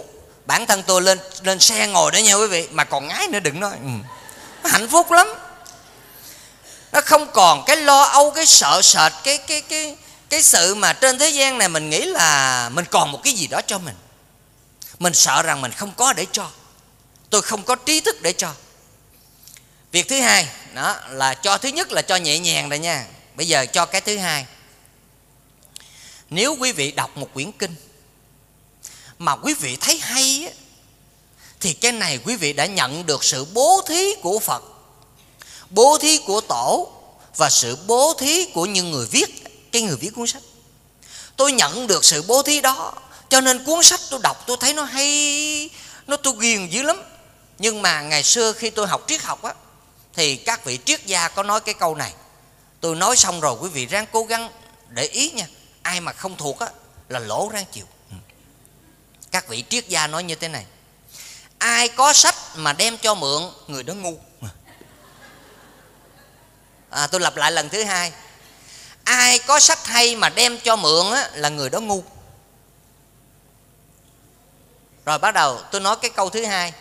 bản 0.45 0.65
thân 0.65 0.83
tôi 0.83 1.01
lên 1.01 1.19
lên 1.41 1.59
xe 1.59 1.87
ngồi 1.87 2.11
đó 2.11 2.17
nha 2.17 2.33
quý 2.33 2.47
vị, 2.47 2.67
mà 2.71 2.83
còn 2.83 3.07
ngái 3.07 3.27
nữa 3.27 3.39
đừng 3.39 3.59
nói. 3.59 3.73
Ừ. 3.83 3.89
hạnh 4.69 4.87
phúc 4.87 5.11
lắm. 5.11 5.27
Nó 6.91 7.01
không 7.01 7.27
còn 7.33 7.63
cái 7.65 7.77
lo 7.77 8.03
âu, 8.03 8.31
cái 8.31 8.45
sợ 8.45 8.81
sệt, 8.83 9.11
cái 9.23 9.37
cái 9.37 9.61
cái 9.61 9.97
cái 10.29 10.41
sự 10.41 10.75
mà 10.75 10.93
trên 10.93 11.19
thế 11.19 11.29
gian 11.29 11.57
này 11.57 11.69
mình 11.69 11.89
nghĩ 11.89 12.01
là 12.01 12.69
mình 12.69 12.85
còn 12.91 13.11
một 13.11 13.19
cái 13.23 13.33
gì 13.33 13.47
đó 13.47 13.61
cho 13.67 13.79
mình. 13.79 13.95
Mình 14.99 15.13
sợ 15.13 15.41
rằng 15.41 15.61
mình 15.61 15.71
không 15.71 15.91
có 15.97 16.13
để 16.13 16.25
cho 16.31 16.49
tôi 17.31 17.41
không 17.41 17.63
có 17.63 17.75
trí 17.75 18.01
thức 18.01 18.21
để 18.21 18.33
cho. 18.33 18.53
Việc 19.91 20.07
thứ 20.07 20.19
hai 20.19 20.47
đó 20.73 20.97
là 21.09 21.33
cho 21.33 21.57
thứ 21.57 21.69
nhất 21.69 21.91
là 21.91 22.01
cho 22.01 22.15
nhẹ 22.15 22.39
nhàng 22.39 22.69
rồi 22.69 22.79
nha. 22.79 23.05
Bây 23.35 23.47
giờ 23.47 23.65
cho 23.65 23.85
cái 23.85 24.01
thứ 24.01 24.17
hai. 24.17 24.45
Nếu 26.29 26.55
quý 26.59 26.71
vị 26.71 26.91
đọc 26.91 27.17
một 27.17 27.33
quyển 27.33 27.51
kinh 27.51 27.75
mà 29.19 29.35
quý 29.35 29.53
vị 29.53 29.77
thấy 29.81 29.97
hay 29.97 30.47
á, 30.47 30.53
thì 31.59 31.73
cái 31.73 31.91
này 31.91 32.19
quý 32.25 32.35
vị 32.35 32.53
đã 32.53 32.65
nhận 32.65 33.05
được 33.05 33.23
sự 33.23 33.45
bố 33.45 33.81
thí 33.87 34.15
của 34.21 34.39
phật 34.39 34.63
bố 35.69 35.97
thí 35.97 36.17
của 36.17 36.41
tổ 36.41 36.91
và 37.37 37.49
sự 37.49 37.77
bố 37.87 38.13
thí 38.19 38.45
của 38.45 38.65
những 38.65 38.91
người 38.91 39.07
viết 39.11 39.43
cái 39.71 39.81
người 39.81 39.95
viết 39.95 40.09
cuốn 40.15 40.27
sách. 40.27 40.43
Tôi 41.35 41.51
nhận 41.51 41.87
được 41.87 42.05
sự 42.05 42.21
bố 42.21 42.43
thí 42.43 42.61
đó 42.61 42.93
cho 43.29 43.41
nên 43.41 43.63
cuốn 43.63 43.83
sách 43.83 43.99
tôi 44.09 44.19
đọc 44.23 44.43
tôi 44.47 44.57
thấy 44.59 44.73
nó 44.73 44.83
hay 44.83 45.69
nó 46.07 46.17
tôi 46.17 46.33
ghiền 46.39 46.67
dữ 46.67 46.81
lắm 46.81 47.01
nhưng 47.61 47.81
mà 47.81 48.01
ngày 48.01 48.23
xưa 48.23 48.53
khi 48.53 48.69
tôi 48.69 48.87
học 48.87 49.03
triết 49.07 49.21
học 49.21 49.43
á 49.43 49.53
thì 50.13 50.35
các 50.35 50.65
vị 50.65 50.79
triết 50.85 51.05
gia 51.05 51.27
có 51.27 51.43
nói 51.43 51.61
cái 51.61 51.73
câu 51.73 51.95
này. 51.95 52.13
Tôi 52.79 52.95
nói 52.95 53.15
xong 53.17 53.39
rồi 53.39 53.57
quý 53.61 53.69
vị 53.69 53.85
ráng 53.85 54.05
cố 54.11 54.23
gắng 54.23 54.49
để 54.89 55.03
ý 55.03 55.31
nha. 55.31 55.47
Ai 55.81 55.99
mà 55.99 56.13
không 56.13 56.37
thuộc 56.37 56.59
á 56.59 56.67
là 57.09 57.19
lỗ 57.19 57.49
ráng 57.53 57.65
chịu. 57.71 57.85
Ừ. 58.09 58.15
các 59.31 59.47
vị 59.47 59.63
triết 59.69 59.87
gia 59.87 60.07
nói 60.07 60.23
như 60.23 60.35
thế 60.35 60.47
này. 60.47 60.65
Ai 61.57 61.87
có 61.87 62.13
sách 62.13 62.35
mà 62.55 62.73
đem 62.73 62.97
cho 62.97 63.15
mượn 63.15 63.43
người 63.67 63.83
đó 63.83 63.93
ngu. 63.93 64.19
À, 66.89 67.07
tôi 67.07 67.21
lặp 67.21 67.35
lại 67.35 67.51
lần 67.51 67.69
thứ 67.69 67.83
hai. 67.83 68.11
Ai 69.03 69.39
có 69.39 69.59
sách 69.59 69.85
hay 69.85 70.15
mà 70.15 70.29
đem 70.29 70.57
cho 70.63 70.75
mượn 70.75 71.11
á, 71.13 71.29
là 71.33 71.49
người 71.49 71.69
đó 71.69 71.79
ngu. 71.79 72.03
Rồi 75.05 75.19
bắt 75.19 75.33
đầu 75.33 75.61
tôi 75.71 75.81
nói 75.81 75.95
cái 76.01 76.11
câu 76.11 76.29
thứ 76.29 76.45
hai 76.45 76.73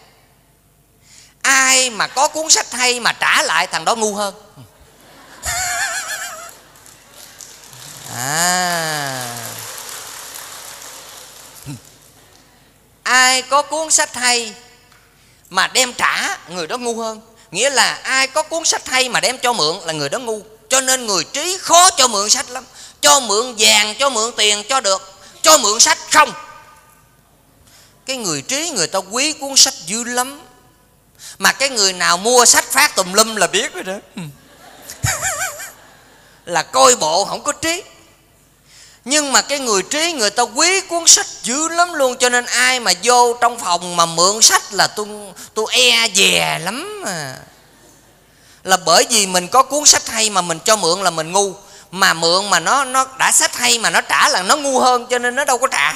ai 1.51 1.91
mà 1.91 2.07
có 2.07 2.29
cuốn 2.29 2.51
sách 2.51 2.73
hay 2.73 3.01
mà 3.01 3.13
trả 3.13 3.43
lại, 3.43 3.67
thằng 3.67 3.85
đó 3.85 3.97
ngu 3.97 4.15
hơn. 4.15 4.35
À. 8.17 9.37
Ai 13.03 13.43
có 13.43 13.63
cuốn 13.63 13.91
sách 13.91 14.15
hay 14.15 14.55
mà 15.51 15.67
đem 15.67 15.93
trả, 15.93 16.39
người 16.49 16.67
đó 16.67 16.79
ngu 16.79 17.01
hơn. 17.01 17.21
Nghĩa 17.51 17.71
là 17.71 17.99
ai 18.03 18.27
có 18.27 18.43
cuốn 18.43 18.65
sách 18.65 18.89
hay 18.89 19.09
mà 19.09 19.21
đem 19.21 19.39
cho 19.39 19.53
mượn 19.53 19.77
là 19.85 19.93
người 19.93 20.09
đó 20.09 20.19
ngu. 20.19 20.41
Cho 20.69 20.81
nên 20.81 21.07
người 21.07 21.25
trí 21.25 21.59
khó 21.59 21.91
cho 21.91 22.09
mượn 22.09 22.31
sách 22.31 22.51
lắm. 22.51 22.65
Cho 23.01 23.21
mượn 23.21 23.55
vàng, 23.59 23.95
cho 23.99 24.11
mượn 24.11 24.33
tiền, 24.37 24.63
cho 24.69 24.81
được. 24.81 25.21
Cho 25.43 25.59
mượn 25.59 25.81
sách 25.81 25.99
không? 26.13 26.33
Cái 28.07 28.17
người 28.17 28.43
trí, 28.43 28.71
người 28.71 28.87
ta 28.87 28.99
quý 28.99 29.33
cuốn 29.33 29.57
sách 29.57 29.75
dữ 29.87 30.05
lắm 30.05 30.41
mà 31.39 31.53
cái 31.53 31.69
người 31.69 31.93
nào 31.93 32.17
mua 32.17 32.45
sách 32.45 32.65
phát 32.65 32.97
tùm 32.97 33.13
lum 33.13 33.37
là 33.37 33.47
biết 33.47 33.75
rồi 33.75 33.85
đó. 33.85 34.23
Là 36.45 36.63
coi 36.63 36.97
bộ 36.97 37.25
không 37.25 37.43
có 37.43 37.53
trí. 37.53 37.83
Nhưng 39.05 39.33
mà 39.33 39.43
cái 39.43 39.59
người 39.59 39.83
trí 39.83 40.13
người 40.13 40.31
ta 40.31 40.43
quý 40.43 40.81
cuốn 40.81 41.07
sách 41.07 41.27
dữ 41.43 41.69
lắm 41.69 41.95
luôn 41.95 42.17
cho 42.19 42.29
nên 42.29 42.47
ai 42.47 42.81
mà 42.81 42.93
vô 43.03 43.37
trong 43.41 43.59
phòng 43.59 43.97
mà 43.97 44.07
mượn 44.07 44.43
sách 44.43 44.63
là 44.73 44.87
tôi 44.87 45.07
tôi 45.55 45.67
e 45.71 46.09
dè 46.15 46.59
lắm 46.59 47.03
mà 47.05 47.37
là 48.65 48.77
bởi 48.77 49.07
vì 49.11 49.27
mình 49.27 49.49
có 49.49 49.63
cuốn 49.63 49.85
sách 49.85 50.09
hay 50.09 50.31
mà 50.31 50.41
mình 50.41 50.59
cho 50.65 50.77
mượn 50.77 51.03
là 51.03 51.11
mình 51.11 51.33
ngu. 51.33 51.53
Mà 51.91 52.13
mượn 52.13 52.51
mà 52.51 52.61
nó 52.61 52.85
nó 52.85 53.07
đã 53.19 53.33
sách 53.33 53.57
hay 53.57 53.79
mà 53.79 53.91
nó 53.91 54.01
trả 54.01 54.29
là 54.29 54.43
nó 54.43 54.57
ngu 54.57 54.81
hơn 54.81 55.07
cho 55.11 55.19
nên 55.19 55.35
nó 55.35 55.45
đâu 55.45 55.59
có 55.59 55.67
trả 55.67 55.95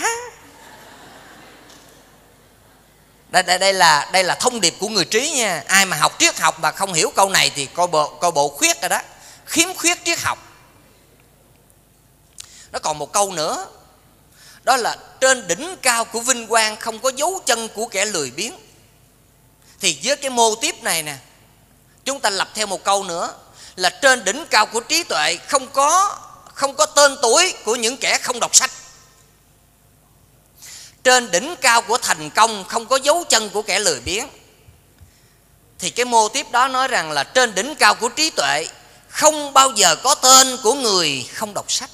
đây, 3.34 3.42
đây, 3.42 3.58
đây 3.58 3.72
là 3.72 4.08
đây 4.12 4.24
là 4.24 4.34
thông 4.34 4.60
điệp 4.60 4.74
của 4.80 4.88
người 4.88 5.04
trí 5.04 5.30
nha. 5.30 5.62
Ai 5.66 5.86
mà 5.86 5.96
học 5.96 6.16
triết 6.18 6.40
học 6.40 6.60
mà 6.60 6.70
không 6.70 6.92
hiểu 6.92 7.12
câu 7.16 7.28
này 7.28 7.50
thì 7.54 7.66
coi 7.66 7.86
bộ 7.86 8.08
coi 8.08 8.30
bộ 8.30 8.48
khuyết 8.48 8.82
rồi 8.82 8.88
đó. 8.88 9.00
Khiếm 9.46 9.74
khuyết 9.74 10.04
triết 10.04 10.18
học. 10.20 10.38
Nó 12.72 12.78
còn 12.78 12.98
một 12.98 13.12
câu 13.12 13.32
nữa. 13.32 13.66
Đó 14.62 14.76
là 14.76 14.96
trên 15.20 15.48
đỉnh 15.48 15.76
cao 15.82 16.04
của 16.04 16.20
vinh 16.20 16.46
quang 16.46 16.76
không 16.76 16.98
có 16.98 17.12
dấu 17.16 17.40
chân 17.46 17.68
của 17.68 17.86
kẻ 17.86 18.04
lười 18.04 18.30
biếng. 18.30 18.54
Thì 19.80 19.98
với 20.04 20.16
cái 20.16 20.30
mô 20.30 20.54
tiếp 20.54 20.82
này 20.82 21.02
nè 21.02 21.16
chúng 22.04 22.20
ta 22.20 22.30
lập 22.30 22.48
theo 22.54 22.66
một 22.66 22.84
câu 22.84 23.04
nữa 23.04 23.34
là 23.76 23.90
trên 23.90 24.24
đỉnh 24.24 24.46
cao 24.50 24.66
của 24.66 24.80
trí 24.80 25.02
tuệ 25.02 25.36
không 25.48 25.68
có 25.68 26.18
không 26.54 26.74
có 26.74 26.86
tên 26.86 27.16
tuổi 27.22 27.54
của 27.64 27.76
những 27.76 27.96
kẻ 27.96 28.18
không 28.18 28.40
đọc 28.40 28.54
sách 28.54 28.70
trên 31.04 31.30
đỉnh 31.30 31.54
cao 31.60 31.82
của 31.82 31.98
thành 31.98 32.30
công 32.30 32.64
không 32.64 32.86
có 32.86 32.96
dấu 32.96 33.24
chân 33.28 33.50
của 33.50 33.62
kẻ 33.62 33.78
lười 33.78 34.00
biếng. 34.00 34.28
Thì 35.78 35.90
cái 35.90 36.04
mô 36.04 36.28
tiếp 36.28 36.46
đó 36.50 36.68
nói 36.68 36.88
rằng 36.88 37.10
là 37.10 37.24
trên 37.24 37.54
đỉnh 37.54 37.74
cao 37.74 37.94
của 37.94 38.08
trí 38.08 38.30
tuệ 38.30 38.66
không 39.08 39.52
bao 39.52 39.70
giờ 39.70 39.96
có 39.96 40.14
tên 40.14 40.56
của 40.62 40.74
người 40.74 41.26
không 41.34 41.54
đọc 41.54 41.72
sách. 41.72 41.90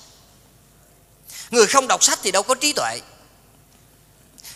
Người 1.51 1.67
không 1.67 1.89
đọc 1.89 2.05
sách 2.05 2.19
thì 2.23 2.31
đâu 2.31 2.43
có 2.43 2.55
trí 2.55 2.73
tuệ. 2.73 3.01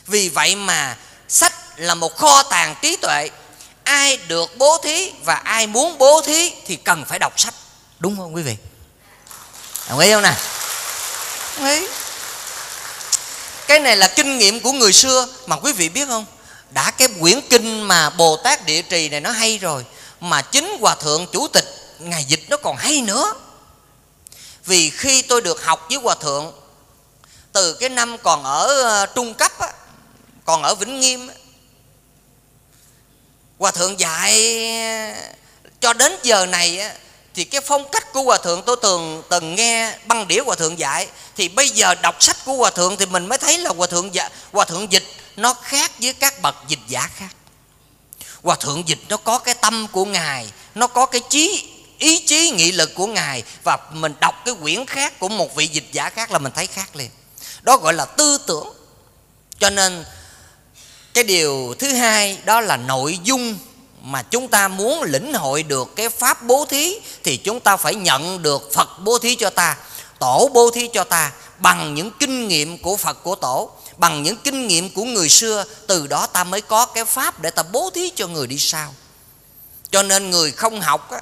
Vì 0.06 0.28
vậy 0.28 0.56
mà 0.56 0.96
sách 1.28 1.52
là 1.76 1.94
một 1.94 2.16
kho 2.16 2.42
tàng 2.42 2.74
trí 2.82 2.96
tuệ. 2.96 3.30
Ai 3.84 4.16
được 4.16 4.56
bố 4.58 4.78
thí 4.82 5.12
và 5.24 5.34
ai 5.34 5.66
muốn 5.66 5.98
bố 5.98 6.20
thí 6.20 6.52
thì 6.66 6.76
cần 6.76 7.04
phải 7.04 7.18
đọc 7.18 7.40
sách. 7.40 7.54
Đúng 7.98 8.16
không 8.16 8.34
quý 8.34 8.42
vị? 8.42 8.56
Đồng 9.88 9.98
ý 9.98 10.12
không 10.12 10.22
nè? 10.22 10.34
Đồng 11.58 11.68
ý 11.68 11.86
cái 13.66 13.78
này 13.78 13.96
là 13.96 14.08
kinh 14.08 14.38
nghiệm 14.38 14.60
của 14.60 14.72
người 14.72 14.92
xưa. 14.92 15.28
Mà 15.46 15.56
quý 15.56 15.72
vị 15.72 15.88
biết 15.88 16.08
không? 16.08 16.26
Đã 16.70 16.90
cái 16.90 17.08
quyển 17.20 17.40
kinh 17.50 17.82
mà 17.82 18.10
bồ 18.10 18.36
tát 18.36 18.66
địa 18.66 18.82
trì 18.82 19.08
này 19.08 19.20
nó 19.20 19.30
hay 19.30 19.58
rồi 19.58 19.84
mà 20.20 20.42
chính 20.42 20.76
hòa 20.80 20.94
thượng 20.94 21.26
chủ 21.32 21.48
tịch 21.48 21.64
ngài 21.98 22.24
dịch 22.24 22.40
nó 22.48 22.56
còn 22.56 22.76
hay 22.76 23.00
nữa. 23.00 23.34
Vì 24.64 24.90
khi 24.90 25.22
tôi 25.22 25.40
được 25.40 25.64
học 25.64 25.86
với 25.88 25.98
hòa 26.02 26.14
thượng 26.14 26.52
từ 27.52 27.72
cái 27.72 27.88
năm 27.88 28.16
còn 28.18 28.44
ở 28.44 28.82
ờ, 28.82 29.06
trung 29.06 29.34
cấp 29.34 29.58
á, 29.58 29.68
còn 30.44 30.62
ở 30.62 30.74
vĩnh 30.74 31.00
nghiêm 31.00 31.28
á, 31.28 31.34
hòa 33.58 33.70
thượng 33.70 34.00
dạy 34.00 34.60
cho 35.80 35.92
đến 35.92 36.16
giờ 36.22 36.46
này 36.46 36.78
á, 36.78 36.94
thì 37.34 37.44
cái 37.44 37.60
phong 37.60 37.88
cách 37.92 38.12
của 38.12 38.22
hòa 38.22 38.38
thượng 38.38 38.62
tôi 38.62 38.76
từng 38.82 39.22
từng 39.30 39.54
nghe 39.54 39.98
băng 40.06 40.28
đĩa 40.28 40.40
hòa 40.40 40.56
thượng 40.56 40.78
dạy. 40.78 41.06
Thì 41.36 41.48
bây 41.48 41.68
giờ 41.68 41.94
đọc 41.94 42.22
sách 42.22 42.36
của 42.44 42.52
hòa 42.52 42.70
thượng 42.70 42.96
thì 42.96 43.06
mình 43.06 43.26
mới 43.26 43.38
thấy 43.38 43.58
là 43.58 43.70
hòa 43.76 43.86
thượng 43.86 44.14
dạ, 44.14 44.28
hòa 44.52 44.64
thượng 44.64 44.92
dịch 44.92 45.04
nó 45.36 45.54
khác 45.62 45.92
với 46.00 46.12
các 46.12 46.42
bậc 46.42 46.54
dịch 46.68 46.78
giả 46.88 47.10
khác. 47.16 47.36
Hòa 48.42 48.56
thượng 48.60 48.88
dịch 48.88 48.98
nó 49.08 49.16
có 49.16 49.38
cái 49.38 49.54
tâm 49.54 49.86
của 49.92 50.04
ngài 50.04 50.46
nó 50.74 50.86
có 50.86 51.06
cái 51.06 51.20
chí 51.30 51.68
ý 51.98 52.18
chí 52.18 52.50
nghị 52.50 52.72
lực 52.72 52.94
của 52.94 53.06
ngài. 53.06 53.42
Và 53.62 53.78
mình 53.92 54.14
đọc 54.20 54.34
cái 54.44 54.54
quyển 54.62 54.86
khác 54.86 55.18
của 55.18 55.28
một 55.28 55.54
vị 55.54 55.66
dịch 55.66 55.88
giả 55.92 56.10
khác 56.10 56.30
là 56.30 56.38
mình 56.38 56.52
thấy 56.54 56.66
khác 56.66 56.96
liền. 56.96 57.10
Đó 57.62 57.76
gọi 57.76 57.94
là 57.94 58.04
tư 58.04 58.38
tưởng. 58.46 58.68
Cho 59.58 59.70
nên 59.70 60.04
cái 61.14 61.24
điều 61.24 61.74
thứ 61.78 61.92
hai 61.92 62.38
đó 62.44 62.60
là 62.60 62.76
nội 62.76 63.18
dung 63.22 63.58
mà 64.06 64.22
chúng 64.22 64.48
ta 64.48 64.68
muốn 64.68 65.02
lĩnh 65.02 65.34
hội 65.34 65.62
được 65.62 65.96
cái 65.96 66.08
pháp 66.08 66.42
bố 66.42 66.66
thí 66.68 66.98
thì 67.22 67.36
chúng 67.36 67.60
ta 67.60 67.76
phải 67.76 67.94
nhận 67.94 68.42
được 68.42 68.72
phật 68.72 68.88
bố 69.04 69.18
thí 69.18 69.34
cho 69.34 69.50
ta 69.50 69.76
tổ 70.18 70.50
bố 70.54 70.70
thí 70.70 70.88
cho 70.92 71.04
ta 71.04 71.32
bằng 71.58 71.94
những 71.94 72.10
kinh 72.20 72.48
nghiệm 72.48 72.78
của 72.78 72.96
phật 72.96 73.22
của 73.22 73.34
tổ 73.34 73.70
bằng 73.96 74.22
những 74.22 74.36
kinh 74.36 74.66
nghiệm 74.66 74.90
của 74.90 75.04
người 75.04 75.28
xưa. 75.28 75.64
Từ 75.86 76.06
đó 76.06 76.26
ta 76.26 76.44
mới 76.44 76.60
có 76.60 76.86
cái 76.86 77.04
pháp 77.04 77.40
để 77.40 77.50
ta 77.50 77.62
bố 77.62 77.90
thí 77.94 78.10
cho 78.16 78.26
người 78.26 78.46
đi 78.46 78.58
sau. 78.58 78.94
Cho 79.90 80.02
nên 80.02 80.30
người 80.30 80.52
không 80.52 80.80
học 80.80 81.10
á, 81.10 81.20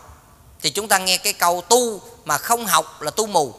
thì 0.63 0.71
chúng 0.71 0.89
ta 0.89 0.99
nghe 0.99 1.17
cái 1.17 1.33
câu 1.33 1.63
tu 1.69 2.01
mà 2.25 2.39
không 2.39 2.67
học 2.67 3.03
là 3.03 3.11
tu 3.11 3.27
mù. 3.27 3.55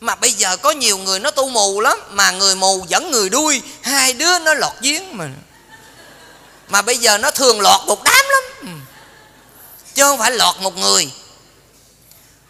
Mà 0.00 0.14
bây 0.14 0.32
giờ 0.32 0.56
có 0.56 0.70
nhiều 0.70 0.98
người 0.98 1.20
nó 1.20 1.30
tu 1.30 1.48
mù 1.48 1.80
lắm 1.80 1.98
mà 2.10 2.30
người 2.30 2.54
mù 2.56 2.84
dẫn 2.88 3.10
người 3.10 3.28
đuôi 3.28 3.62
hai 3.82 4.12
đứa 4.12 4.38
nó 4.38 4.54
lọt 4.54 4.72
giếng 4.80 5.16
mà 5.16 5.28
mà 6.68 6.82
bây 6.82 6.98
giờ 6.98 7.18
nó 7.18 7.30
thường 7.30 7.60
lọt 7.60 7.80
một 7.86 8.02
đám 8.04 8.24
lắm. 8.28 8.42
Ừ. 8.60 8.68
chứ 9.94 10.02
không 10.02 10.18
phải 10.18 10.30
lọt 10.30 10.56
một 10.60 10.76
người. 10.76 11.12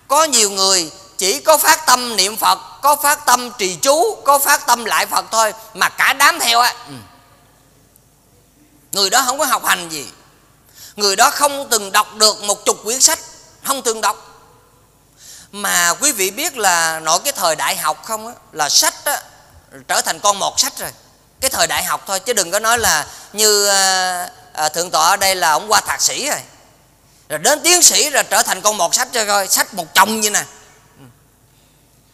Có 0.09 0.25
nhiều 0.25 0.51
người 0.51 0.91
chỉ 1.19 1.41
có 1.41 1.59
phát 1.59 1.87
tâm 1.87 2.17
niệm 2.17 2.37
phật 2.37 2.59
có 2.83 2.97
phát 2.97 3.27
tâm 3.27 3.51
trì 3.59 3.77
chú 3.77 4.17
có 4.25 4.39
phát 4.39 4.67
tâm 4.67 4.85
lại 4.85 5.07
phật 5.07 5.25
thôi 5.31 5.53
mà 5.75 5.89
cả 5.89 6.13
đám 6.13 6.39
theo 6.39 6.61
á. 6.61 6.75
Ừ. 6.89 6.95
người 8.93 9.11
đó 9.11 9.23
không 9.27 9.39
có 9.39 9.45
học 9.45 9.65
hành 9.65 9.89
gì. 9.89 10.07
Người 10.97 11.17
đó 11.17 11.31
không 11.31 11.69
từng 11.71 11.93
đọc 11.93 12.15
được 12.15 12.43
một 12.43 12.65
chục 12.65 12.85
quyển 12.85 13.01
sách 13.01 13.19
không 13.65 13.83
từng 13.83 14.01
đọc. 14.01 14.31
Mà 15.53 15.95
quý 16.01 16.13
vị 16.13 16.31
biết 16.31 16.57
là 16.57 17.01
nội 17.01 17.21
cái 17.25 17.33
thời 17.33 17.57
đại 17.57 17.77
học 17.77 18.05
không 18.05 18.27
á 18.27 18.35
là 18.53 18.69
sách 18.69 18.95
á 19.05 19.23
trở 19.89 20.01
thành 20.01 20.21
con 20.21 20.39
một 20.39 20.61
sách 20.61 20.79
rồi 20.79 20.91
cái 21.45 21.51
thời 21.51 21.67
đại 21.67 21.85
học 21.85 22.05
thôi 22.07 22.21
chứ 22.21 22.33
đừng 22.33 22.51
có 22.51 22.59
nói 22.59 22.79
là 22.79 23.07
như 23.33 23.67
à, 23.67 24.31
à, 24.53 24.69
thượng 24.69 24.91
tọa 24.91 25.09
ở 25.09 25.17
đây 25.17 25.35
là 25.35 25.51
ông 25.51 25.73
qua 25.73 25.81
thạc 25.81 26.03
sĩ 26.03 26.29
rồi. 26.29 26.41
Rồi 27.29 27.39
đến 27.39 27.61
tiến 27.65 27.83
sĩ 27.83 28.11
rồi 28.11 28.23
trở 28.31 28.43
thành 28.43 28.61
con 28.61 28.77
một 28.77 28.95
sách 28.95 29.09
cho 29.13 29.25
coi 29.25 29.49
sách 29.49 29.75
một 29.75 29.95
chồng 29.95 30.21
như 30.21 30.31
nè. 30.31 30.45
Ừ. 30.99 31.05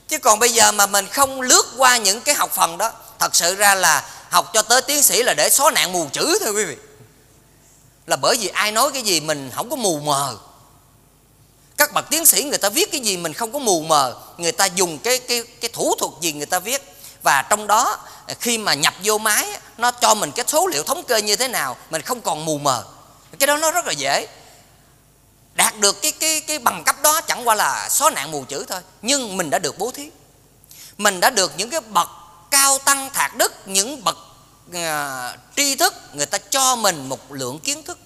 Chứ 0.08 0.18
còn 0.18 0.38
bây 0.38 0.50
giờ 0.50 0.72
mà 0.72 0.86
mình 0.86 1.06
không 1.06 1.40
lướt 1.40 1.66
qua 1.76 1.96
những 1.96 2.20
cái 2.20 2.34
học 2.34 2.50
phần 2.54 2.78
đó 2.78 2.92
thật 3.18 3.36
sự 3.36 3.54
ra 3.54 3.74
là 3.74 4.04
học 4.30 4.50
cho 4.54 4.62
tới 4.62 4.82
tiến 4.82 5.02
sĩ 5.02 5.22
là 5.22 5.34
để 5.34 5.48
xóa 5.50 5.70
nạn 5.70 5.92
mù 5.92 6.08
chữ 6.12 6.38
thôi 6.44 6.52
quý 6.52 6.64
vị. 6.64 6.76
Là 8.06 8.16
bởi 8.16 8.36
vì 8.40 8.48
ai 8.48 8.72
nói 8.72 8.90
cái 8.92 9.02
gì 9.02 9.20
mình 9.20 9.50
không 9.54 9.70
có 9.70 9.76
mù 9.76 10.00
mờ. 10.00 10.36
Các 11.76 11.92
bậc 11.92 12.10
tiến 12.10 12.26
sĩ 12.26 12.42
người 12.42 12.58
ta 12.58 12.68
viết 12.68 12.92
cái 12.92 13.00
gì 13.00 13.16
mình 13.16 13.34
không 13.34 13.52
có 13.52 13.58
mù 13.58 13.80
mờ 13.82 14.14
người 14.38 14.52
ta 14.52 14.64
dùng 14.64 14.98
cái 14.98 15.18
cái 15.18 15.44
cái 15.60 15.70
thủ 15.72 15.94
thuật 15.98 16.12
gì 16.20 16.32
người 16.32 16.46
ta 16.46 16.58
viết 16.58 16.89
và 17.22 17.42
trong 17.42 17.66
đó 17.66 17.98
khi 18.40 18.58
mà 18.58 18.74
nhập 18.74 18.94
vô 19.04 19.18
máy 19.18 19.46
nó 19.78 19.90
cho 19.90 20.14
mình 20.14 20.32
cái 20.32 20.44
số 20.48 20.66
liệu 20.66 20.82
thống 20.82 21.04
kê 21.04 21.22
như 21.22 21.36
thế 21.36 21.48
nào 21.48 21.76
mình 21.90 22.02
không 22.02 22.20
còn 22.20 22.44
mù 22.44 22.58
mờ. 22.58 22.84
Cái 23.38 23.46
đó 23.46 23.56
nó 23.56 23.70
rất 23.70 23.86
là 23.86 23.92
dễ. 23.92 24.28
Đạt 25.54 25.78
được 25.78 26.02
cái 26.02 26.12
cái 26.12 26.40
cái 26.40 26.58
bằng 26.58 26.84
cấp 26.84 26.96
đó 27.02 27.20
chẳng 27.20 27.48
qua 27.48 27.54
là 27.54 27.88
xóa 27.88 28.10
nạn 28.10 28.30
mù 28.30 28.44
chữ 28.44 28.64
thôi. 28.68 28.80
Nhưng 29.02 29.36
mình 29.36 29.50
đã 29.50 29.58
được 29.58 29.78
bố 29.78 29.90
thí. 29.90 30.10
Mình 30.98 31.20
đã 31.20 31.30
được 31.30 31.52
những 31.56 31.70
cái 31.70 31.80
bậc 31.80 32.08
cao 32.50 32.78
tăng 32.78 33.10
thạc 33.10 33.36
đức 33.36 33.52
những 33.66 34.04
bậc 34.04 34.16
uh, 34.70 35.38
tri 35.56 35.76
thức 35.76 35.94
người 36.12 36.26
ta 36.26 36.38
cho 36.38 36.76
mình 36.76 37.08
một 37.08 37.32
lượng 37.32 37.58
kiến 37.58 37.82
thức. 37.82 37.98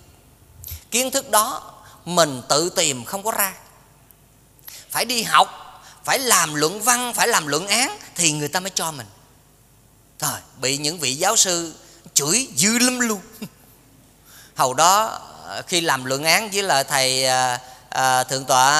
Kiến 0.91 1.11
thức 1.11 1.31
đó 1.31 1.73
mình 2.05 2.43
tự 2.49 2.71
tìm 2.71 3.05
không 3.05 3.23
có 3.23 3.31
ra. 3.31 3.55
Phải 4.91 5.05
đi 5.05 5.23
học 5.23 5.64
phải 6.05 6.19
làm 6.19 6.55
luận 6.55 6.83
văn 6.83 7.13
phải 7.15 7.29
làm 7.29 7.47
luận 7.47 7.67
án 7.67 7.99
thì 8.15 8.33
người 8.33 8.49
ta 8.49 8.61
mới 8.61 8.71
cho 8.71 8.93
mình. 8.93 9.07
Rồi 10.21 10.39
bị 10.61 10.79
những 10.79 10.99
vị 10.99 11.15
giáo 11.15 11.37
sư 11.37 11.75
chửi 12.15 12.49
dữ 12.55 12.79
lắm 12.79 13.01
luôn. 13.01 13.21
Hầu 14.55 14.75
đó 14.75 15.21
ờ, 15.45 15.63
khi 15.67 15.81
làm 15.81 16.05
luận 16.05 16.25
án 16.25 16.51
với 16.51 16.63
lại 16.63 16.85
thầy 16.85 17.27
à, 17.27 17.61
à, 17.89 18.25
Thượng 18.25 18.45
tọa 18.45 18.71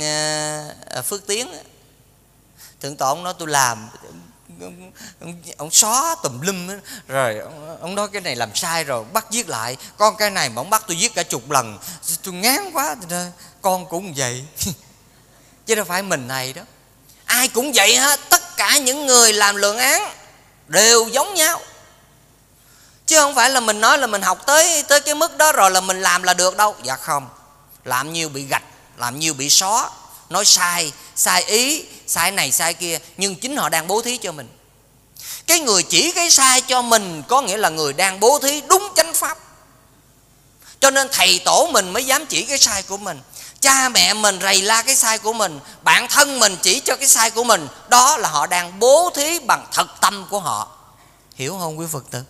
à, 0.00 1.02
Phước 1.04 1.26
Tiến 1.26 1.48
Thượng 2.80 2.96
tọa 2.96 3.08
ông 3.08 3.24
nói 3.24 3.34
tôi 3.38 3.48
làm 3.48 3.88
ông, 4.60 4.92
ông, 5.20 5.42
ông 5.56 5.70
xóa 5.70 6.16
tùm 6.22 6.40
lum 6.40 6.68
rồi 7.08 7.38
ông, 7.38 7.78
ông 7.80 7.94
nói 7.94 8.08
cái 8.12 8.22
này 8.22 8.36
làm 8.36 8.54
sai 8.54 8.84
rồi 8.84 9.04
bắt 9.12 9.26
viết 9.30 9.48
lại. 9.48 9.76
Con 9.96 10.16
cái 10.16 10.30
này 10.30 10.48
mà 10.48 10.60
ông 10.60 10.70
bắt 10.70 10.84
tôi 10.86 10.96
viết 11.00 11.14
cả 11.14 11.22
chục 11.22 11.50
lần 11.50 11.78
tôi 12.22 12.34
ngán 12.34 12.70
quá. 12.72 12.96
Con 13.62 13.86
cũng 13.88 14.14
vậy. 14.16 14.44
chứ 15.66 15.74
đâu 15.74 15.84
phải 15.84 16.02
mình 16.02 16.28
này 16.28 16.52
đó. 16.52 16.62
Ai 17.24 17.48
cũng 17.48 17.72
vậy 17.74 17.96
hết, 17.96 18.20
tất 18.28 18.56
cả 18.56 18.78
những 18.78 19.06
người 19.06 19.32
làm 19.32 19.56
luận 19.56 19.78
án 19.78 20.12
đều 20.68 21.08
giống 21.08 21.34
nhau. 21.34 21.60
Chứ 23.06 23.16
không 23.16 23.34
phải 23.34 23.50
là 23.50 23.60
mình 23.60 23.80
nói 23.80 23.98
là 23.98 24.06
mình 24.06 24.22
học 24.22 24.46
tới 24.46 24.82
tới 24.82 25.00
cái 25.00 25.14
mức 25.14 25.36
đó 25.36 25.52
rồi 25.52 25.70
là 25.70 25.80
mình 25.80 26.00
làm 26.00 26.22
là 26.22 26.34
được 26.34 26.56
đâu. 26.56 26.74
Dạ 26.82 26.96
không, 26.96 27.28
làm 27.84 28.12
nhiều 28.12 28.28
bị 28.28 28.42
gạch, 28.42 28.64
làm 28.96 29.18
nhiều 29.18 29.34
bị 29.34 29.50
xóa 29.50 29.90
nói 30.30 30.44
sai 30.44 30.92
sai 31.16 31.42
ý, 31.42 31.84
sai 32.06 32.30
này, 32.30 32.52
sai 32.52 32.74
kia, 32.74 32.98
nhưng 33.16 33.36
chính 33.36 33.56
họ 33.56 33.68
đang 33.68 33.86
bố 33.86 34.02
thí 34.02 34.16
cho 34.16 34.32
mình. 34.32 34.48
Cái 35.46 35.60
người 35.60 35.82
chỉ 35.82 36.12
cái 36.12 36.30
sai 36.30 36.60
cho 36.60 36.82
mình 36.82 37.22
có 37.28 37.42
nghĩa 37.42 37.56
là 37.56 37.68
người 37.68 37.92
đang 37.92 38.20
bố 38.20 38.38
thí 38.38 38.60
đúng 38.60 38.92
chánh 38.96 39.14
pháp. 39.14 39.38
Cho 40.80 40.90
nên 40.90 41.08
thầy 41.12 41.40
tổ 41.44 41.68
mình 41.72 41.92
mới 41.92 42.04
dám 42.04 42.26
chỉ 42.26 42.42
cái 42.42 42.58
sai 42.58 42.82
của 42.82 42.96
mình 42.96 43.20
cha 43.66 43.88
mẹ 43.88 44.14
mình 44.14 44.38
rầy 44.42 44.62
la 44.62 44.82
cái 44.82 44.96
sai 44.96 45.18
của 45.18 45.32
mình 45.32 45.60
bạn 45.82 46.08
thân 46.08 46.40
mình 46.40 46.56
chỉ 46.62 46.80
cho 46.80 46.96
cái 46.96 47.08
sai 47.08 47.30
của 47.30 47.44
mình, 47.44 47.68
đó 47.88 48.16
là 48.16 48.28
họ 48.28 48.46
đang 48.46 48.78
bố 48.78 49.10
thí 49.14 49.38
bằng 49.38 49.66
thật 49.72 49.86
tâm 50.00 50.26
của 50.30 50.40
họ. 50.40 50.68
Hiểu 51.34 51.58
không 51.60 51.78
quý 51.78 51.86
phật 51.92 52.04
tử? 52.10 52.22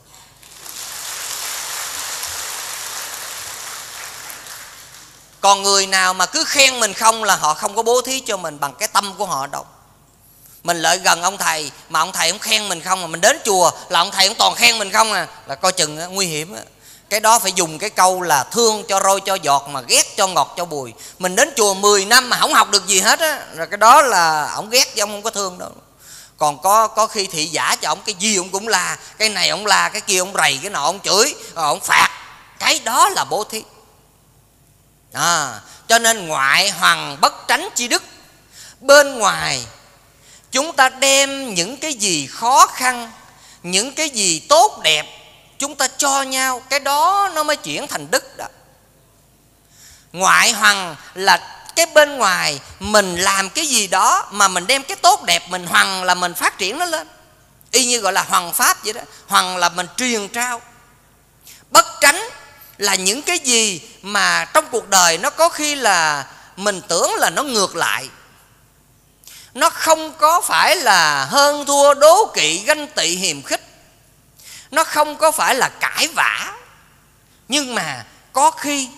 Còn 5.41 5.63
người 5.63 5.87
nào 5.87 6.15
mà 6.15 6.27
cứ 6.27 6.45
khen 6.45 6.81
mình 6.81 6.95
không 6.95 7.25
là 7.25 7.37
họ 7.37 7.55
không 7.55 7.77
có 7.77 7.83
bố 7.83 8.01
thí 8.01 8.21
cho 8.21 8.37
mình 8.37 8.61
bằng 8.61 8.75
cái 8.75 8.89
tâm 8.89 9.15
của 9.19 9.27
họ 9.27 9.47
đâu. 9.47 9.67
Mình 10.63 10.83
lợi 10.83 10.99
gần 10.99 11.23
ông 11.23 11.39
thầy, 11.39 11.71
mà 11.89 12.01
ông 12.01 12.13
thầy 12.13 12.31
cũng 12.31 12.41
khen 12.41 12.69
mình 12.69 12.81
không, 12.81 13.01
mà 13.01 13.07
mình 13.07 13.21
đến 13.21 13.39
chùa 13.45 13.71
là 13.89 14.01
ông 14.01 14.11
thầy 14.11 14.29
cũng 14.29 14.39
toàn 14.39 14.55
khen 14.55 14.79
mình 14.79 14.93
không 14.93 15.13
à. 15.13 15.29
Là 15.47 15.55
coi 15.55 15.73
chừng 15.73 16.15
nguy 16.15 16.27
hiểm 16.27 16.55
á 16.55 16.63
cái 17.11 17.21
đó 17.21 17.39
phải 17.39 17.53
dùng 17.53 17.79
cái 17.79 17.91
câu 17.91 18.23
là 18.23 18.45
thương 18.45 18.85
cho 18.89 19.01
roi 19.01 19.21
cho 19.21 19.35
giọt 19.35 19.69
mà 19.69 19.81
ghét 19.81 20.17
cho 20.17 20.27
ngọt 20.27 20.55
cho 20.57 20.65
bùi. 20.65 20.95
Mình 21.19 21.37
đến 21.37 21.51
chùa 21.57 21.75
10 21.75 22.05
năm 22.05 22.31
mà 22.31 22.37
không 22.37 22.55
học 22.55 22.71
được 22.71 22.87
gì 22.87 23.01
hết 23.01 23.21
á 23.21 23.41
rồi 23.55 23.67
cái 23.67 23.79
đó 23.79 24.03
là 24.03 24.53
ổng 24.55 24.71
ghét 24.71 24.95
chứ 24.95 25.03
ông 25.03 25.11
không 25.11 25.23
có 25.23 25.31
thương 25.31 25.59
đâu. 25.59 25.71
Còn 26.37 26.63
có 26.63 26.87
có 26.87 27.07
khi 27.07 27.27
thị 27.27 27.47
giả 27.47 27.77
cho 27.81 27.89
ổng 27.89 28.01
cái 28.07 28.15
gì 28.19 28.37
ông 28.37 28.49
cũng 28.49 28.69
la 28.69 28.99
cái 29.19 29.29
này 29.29 29.49
ông 29.49 29.67
la 29.67 29.89
cái 29.89 30.01
kia 30.01 30.19
ông 30.19 30.33
rầy 30.35 30.59
cái 30.63 30.71
nọ 30.71 30.85
ông 30.85 31.01
chửi 31.01 31.35
ông 31.55 31.81
phạt. 31.81 32.09
Cái 32.59 32.81
đó 32.85 33.09
là 33.09 33.25
bố 33.25 33.45
thí. 33.45 33.63
À, 35.13 35.61
cho 35.89 35.99
nên 35.99 36.29
ngoại 36.29 36.71
hoàng 36.71 37.17
bất 37.21 37.49
tránh 37.49 37.69
chi 37.75 37.89
đức. 37.89 38.03
Bên 38.81 39.19
ngoài 39.19 39.67
chúng 40.53 40.73
ta 40.73 40.89
đem 40.89 41.55
những 41.55 41.77
cái 41.77 41.95
gì 41.95 42.27
khó 42.27 42.67
khăn 42.67 43.13
những 43.63 43.93
cái 43.93 44.11
gì 44.11 44.39
tốt 44.39 44.81
đẹp 44.83 45.26
chúng 45.59 45.75
ta 45.75 45.89
cho 45.89 46.23
nhau, 46.23 46.63
cái 46.71 46.81
đó 46.81 47.31
nó 47.35 47.43
mới 47.43 47.57
chuyển 47.57 47.87
thành 47.87 48.11
đức 48.11 48.37
đó. 48.37 48.47
Ngoại 50.13 50.53
hoàng 50.53 50.97
là 51.15 51.63
cái 51.77 51.87
bên 51.87 52.17
ngoài, 52.19 52.61
mình 52.81 53.17
làm 53.17 53.51
cái 53.51 53.67
gì 53.67 53.87
đó 53.87 54.29
mà 54.31 54.49
mình 54.49 54.67
đem 54.67 54.83
cái 54.83 54.97
tốt 54.97 55.23
đẹp 55.25 55.43
mình 55.49 55.67
hoàng 55.67 56.05
là 56.05 56.15
mình 56.15 56.35
phát 56.35 56.59
triển 56.59 56.79
nó 56.79 56.85
lên. 56.85 57.09
Y 57.71 57.85
như 57.85 57.99
gọi 57.99 58.13
là 58.13 58.23
hoàng 58.23 58.53
pháp 58.53 58.85
vậy 58.85 58.93
đó 58.93 59.01
hoàng 59.27 59.57
là 59.57 59.69
mình 59.69 59.87
truyền 59.97 60.29
trao. 60.29 60.61
Bất 61.71 61.87
tránh 62.01 62.21
là 62.79 62.95
những 62.95 63.23
cái 63.23 63.39
gì 63.39 63.81
mà 64.03 64.45
trong 64.45 64.65
cuộc 64.71 64.89
đời 64.89 65.19
nó 65.19 65.31
có 65.31 65.49
khi 65.49 65.75
là 65.75 66.27
mình 66.57 66.83
tưởng 66.89 67.15
là 67.15 67.31
nó 67.31 67.43
ngược 67.43 67.77
lại. 67.77 68.09
Nó 69.55 69.71
không 69.71 70.13
có 70.13 70.41
phải 70.41 70.77
là 70.77 71.25
hơn 71.25 71.67
thua 71.67 71.95
đố 71.95 72.31
kỵ 72.35 72.59
ganh 72.59 72.87
tị 72.87 73.17
hiềm 73.17 73.43
khích 73.43 73.66
nó 74.71 74.85
không 74.85 75.17
có 75.17 75.31
phải 75.33 75.55
là 75.55 75.69
cãi 75.81 76.09
vã. 76.09 76.53
Nhưng 77.49 77.75
mà 77.75 78.05
có 78.33 78.51
khi 78.51 78.89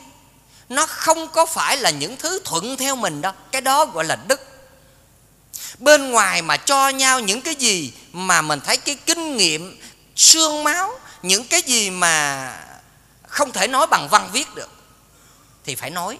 nó 0.68 0.86
không 0.86 1.28
có 1.28 1.46
phải 1.46 1.76
là 1.76 1.90
những 1.90 2.16
thứ 2.16 2.40
thuận 2.44 2.76
theo 2.76 2.96
mình 2.96 3.20
đâu. 3.20 3.32
Cái 3.52 3.60
đó 3.60 3.84
gọi 3.84 4.04
là 4.04 4.16
đức. 4.28 4.40
Bên 5.78 6.10
ngoài 6.10 6.42
mà 6.42 6.56
cho 6.56 6.88
nhau 6.88 7.20
những 7.20 7.42
cái 7.42 7.54
gì 7.54 7.92
mà 8.12 8.42
mình 8.42 8.60
thấy 8.60 8.76
cái 8.76 8.94
kinh 8.94 9.36
nghiệm 9.36 9.80
xương 10.16 10.64
máu 10.64 11.00
những 11.22 11.44
cái 11.44 11.62
gì 11.62 11.90
mà 11.90 12.54
không 13.28 13.52
thể 13.52 13.68
nói 13.68 13.86
bằng 13.86 14.08
văn 14.08 14.30
viết 14.32 14.54
được 14.54 14.70
thì 15.64 15.74
phải 15.74 15.90
nói. 15.90 16.18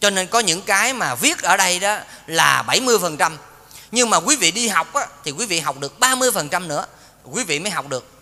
Cho 0.00 0.10
nên 0.10 0.26
có 0.26 0.40
những 0.40 0.62
cái 0.62 0.92
mà 0.92 1.14
viết 1.14 1.42
ở 1.42 1.56
đây 1.56 1.78
đó 1.78 1.98
là 2.26 2.64
70% 2.66 3.36
nhưng 3.90 4.10
mà 4.10 4.16
quý 4.16 4.36
vị 4.36 4.50
đi 4.50 4.68
học 4.68 4.94
á, 4.94 5.06
thì 5.24 5.30
quý 5.30 5.46
vị 5.46 5.60
học 5.60 5.78
được 5.78 5.98
30% 6.00 6.66
nữa. 6.66 6.86
Quý 7.24 7.44
vị 7.44 7.58
mới 7.58 7.70
học 7.70 7.88
được 7.88 8.13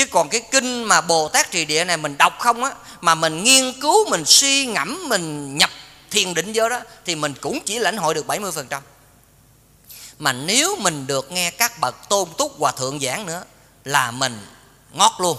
chứ 0.00 0.06
còn 0.06 0.28
cái 0.28 0.40
kinh 0.50 0.84
mà 0.84 1.00
bồ 1.00 1.28
tát 1.28 1.50
trì 1.50 1.64
địa 1.64 1.84
này 1.84 1.96
mình 1.96 2.18
đọc 2.18 2.32
không 2.38 2.64
á, 2.64 2.72
mà 3.00 3.14
mình 3.14 3.44
nghiên 3.44 3.80
cứu, 3.80 4.10
mình 4.10 4.24
suy 4.24 4.66
ngẫm, 4.66 5.08
mình 5.08 5.58
nhập 5.58 5.70
thiền 6.10 6.34
định 6.34 6.52
vô 6.54 6.68
đó, 6.68 6.80
thì 7.04 7.14
mình 7.14 7.34
cũng 7.40 7.58
chỉ 7.66 7.78
lãnh 7.78 7.96
hội 7.96 8.14
được 8.14 8.26
70% 8.26 8.80
mà 10.18 10.32
nếu 10.32 10.76
mình 10.76 11.06
được 11.06 11.32
nghe 11.32 11.50
các 11.50 11.78
bậc 11.78 12.08
tôn 12.08 12.28
túc 12.38 12.58
hòa 12.58 12.72
thượng 12.72 13.00
giảng 13.00 13.26
nữa, 13.26 13.44
là 13.84 14.10
mình 14.10 14.46
ngót 14.92 15.12
luôn. 15.18 15.38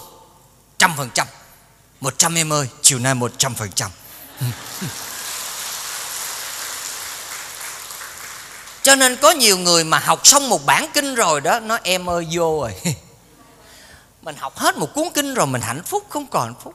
Trăm 0.78 0.94
phần 0.96 1.10
trăm. 1.14 1.26
Một 2.00 2.14
trăm 2.18 2.38
em 2.38 2.52
ơi 2.52 2.68
chiều 2.82 2.98
nay 2.98 3.14
một 3.14 3.32
trăm 3.38 3.54
phần 3.54 3.70
trăm. 3.72 3.90
Cho 8.82 8.94
nên 8.94 9.16
có 9.16 9.30
nhiều 9.30 9.58
người 9.58 9.84
mà 9.84 9.98
học 9.98 10.26
xong 10.26 10.48
một 10.48 10.66
bản 10.66 10.86
kinh 10.94 11.14
rồi 11.14 11.40
đó 11.40 11.60
nói 11.60 11.78
em 11.82 12.10
ơi, 12.10 12.26
vô 12.32 12.60
rồi. 12.60 12.72
mình 14.22 14.36
học 14.36 14.58
hết 14.58 14.76
một 14.76 14.94
cuốn 14.94 15.08
kinh 15.14 15.34
rồi 15.34 15.46
mình 15.46 15.60
hạnh 15.60 15.82
phúc 15.82 16.06
không 16.08 16.26
còn 16.26 16.44
hạnh 16.44 16.60
phúc. 16.62 16.74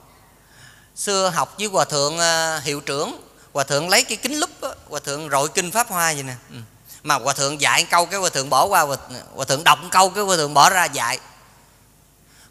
Xưa 0.96 1.28
học 1.28 1.54
với 1.58 1.66
hòa 1.66 1.84
thượng 1.84 2.18
à, 2.18 2.60
hiệu 2.64 2.80
trưởng 2.80 3.20
hòa 3.52 3.64
thượng 3.64 3.88
lấy 3.88 4.02
cái 4.02 4.16
kính 4.16 4.40
lúp 4.40 4.50
đó, 4.60 4.74
hòa 4.88 5.00
thượng 5.00 5.30
rọi 5.30 5.48
kinh 5.48 5.70
pháp 5.70 5.88
hoa 5.88 6.12
vậy 6.12 6.22
nè. 6.22 6.34
Ừ. 6.50 6.56
Mà 7.02 7.14
hòa 7.14 7.32
thượng 7.32 7.60
dạy 7.60 7.84
câu 7.84 8.06
cái 8.06 8.20
hòa 8.20 8.30
thượng 8.30 8.50
bỏ 8.50 8.64
qua 8.64 8.82
hòa, 8.82 8.96
hòa 9.34 9.44
thượng 9.44 9.64
đọc 9.64 9.78
câu 9.90 10.10
cái 10.10 10.24
hòa 10.24 10.36
thượng 10.36 10.54
bỏ 10.54 10.70
ra 10.70 10.84
dạy. 10.84 11.20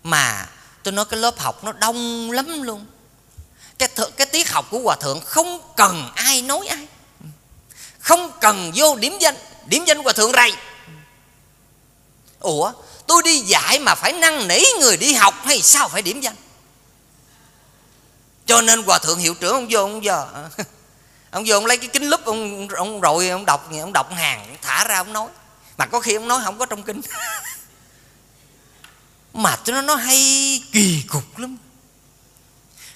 Mà 0.04 0.50
tôi 0.84 0.92
nói 0.92 1.06
cái 1.06 1.20
lớp 1.20 1.40
học 1.40 1.64
nó 1.64 1.72
đông 1.72 2.32
lắm 2.32 2.62
luôn. 2.62 2.86
Cái 3.78 3.90
th- 3.96 4.10
cái 4.10 4.28
tiết 4.28 4.52
học 4.52 4.66
của 4.72 4.80
hòa 4.80 4.96
thượng 4.96 5.22
không 5.22 5.60
cần 5.76 6.12
ai 6.16 6.42
nói 6.42 6.68
ai. 6.68 6.88
Không 8.00 8.32
cần 8.42 8.72
vô 8.76 8.96
điểm 8.96 9.18
danh 9.20 9.36
điểm 9.66 9.86
danh 9.86 10.04
hòa 10.04 10.14
thượng 10.14 10.32
rầy. 10.32 10.54
Ủa 12.40 12.72
tôi 13.08 13.22
đi 13.24 13.40
dạy 13.40 13.80
mà 13.80 13.96
phải 13.96 14.14
năn 14.14 14.48
nỉ 14.48 14.64
người 14.80 14.98
đi 14.98 15.14
học 15.14 15.34
hay 15.46 15.62
sao 15.62 15.90
phải 15.90 16.02
điểm 16.02 16.22
danh? 16.22 16.36
Cho 18.46 18.62
nên 18.62 18.84
hòa 18.84 19.00
thượng 19.00 19.20
hiệu 19.20 19.34
trưởng, 19.34 19.54
ông 19.54 19.68
vô, 19.70 19.80
ông 19.80 20.04
giờ, 20.04 20.28
ông 21.32 21.44
vô, 21.48 21.56
ông 21.56 21.66
lấy 21.66 21.78
cái 21.78 21.88
kính 21.88 22.10
lúp, 22.10 22.26
ông 22.26 22.68
ông 22.68 23.02
rồi 23.02 23.30
ông 23.30 23.46
đọc 23.46 23.70
ông 23.82 23.94
đọc 23.94 24.14
hàng 24.14 24.58
thả 24.62 24.84
ra, 24.84 24.98
ông 24.98 25.14
nói. 25.14 25.28
Mà 25.78 25.86
có 25.86 26.00
khi 26.00 26.16
ông 26.16 26.28
nói 26.28 26.42
không 26.44 26.58
có 26.58 26.66
trong 26.66 26.84
kinh 26.84 27.02
mà 29.34 29.58
cho 29.64 29.74
nó 29.74 29.82
nó 29.82 29.96
hay 29.96 30.62
kỳ 30.72 31.04
cục 31.08 31.38
lắm. 31.38 31.58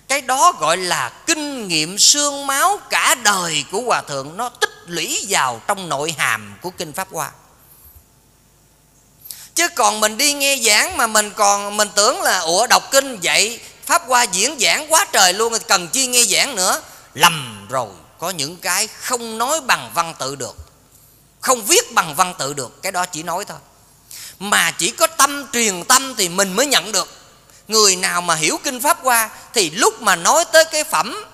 Cái 0.07 0.21
đó 0.21 0.53
gọi 0.59 0.77
là 0.77 1.09
kinh 1.27 1.67
nghiệm 1.67 1.97
xương 1.97 2.47
máu 2.47 2.79
cả 2.89 3.15
đời 3.23 3.65
của 3.71 3.81
hòa 3.81 4.01
thượng. 4.01 4.37
Nó 4.37 4.49
tích 4.49 4.69
lũy 4.87 5.25
vào 5.29 5.61
trong 5.67 5.89
nội 5.89 6.15
hàm 6.17 6.55
của 6.61 6.69
kinh 6.69 6.93
pháp 6.93 7.07
hoa 7.11 7.31
chứ 9.61 9.67
còn 9.75 9.99
mình 9.99 10.17
đi 10.17 10.33
nghe 10.33 10.57
giảng 10.57 10.97
mà 10.97 11.07
mình 11.07 11.31
còn, 11.35 11.77
mình 11.77 11.87
tưởng 11.95 12.21
là, 12.21 12.39
ủa, 12.39 12.67
đọc 12.67 12.91
kinh 12.91 13.19
vậy 13.23 13.59
pháp 13.85 14.03
qua 14.07 14.23
diễn 14.23 14.59
giảng 14.59 14.93
quá 14.93 15.05
trời 15.11 15.33
luôn, 15.33 15.53
cần 15.67 15.87
chi 15.87 16.07
nghe 16.07 16.23
giảng 16.23 16.55
nữa. 16.55 16.81
Lầm 17.13 17.67
rồi, 17.69 17.87
có 18.19 18.29
những 18.29 18.57
cái 18.57 18.87
không 18.87 19.37
nói 19.37 19.61
bằng 19.61 19.91
văn 19.93 20.13
tự 20.19 20.35
được, 20.35 20.55
không 21.41 21.65
viết 21.65 21.93
bằng 21.93 22.15
văn 22.15 22.33
tự 22.39 22.53
được, 22.53 22.81
cái 22.81 22.91
đó 22.91 23.05
chỉ 23.05 23.23
nói 23.23 23.45
thôi. 23.45 23.57
Mà 24.39 24.71
chỉ 24.71 24.91
có 24.91 25.07
tâm 25.07 25.47
truyền 25.53 25.83
tâm 25.83 26.15
thì 26.17 26.29
mình 26.29 26.53
mới 26.53 26.65
nhận 26.65 26.91
được. 26.91 27.07
Người 27.67 27.95
nào 27.95 28.21
mà 28.21 28.35
hiểu 28.35 28.59
kinh 28.63 28.81
pháp 28.81 28.99
qua 29.03 29.29
thì 29.53 29.69
lúc 29.69 30.01
mà 30.01 30.15
nói 30.15 30.45
tới 30.51 30.65
cái 30.65 30.83
phẩm 30.83 31.25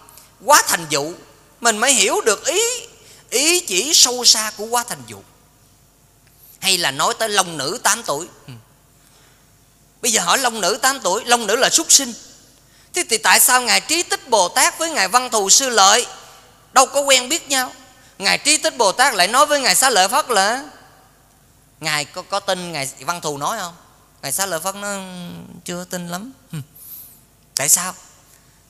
quá 0.45 0.63
thành 0.67 0.85
dụ, 0.89 1.13
mình 1.61 1.77
mới 1.77 1.93
hiểu 1.93 2.21
được 2.21 2.45
ý 2.45 2.61
ý 3.29 3.59
chỉ 3.59 3.93
sâu 3.93 4.25
xa 4.25 4.51
của 4.57 4.65
quá 4.65 4.83
thành 4.89 5.03
dụ 5.07 5.17
hay 6.59 6.77
là 6.77 6.91
nói 6.91 7.13
tới 7.19 7.29
long 7.29 7.57
nữ 7.57 7.79
8 7.83 8.03
tuổi. 8.03 8.27
Bây 10.01 10.11
giờ 10.11 10.21
hỏi 10.21 10.37
long 10.37 10.61
nữ 10.61 10.79
8 10.81 10.99
tuổi, 10.99 11.25
long 11.25 11.47
nữ 11.47 11.55
là 11.55 11.69
súc 11.69 11.91
sinh. 11.91 12.13
Thế 12.93 13.03
thì 13.09 13.17
tại 13.17 13.39
sao 13.39 13.61
ngài 13.61 13.81
trí 13.81 14.03
tích 14.03 14.29
bồ 14.29 14.49
tát 14.49 14.79
với 14.79 14.89
ngài 14.89 15.07
văn 15.07 15.29
thù 15.29 15.49
sư 15.49 15.69
lợi 15.69 16.05
đâu 16.73 16.85
có 16.85 17.01
quen 17.01 17.29
biết 17.29 17.49
nhau? 17.49 17.73
Ngài 18.17 18.37
trí 18.37 18.57
tích 18.57 18.77
bồ 18.77 18.91
tát 18.91 19.13
lại 19.13 19.27
nói 19.27 19.45
với 19.45 19.61
ngài 19.61 19.75
xá 19.75 19.89
lợi 19.89 20.07
phất 20.07 20.29
là, 20.29 20.63
ngài 21.79 22.05
có 22.05 22.21
có 22.21 22.39
tin 22.39 22.71
ngài 22.71 22.89
văn 22.99 23.21
thù 23.21 23.37
nói 23.37 23.57
không? 23.59 23.75
Ngài 24.21 24.31
xá 24.31 24.45
lợi 24.45 24.59
phất 24.59 24.75
nó 24.75 24.97
chưa 25.65 25.85
tin 25.85 26.07
lắm. 26.07 26.31
Tại 27.55 27.69
sao? 27.69 27.93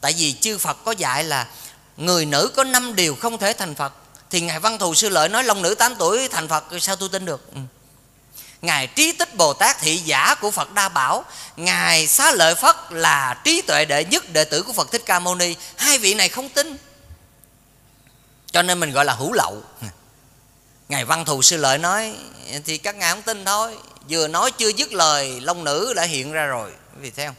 Tại 0.02 0.14
vì 0.18 0.34
chư 0.42 0.58
phật 0.58 0.78
có 0.86 0.92
dạy 0.92 1.24
là 1.24 1.48
người 1.98 2.26
nữ 2.26 2.52
có 2.56 2.64
năm 2.64 2.96
điều 2.96 3.16
không 3.16 3.38
thể 3.38 3.54
thành 3.54 3.76
phật. 3.76 3.94
Thì 4.30 4.42
ngài 4.42 4.60
văn 4.60 4.78
thù 4.78 4.94
sư 4.94 5.10
lợi 5.10 5.30
nói, 5.30 5.44
long 5.44 5.62
nữ 5.62 5.76
8 5.76 5.96
tuổi 5.96 6.28
thành 6.28 6.48
phật, 6.48 6.64
sao 6.82 6.96
tôi 6.96 7.10
tin 7.10 7.26
được? 7.26 7.54
Ừ 7.54 7.60
ngài 8.62 8.88
trí 8.88 9.12
tích 9.12 9.36
bồ 9.36 9.54
tát 9.54 9.80
thị 9.80 9.98
giả 9.98 10.36
của 10.42 10.52
phật 10.52 10.74
đa 10.74 10.90
bảo. 10.90 11.26
Ngài 11.58 12.08
xá 12.08 12.32
lợi 12.32 12.56
phất 12.56 12.76
là 12.90 13.42
trí 13.44 13.62
tuệ 13.62 13.86
đệ 13.86 14.04
nhất 14.04 14.34
đệ 14.34 14.44
tử 14.44 14.64
của 14.64 14.74
phật 14.74 14.92
thích 14.92 15.04
ca 15.06 15.20
mâu 15.20 15.36
ni. 15.36 15.56
Hai 15.78 15.98
vị 15.98 16.14
này 16.14 16.30
không 16.30 16.50
tin. 16.50 16.78
Cho 18.52 18.62
nên 18.62 18.80
mình 18.80 18.92
gọi 18.92 19.06
là 19.06 19.14
hữu 19.14 19.34
lậu. 19.34 19.64
Ngài 20.90 21.06
văn 21.06 21.26
thù 21.26 21.42
sư 21.42 21.58
lợi 21.58 21.78
nói, 21.78 22.14
thì 22.66 22.78
các 22.78 22.96
ngài 22.96 23.12
không 23.12 23.22
tin 23.22 23.46
thôi. 23.46 23.78
Vừa 24.10 24.28
nói 24.28 24.52
chưa 24.52 24.70
dứt 24.70 24.94
lời, 24.94 25.42
long 25.42 25.64
nữ 25.64 25.94
đã 25.94 26.04
hiện 26.04 26.32
ra 26.32 26.46
rồi. 26.46 26.72
Vì 27.00 27.10
theo 27.10 27.34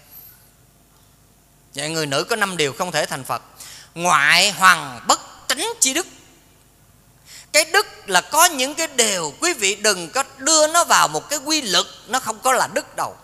vậy 1.75 1.89
người 1.89 2.07
nữ 2.07 2.25
có 2.25 2.37
năm 2.37 2.57
điều 2.57 2.73
không 2.73 2.93
thể 2.93 3.07
thành 3.07 3.25
phật. 3.25 3.43
Ngoại 3.95 4.51
hoàng 4.51 5.01
bất 5.09 5.21
tránh 5.49 5.65
chi 5.81 5.95
đức 5.95 6.07
cái 7.53 7.65
đức 7.65 7.87
là 8.07 8.21
có 8.21 8.45
những 8.45 8.75
cái 8.75 8.87
điều, 8.87 9.35
quý 9.41 9.53
vị 9.53 9.75
đừng 9.75 10.11
có 10.11 10.25
đưa 10.39 10.67
nó 10.67 10.85
vào 10.85 11.09
một 11.09 11.29
cái 11.29 11.39
quy 11.39 11.63
lực 11.63 11.87
nó 12.07 12.21
không 12.21 12.39
có 12.39 12.53
là 12.53 12.69
đức 12.73 12.97
đâu. 12.97 13.17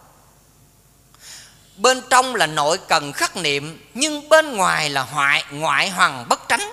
Bên 1.77 2.03
trong 2.11 2.35
là 2.35 2.47
nội 2.47 2.79
cần 2.89 3.12
khắc 3.12 3.37
niệm, 3.37 3.91
nhưng 3.95 4.29
bên 4.29 4.57
ngoài 4.57 4.91
là 4.91 5.03
hoại, 5.03 5.45
ngoại 5.51 5.91
hoàng 5.91 6.25
bất 6.29 6.49
tránh. 6.49 6.72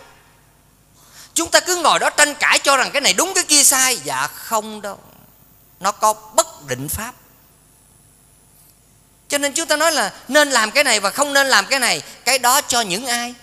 Chúng 1.33 1.51
ta 1.51 1.59
cứ 1.59 1.75
ngồi 1.75 1.99
đó 1.99 2.09
tranh 2.09 2.35
cãi 2.35 2.59
cho 2.59 2.77
rằng 2.77 2.91
cái 2.91 3.01
này 3.01 3.13
đúng, 3.13 3.33
cái 3.33 3.43
kia 3.43 3.63
sai. 3.63 3.97
Dạ 4.03 4.27
không 4.27 4.81
đâu. 4.81 4.99
Nó 5.79 5.91
có 5.91 6.13
bất 6.13 6.67
định 6.67 6.89
pháp. 6.89 7.15
Cho 9.27 9.37
nên 9.37 9.53
chúng 9.53 9.67
ta 9.67 9.75
nói 9.75 9.91
là 9.91 10.13
nên 10.27 10.49
làm 10.49 10.71
cái 10.71 10.83
này 10.83 10.99
và 10.99 11.09
không 11.09 11.33
nên 11.33 11.47
làm 11.47 11.65
cái 11.65 11.79
này. 11.79 12.01
Cái 12.25 12.39
đó 12.39 12.61
cho 12.61 12.81
những 12.81 13.05
ai? 13.05 13.33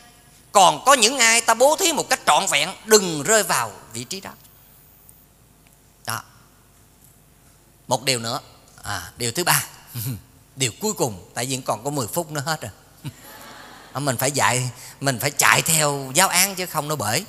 Còn 0.53 0.85
có 0.85 0.95
những 0.95 1.19
ai 1.19 1.41
ta 1.41 1.55
bố 1.55 1.77
thí 1.77 1.93
một 1.93 2.11
cách 2.11 2.21
trọn 2.27 2.47
vẹn, 2.51 2.71
đừng 2.85 3.23
rơi 3.23 3.43
vào 3.43 3.73
vị 3.99 4.05
trí 4.05 4.21
đó. 4.21 4.31
Đó. 6.07 6.23
Một 7.89 8.05
điều 8.05 8.19
nữa. 8.19 8.41
À, 8.83 9.13
điều 9.17 9.33
thứ 9.33 9.45
ba. 9.45 9.65
Điều 10.57 10.73
cuối 10.81 10.93
cùng 10.93 11.31
tại 11.35 11.47
vì 11.47 11.61
còn 11.65 11.85
có 11.85 11.91
10 11.91 12.07
phút 12.07 12.31
nữa 12.31 12.43
hết 12.47 12.61
rồi. 12.61 12.71
Mình 14.01 14.17
phải 14.17 14.31
dạy 14.31 14.71
mình 15.01 15.19
phải 15.19 15.31
chạy 15.31 15.63
theo 15.63 16.11
giáo 16.15 16.29
án 16.29 16.55
chứ 16.55 16.67
không 16.67 16.89
nó 16.89 16.97
bể 16.97 17.25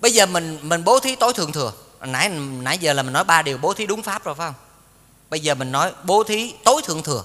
bây 0.00 0.12
giờ 0.12 0.26
mình 0.26 0.58
mình 0.62 0.84
bố 0.84 1.00
thí 1.00 1.16
tối 1.16 1.32
thượng 1.32 1.52
thừa. 1.52 1.72
Nãy 2.00 2.28
nãy 2.62 2.78
giờ 2.78 2.92
là 2.92 3.02
mình 3.02 3.12
nói 3.12 3.24
ba 3.24 3.42
điều 3.42 3.58
bố 3.58 3.74
thí 3.74 3.86
đúng 3.86 4.02
pháp 4.02 4.24
rồi 4.24 4.34
phải 4.34 4.48
không? 4.48 4.54
Bây 5.30 5.40
giờ 5.40 5.54
mình 5.54 5.72
nói 5.72 5.92
bố 6.04 6.24
thí 6.24 6.54
tối 6.64 6.82
thượng 6.84 7.02
thừa. 7.02 7.24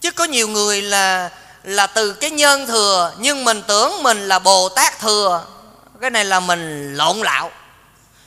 Chứ 0.00 0.10
có 0.10 0.24
nhiều 0.24 0.48
người 0.48 0.82
là 0.82 1.30
là 1.66 1.86
từ 1.86 2.12
cái 2.12 2.30
nhân 2.30 2.66
thừa, 2.66 3.14
nhưng 3.18 3.44
mình 3.44 3.62
tưởng 3.68 4.02
mình 4.02 4.28
là 4.28 4.38
bồ 4.38 4.68
tát 4.68 5.00
thừa. 5.00 5.44
Cái 6.00 6.10
này 6.10 6.24
là 6.24 6.40
mình 6.40 6.94
lộn 6.94 7.18
lạo. 7.18 7.50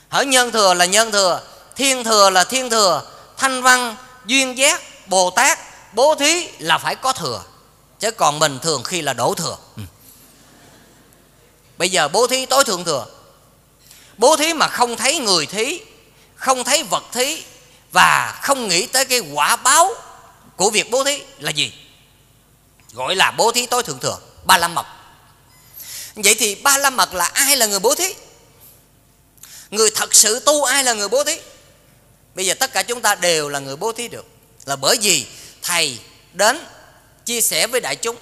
Hở, 0.08 0.22
nhân 0.22 0.52
thừa 0.52 0.74
là 0.74 0.84
nhân 0.84 1.12
thừa, 1.12 1.40
thiên 1.76 2.04
thừa 2.04 2.30
là 2.30 2.44
thiên 2.44 2.70
thừa. 2.70 3.02
Thanh 3.36 3.62
văn, 3.62 3.96
duyên 4.26 4.58
giác, 4.58 4.82
bồ 5.06 5.30
tát, 5.30 5.58
bố 5.94 6.14
thí 6.14 6.48
là 6.58 6.78
phải 6.78 6.94
có 6.94 7.12
thừa. 7.12 7.42
Chứ 8.00 8.10
còn 8.10 8.38
mình 8.38 8.58
thường 8.58 8.82
khi 8.82 9.02
là 9.02 9.12
đổ 9.12 9.34
thừa. 9.34 9.56
Ừ. 9.76 9.82
bây 11.78 11.88
giờ 11.88 12.08
bố 12.08 12.26
thí 12.26 12.46
tối 12.46 12.64
thượng 12.64 12.84
thừa. 12.84 13.06
Bố 14.18 14.36
thí 14.36 14.54
mà 14.54 14.68
không 14.68 14.96
thấy 14.96 15.18
người 15.18 15.46
thí, 15.46 15.80
không 16.34 16.64
thấy 16.64 16.82
vật 16.82 17.04
thí, 17.12 17.42
và 17.92 18.38
không 18.42 18.68
nghĩ 18.68 18.86
tới 18.86 19.04
cái 19.04 19.20
quả 19.20 19.56
báo 19.56 19.94
của 20.56 20.70
việc 20.70 20.90
bố 20.90 21.04
thí 21.04 21.22
là 21.38 21.50
gì? 21.50 21.72
Gọi 22.92 23.16
là 23.16 23.30
bố 23.30 23.52
thí 23.52 23.66
tối 23.66 23.82
thượng 23.82 24.00
thừa, 24.00 24.18
ba 24.44 24.58
la 24.58 24.68
mật. 24.68 24.86
Vậy 26.14 26.34
thì 26.34 26.54
ba 26.54 26.78
la 26.78 26.90
mật 26.90 27.14
là 27.14 27.24
ai 27.24 27.56
là 27.56 27.66
người 27.66 27.78
bố 27.78 27.94
thí? 27.94 28.14
Người 29.70 29.90
thật 29.94 30.14
sự 30.14 30.40
tu 30.40 30.64
ai 30.64 30.84
là 30.84 30.92
người 30.92 31.08
bố 31.08 31.24
thí? 31.24 31.38
Bây 32.34 32.46
giờ 32.46 32.54
tất 32.54 32.72
cả 32.72 32.82
chúng 32.82 33.00
ta 33.00 33.14
đều 33.14 33.48
là 33.48 33.58
người 33.58 33.76
bố 33.76 33.92
thí 33.92 34.08
được. 34.08 34.26
Là 34.64 34.76
bởi 34.76 34.96
vì 35.02 35.26
thầy 35.62 35.98
đến 36.32 36.66
chia 37.24 37.40
sẻ 37.40 37.66
với 37.66 37.80
đại 37.80 37.96
chúng. 37.96 38.16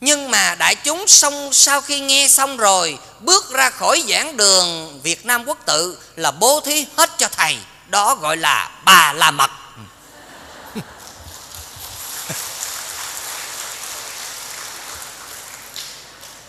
Nhưng 0.00 0.30
mà 0.30 0.54
đại 0.54 0.74
chúng 0.74 1.08
xong 1.08 1.52
sau 1.52 1.80
khi 1.80 2.00
nghe 2.00 2.28
xong 2.28 2.56
rồi, 2.56 2.98
bước 3.20 3.50
ra 3.50 3.70
khỏi 3.70 4.04
giảng 4.08 4.36
đường 4.36 5.00
Việt 5.02 5.26
Nam 5.26 5.44
quốc 5.44 5.58
tự 5.66 5.98
là 6.16 6.30
bố 6.30 6.60
thí 6.60 6.86
hết 6.96 7.10
cho 7.18 7.28
thầy. 7.28 7.56
Đó 7.88 8.14
gọi 8.14 8.36
là 8.36 8.70
bà 8.84 9.12
la 9.12 9.30
mật. 9.30 9.50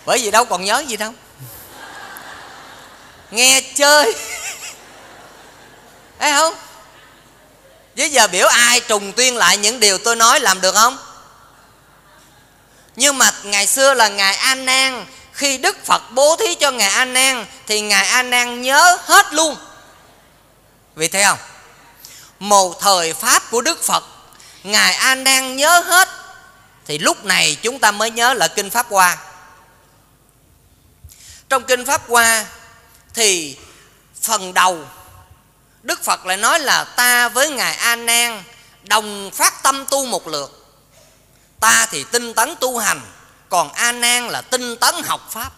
Bởi 0.06 0.20
vì 0.20 0.32
đâu 0.32 0.46
còn 0.46 0.66
nhớ 0.66 0.84
gì 0.88 0.98
đâu. 0.98 1.14
Nghe 3.32 3.62
chơi. 3.76 4.14
Thấy 6.20 6.32
không? 6.32 6.56
Với 7.98 8.10
giờ 8.10 8.28
biểu 8.28 8.48
ai 8.48 8.80
trùng 8.80 9.14
tuyên 9.14 9.38
lại 9.38 9.58
những 9.58 9.80
điều 9.80 9.98
tôi 9.98 10.16
nói 10.16 10.40
làm 10.40 10.62
được 10.62 10.76
không? 10.76 10.98
Nhưng 12.96 13.18
mà 13.18 13.32
ngày 13.44 13.68
xưa 13.68 13.94
là 13.94 14.08
ngài 14.08 14.36
an 14.36 14.66
nan 14.66 15.06
khi 15.34 15.58
đức 15.58 15.86
phật 15.86 16.02
bố 16.12 16.36
thí 16.36 16.56
cho 16.56 16.72
ngài 16.72 16.90
an 16.90 17.14
nan 17.14 17.46
thì 17.68 17.82
ngài 17.82 18.08
an 18.08 18.30
nan 18.30 18.62
nhớ 18.62 18.98
hết 19.06 19.34
luôn. 19.34 19.56
Vì 20.96 21.08
thế 21.08 21.24
không? 21.24 21.38
Một 22.40 22.80
thời 22.80 23.14
pháp 23.14 23.52
của 23.52 23.62
đức 23.62 23.84
phật, 23.84 24.04
ngài 24.64 24.94
an 24.94 25.24
nan 25.24 25.56
nhớ 25.56 25.80
hết, 25.80 26.10
thì 26.86 26.98
lúc 26.98 27.26
này 27.26 27.58
chúng 27.62 27.80
ta 27.80 27.92
mới 27.92 28.12
nhớ 28.12 28.34
là 28.34 28.48
kinh 28.48 28.70
pháp 28.70 28.86
hoa 28.90 29.18
trong 31.52 31.64
kinh 31.64 31.86
pháp 31.86 32.02
hoa 32.10 32.46
thì 33.14 33.58
phần 34.22 34.54
đầu, 34.54 34.80
đức 35.84 36.04
phật 36.04 36.26
lại 36.26 36.38
nói 36.38 36.60
là 36.60 36.84
ta 36.84 37.30
với 37.30 37.50
ngài 37.50 37.76
a 37.76 37.96
nan 37.96 38.44
đồng 38.84 39.32
phát 39.34 39.64
tâm 39.64 39.86
tu 39.86 40.06
một 40.06 40.28
lượt. 40.28 40.78
Ta 41.60 41.88
thì 41.92 42.06
tinh 42.12 42.34
tấn 42.34 42.56
tu 42.60 42.78
hành, 42.78 43.02
còn 43.50 43.72
a 43.72 43.92
nan 43.92 44.28
là 44.28 44.42
tinh 44.42 44.76
tấn 44.78 44.96
học 45.06 45.28
pháp. 45.32 45.52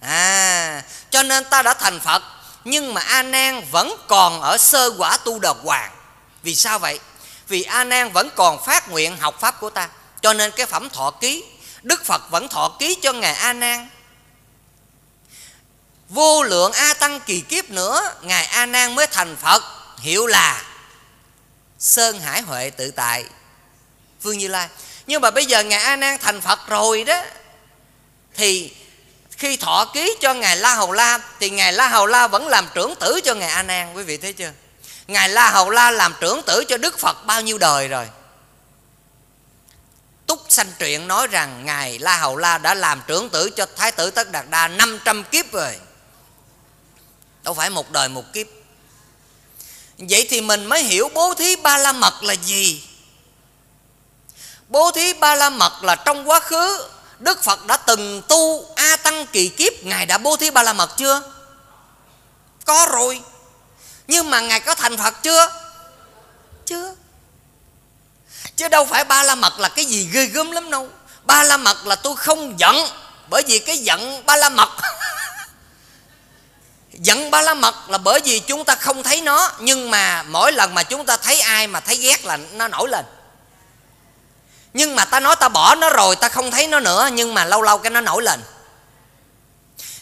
À 0.00 0.82
cho 1.10 1.22
nên 1.22 1.44
ta 1.44 1.62
đã 1.62 1.74
thành 1.74 2.00
phật, 2.00 2.22
nhưng 2.64 2.94
mà 2.94 3.00
a 3.00 3.22
nan 3.22 3.64
vẫn 3.70 3.96
còn 4.08 4.40
ở 4.40 4.58
sơ 4.58 4.90
quả 4.98 5.16
tu 5.16 5.38
đợt 5.38 5.56
hoàng. 5.64 5.92
Vì 6.42 6.54
sao 6.54 6.78
vậy? 6.78 7.00
Vì 7.48 7.62
a 7.62 7.84
nan 7.84 8.12
vẫn 8.12 8.30
còn 8.36 8.64
phát 8.64 8.88
nguyện 8.88 9.16
học 9.16 9.40
pháp 9.40 9.60
của 9.60 9.70
ta. 9.70 9.88
Cho 10.22 10.32
nên 10.32 10.50
cái 10.50 10.66
phẩm 10.66 10.90
thọ 10.90 11.10
ký, 11.10 11.44
đức 11.82 12.04
phật 12.04 12.30
vẫn 12.30 12.48
thọ 12.48 12.68
ký 12.78 12.96
cho 13.02 13.12
ngài 13.12 13.34
a 13.34 13.52
nan 13.52 13.88
vô 16.10 16.42
lượng 16.42 16.72
a 16.72 16.94
tăng 16.94 17.20
kỳ 17.20 17.40
kiếp 17.40 17.70
nữa, 17.70 18.14
ngài 18.22 18.44
a 18.44 18.66
nan 18.66 18.94
mới 18.94 19.06
thành 19.06 19.36
phật. 19.36 19.62
Hiệu 19.98 20.26
là 20.26 20.62
sơn 21.78 22.20
hải 22.20 22.40
huệ 22.40 22.70
tự 22.70 22.90
tại. 22.90 23.24
Vương 24.22 24.38
như 24.38 24.48
lai. 24.48 24.68
Nhưng 25.06 25.22
mà 25.22 25.30
bây 25.30 25.46
giờ 25.46 25.62
ngài 25.62 25.82
a 25.82 25.96
nan 25.96 26.18
thành 26.18 26.40
phật 26.40 26.58
rồi 26.68 27.04
đó, 27.04 27.22
thì 28.34 28.72
khi 29.30 29.56
thọ 29.56 29.84
ký 29.94 30.14
cho 30.20 30.34
ngài 30.34 30.56
la 30.56 30.74
hầu 30.74 30.92
la, 30.92 31.18
thì 31.40 31.50
ngài 31.50 31.72
la 31.72 31.88
hầu 31.88 32.06
la 32.06 32.26
vẫn 32.26 32.48
làm 32.48 32.68
trưởng 32.74 32.94
tử 32.94 33.20
cho 33.24 33.34
ngài 33.34 33.50
a 33.50 33.62
nan, 33.62 33.94
quý 33.94 34.02
vị 34.02 34.16
thấy 34.16 34.32
chưa? 34.32 34.52
Ngài 35.06 35.28
la 35.28 35.50
hầu 35.50 35.70
la 35.70 35.90
làm 35.90 36.14
trưởng 36.20 36.42
tử 36.42 36.64
cho 36.68 36.76
đức 36.76 36.98
phật 36.98 37.26
bao 37.26 37.40
nhiêu 37.40 37.58
đời 37.58 37.88
rồi? 37.88 38.08
Túc 40.26 40.40
sanh 40.48 40.72
truyện 40.78 41.08
nói 41.08 41.26
rằng 41.26 41.64
ngài 41.64 41.98
la 41.98 42.16
hầu 42.16 42.36
la 42.36 42.58
đã 42.58 42.74
làm 42.74 43.02
trưởng 43.06 43.28
tử 43.30 43.50
cho 43.50 43.66
thái 43.76 43.92
tử 43.92 44.10
tất 44.10 44.30
đạt 44.30 44.44
đa 44.50 44.68
500 44.68 45.24
kiếp 45.24 45.52
rồi 45.52 45.76
đâu 47.50 47.54
phải 47.54 47.70
một 47.70 47.90
đời 47.90 48.08
một 48.08 48.32
kiếp. 48.32 48.46
Vậy 49.98 50.26
thì 50.30 50.40
mình 50.40 50.64
mới 50.64 50.82
hiểu 50.82 51.10
bố 51.14 51.34
thí 51.34 51.56
ba 51.56 51.78
la 51.78 51.92
mật 51.92 52.22
là 52.22 52.32
gì. 52.32 52.82
Bố 54.68 54.90
thí 54.90 55.12
ba 55.12 55.34
la 55.34 55.50
mật 55.50 55.84
là 55.84 55.94
trong 55.94 56.28
quá 56.28 56.40
khứ, 56.40 56.88
đức 57.18 57.42
phật 57.42 57.66
đã 57.66 57.76
từng 57.76 58.22
tu 58.28 58.66
a 58.76 58.96
tăng 58.96 59.26
kỳ 59.26 59.48
kiếp, 59.48 59.72
ngài 59.82 60.06
đã 60.06 60.18
bố 60.18 60.36
thí 60.36 60.50
ba 60.50 60.62
la 60.62 60.72
mật 60.72 60.90
chưa? 60.96 61.22
Có 62.64 62.86
rồi. 62.90 63.22
Nhưng 64.06 64.30
mà 64.30 64.40
ngài 64.40 64.60
có 64.60 64.74
thành 64.74 64.96
phật 64.96 65.14
chưa? 65.22 65.46
Chưa. 66.66 66.94
Chứ 68.56 68.68
đâu 68.68 68.84
phải 68.84 69.04
ba 69.04 69.22
la 69.22 69.34
mật 69.34 69.58
là 69.58 69.68
cái 69.68 69.84
gì 69.84 70.08
ghê 70.12 70.26
gớm 70.26 70.50
lắm 70.50 70.70
đâu. 70.70 70.88
Ba 71.24 71.44
la 71.44 71.56
mật 71.56 71.86
là 71.86 71.94
tôi 71.94 72.16
không 72.16 72.60
giận, 72.60 72.76
bởi 73.30 73.42
vì 73.46 73.58
cái 73.58 73.78
giận 73.78 74.26
ba 74.26 74.36
la 74.36 74.48
mật. 74.48 74.68
giận 77.02 77.30
ba 77.30 77.42
la 77.42 77.54
mật 77.54 77.74
là 77.88 77.98
bởi 77.98 78.20
vì 78.24 78.38
chúng 78.40 78.64
ta 78.64 78.74
không 78.74 79.02
thấy 79.02 79.20
nó, 79.20 79.52
nhưng 79.58 79.90
mà 79.90 80.22
mỗi 80.22 80.52
lần 80.52 80.74
mà 80.74 80.82
chúng 80.82 81.06
ta 81.06 81.16
thấy 81.16 81.40
ai 81.40 81.66
mà 81.66 81.80
thấy 81.80 81.96
ghét 81.96 82.24
là 82.24 82.36
nó 82.36 82.68
nổi 82.68 82.88
lên. 82.88 83.04
Nhưng 84.72 84.96
mà 84.96 85.04
ta 85.04 85.20
nói 85.20 85.36
ta 85.36 85.48
bỏ 85.48 85.74
nó 85.74 85.90
rồi, 85.90 86.16
ta 86.16 86.28
không 86.28 86.50
thấy 86.50 86.66
nó 86.66 86.80
nữa, 86.80 87.08
nhưng 87.12 87.34
mà 87.34 87.44
lâu 87.44 87.62
lâu 87.62 87.78
cái 87.78 87.90
nó 87.90 88.00
nổi 88.00 88.22
lên. 88.22 88.40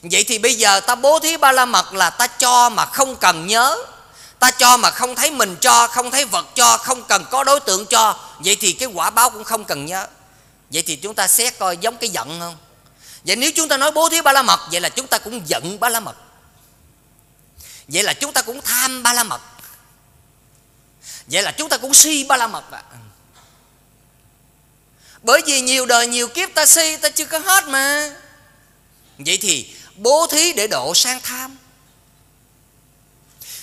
Vậy 0.03 0.25
thì 0.25 0.39
bây 0.39 0.55
giờ 0.55 0.81
ta 0.81 0.95
bố 0.95 1.19
thí 1.19 1.37
ba 1.37 1.53
la 1.53 1.65
mật 1.65 1.95
là 1.95 2.11
ta 2.11 2.27
cho 2.27 2.69
mà 2.69 2.85
không 2.85 3.17
cần 3.17 3.47
nhớ, 3.47 3.77
ta 4.39 4.51
cho 4.51 4.77
mà 4.77 4.91
không 4.91 5.15
thấy 5.15 5.31
mình 5.31 5.57
cho, 5.61 5.87
không 5.87 6.11
thấy 6.11 6.25
vật 6.25 6.47
cho, 6.55 6.77
không 6.77 7.03
cần 7.03 7.25
có 7.31 7.45
đối 7.45 7.61
tượng 7.61 7.87
cho, 7.87 8.17
vậy 8.39 8.57
thì 8.61 8.73
cái 8.73 8.89
quả 8.95 9.11
báo 9.11 9.31
cũng 9.31 9.45
không 9.45 9.65
cần 9.65 9.87
nhớ. 9.87 10.07
Vậy 10.71 10.83
thì 10.87 10.97
chúng 10.97 11.15
ta 11.15 11.29
xét 11.29 11.59
coi 11.59 11.77
giống 11.77 11.97
cái 11.97 12.11
giận 12.11 12.41
không? 12.41 12.57
Vậy 13.25 13.37
nếu 13.37 13.51
chúng 13.57 13.69
ta 13.69 13.77
nói 13.77 13.91
bố 13.91 14.09
thí 14.09 14.21
ba 14.21 14.33
la 14.33 14.43
mật, 14.43 14.61
vậy 14.73 14.81
là 14.81 14.89
chúng 14.89 15.07
ta 15.07 15.19
cũng 15.19 15.49
giận 15.49 15.81
ba 15.81 15.89
la 15.89 16.01
mật 16.01 16.17
vậy 17.89 18.03
là 18.03 18.12
chúng 18.12 18.32
ta 18.32 18.43
cũng 18.43 18.61
tham 18.62 19.03
ba 19.03 19.12
la 19.12 19.22
mật. 19.22 19.41
Vậy 21.26 21.43
là 21.43 21.53
chúng 21.53 21.68
ta 21.68 21.76
cũng 21.76 21.95
si 21.95 22.24
ba 22.24 22.36
la 22.36 22.47
mật 22.47 22.70
ạ. 22.70 22.82
Bởi 25.22 25.43
vì 25.47 25.61
nhiều 25.61 25.86
đời 25.86 26.07
nhiều 26.07 26.28
kiếp 26.28 26.55
ta 26.55 26.66
si, 26.66 26.97
ta 26.97 27.09
chưa 27.09 27.24
có 27.24 27.39
hết 27.39 27.68
mà. 27.68 28.11
Vậy 29.18 29.36
thì 29.36 29.74
bố 29.97 30.26
thí 30.30 30.53
để 30.53 30.66
độ 30.66 30.95
sang 30.95 31.20
tham. 31.22 31.57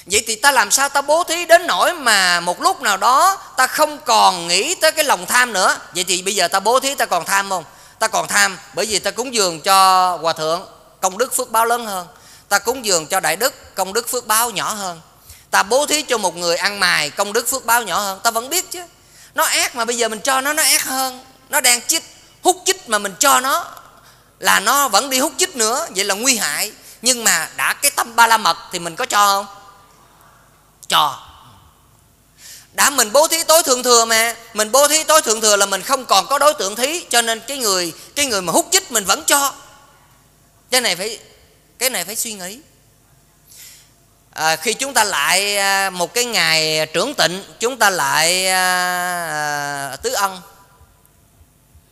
Vậy 0.05 0.23
thì 0.27 0.35
ta 0.35 0.51
làm 0.51 0.71
sao 0.71 0.89
ta 0.89 1.01
bố 1.01 1.23
thí 1.23 1.45
đến 1.45 1.67
nỗi 1.67 1.93
mà 1.93 2.39
một 2.39 2.61
lúc 2.61 2.81
nào 2.81 2.97
đó 2.97 3.37
ta 3.57 3.67
không 3.67 3.99
còn 4.05 4.47
nghĩ 4.47 4.75
tới 4.75 4.91
cái 4.91 5.05
lòng 5.05 5.25
tham 5.25 5.53
nữa? 5.53 5.77
Vậy 5.95 6.03
thì 6.03 6.21
bây 6.21 6.35
giờ 6.35 6.47
ta 6.47 6.59
bố 6.59 6.79
thí 6.79 6.95
ta 6.95 7.05
còn 7.05 7.25
tham 7.25 7.49
không? 7.49 7.63
Ta 7.99 8.07
còn 8.07 8.27
tham 8.27 8.57
bởi 8.73 8.85
vì 8.85 8.99
ta 8.99 9.11
cúng 9.11 9.33
dường 9.33 9.61
cho 9.61 10.17
hòa 10.21 10.33
thượng 10.33 10.67
công 11.01 11.17
đức 11.17 11.35
phước 11.35 11.51
báo 11.51 11.65
lớn 11.65 11.85
hơn 11.85 12.07
ta 12.55 12.59
cúng 12.59 12.85
dường 12.85 13.07
cho 13.07 13.19
đại 13.19 13.35
đức, 13.35 13.75
công 13.75 13.93
đức 13.93 14.09
phước 14.09 14.27
báo 14.27 14.51
nhỏ 14.51 14.73
hơn. 14.73 15.01
Ta 15.51 15.63
bố 15.63 15.85
thí 15.85 16.01
cho 16.01 16.17
một 16.17 16.35
người 16.35 16.57
ăn 16.57 16.79
mài, 16.79 17.09
công 17.09 17.33
đức 17.33 17.47
phước 17.49 17.65
báo 17.65 17.83
nhỏ 17.83 17.99
hơn. 17.99 18.19
Ta 18.23 18.31
vẫn 18.31 18.49
biết 18.49 18.71
chứ. 18.71 18.83
Nó 19.33 19.43
ác 19.43 19.75
mà 19.75 19.85
bây 19.85 19.97
giờ 19.97 20.07
mình 20.07 20.19
cho 20.19 20.41
nó 20.41 20.53
nó 20.53 20.63
ác 20.63 20.83
hơn. 20.83 21.25
Nó 21.49 21.61
đang 21.61 21.87
chích, 21.87 22.03
hút 22.41 22.61
chích 22.65 22.89
mà 22.89 22.97
mình 22.97 23.15
cho 23.19 23.39
nó 23.39 23.65
là 24.39 24.59
nó 24.59 24.87
vẫn 24.87 25.09
đi 25.09 25.19
hút 25.19 25.33
chích 25.37 25.55
nữa, 25.55 25.87
vậy 25.95 26.05
là 26.05 26.15
nguy 26.15 26.37
hại. 26.37 26.71
Nhưng 27.01 27.23
mà 27.23 27.49
đã 27.55 27.73
cái 27.73 27.91
tâm 27.91 28.15
ba 28.15 28.27
la 28.27 28.37
mật 28.37 28.57
thì 28.71 28.79
mình 28.79 28.95
có 28.95 29.05
cho 29.05 29.17
không? 29.17 29.45
Cho. 30.87 31.19
Đã 32.73 32.89
mình 32.89 33.11
bố 33.11 33.27
thí 33.27 33.43
tối 33.43 33.63
thượng 33.63 33.83
thừa 33.83 34.05
mà, 34.05 34.35
mình 34.53 34.71
bố 34.71 34.87
thí 34.87 35.03
tối 35.03 35.21
thượng 35.21 35.41
thừa 35.41 35.55
là 35.55 35.65
mình 35.65 35.81
không 35.81 36.05
còn 36.05 36.27
có 36.27 36.39
đối 36.39 36.53
tượng 36.53 36.75
thí, 36.75 37.05
cho 37.09 37.21
nên 37.21 37.41
cái 37.47 37.57
người 37.57 37.93
cái 38.15 38.25
người 38.25 38.41
mà 38.41 38.53
hút 38.53 38.67
chích 38.71 38.91
mình 38.91 39.05
vẫn 39.05 39.23
cho. 39.23 39.53
Cái 40.71 40.81
này 40.81 40.95
phải 40.95 41.19
cái 41.79 41.89
này 41.89 42.05
phải 42.05 42.15
suy 42.15 42.33
nghĩ. 42.33 42.59
À, 44.31 44.55
khi 44.55 44.73
chúng 44.73 44.93
ta 44.93 45.03
lại 45.03 45.57
à, 45.57 45.89
một 45.89 46.13
cái 46.13 46.25
ngày 46.25 46.87
trưởng 46.93 47.13
tịnh 47.13 47.43
chúng 47.59 47.77
ta 47.77 47.89
lại 47.89 48.47
à, 48.47 49.89
à, 49.91 49.95
tứ 49.95 50.13
ân 50.13 50.41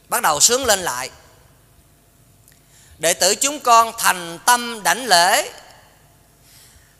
bắt 0.09 0.21
đầu 0.21 0.39
sướng 0.39 0.65
lên 0.65 0.79
lại. 0.79 1.09
Đệ 2.97 3.13
tử 3.13 3.35
chúng 3.35 3.59
con 3.59 3.93
thành 3.97 4.39
tâm 4.45 4.83
đảnh 4.83 5.05
lễ. 5.05 5.51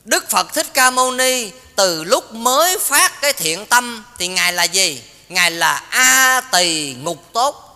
Đức 0.06 0.30
phật 0.30 0.54
thích 0.54 0.68
ca 0.74 0.90
mâu 0.90 1.12
ni 1.12 1.52
từ 1.76 2.04
lúc 2.04 2.34
mới 2.34 2.78
phát 2.80 3.22
cái 3.22 3.34
thiện 3.34 3.66
tâm 3.66 4.06
thì 4.18 4.28
ngài 4.28 4.54
là 4.54 4.64
gì? 4.64 5.04
Ngài 5.30 5.52
là 5.52 5.84
a 5.90 6.42
tỳ 6.52 6.94
ngục 6.94 7.24
tốt. 7.34 7.70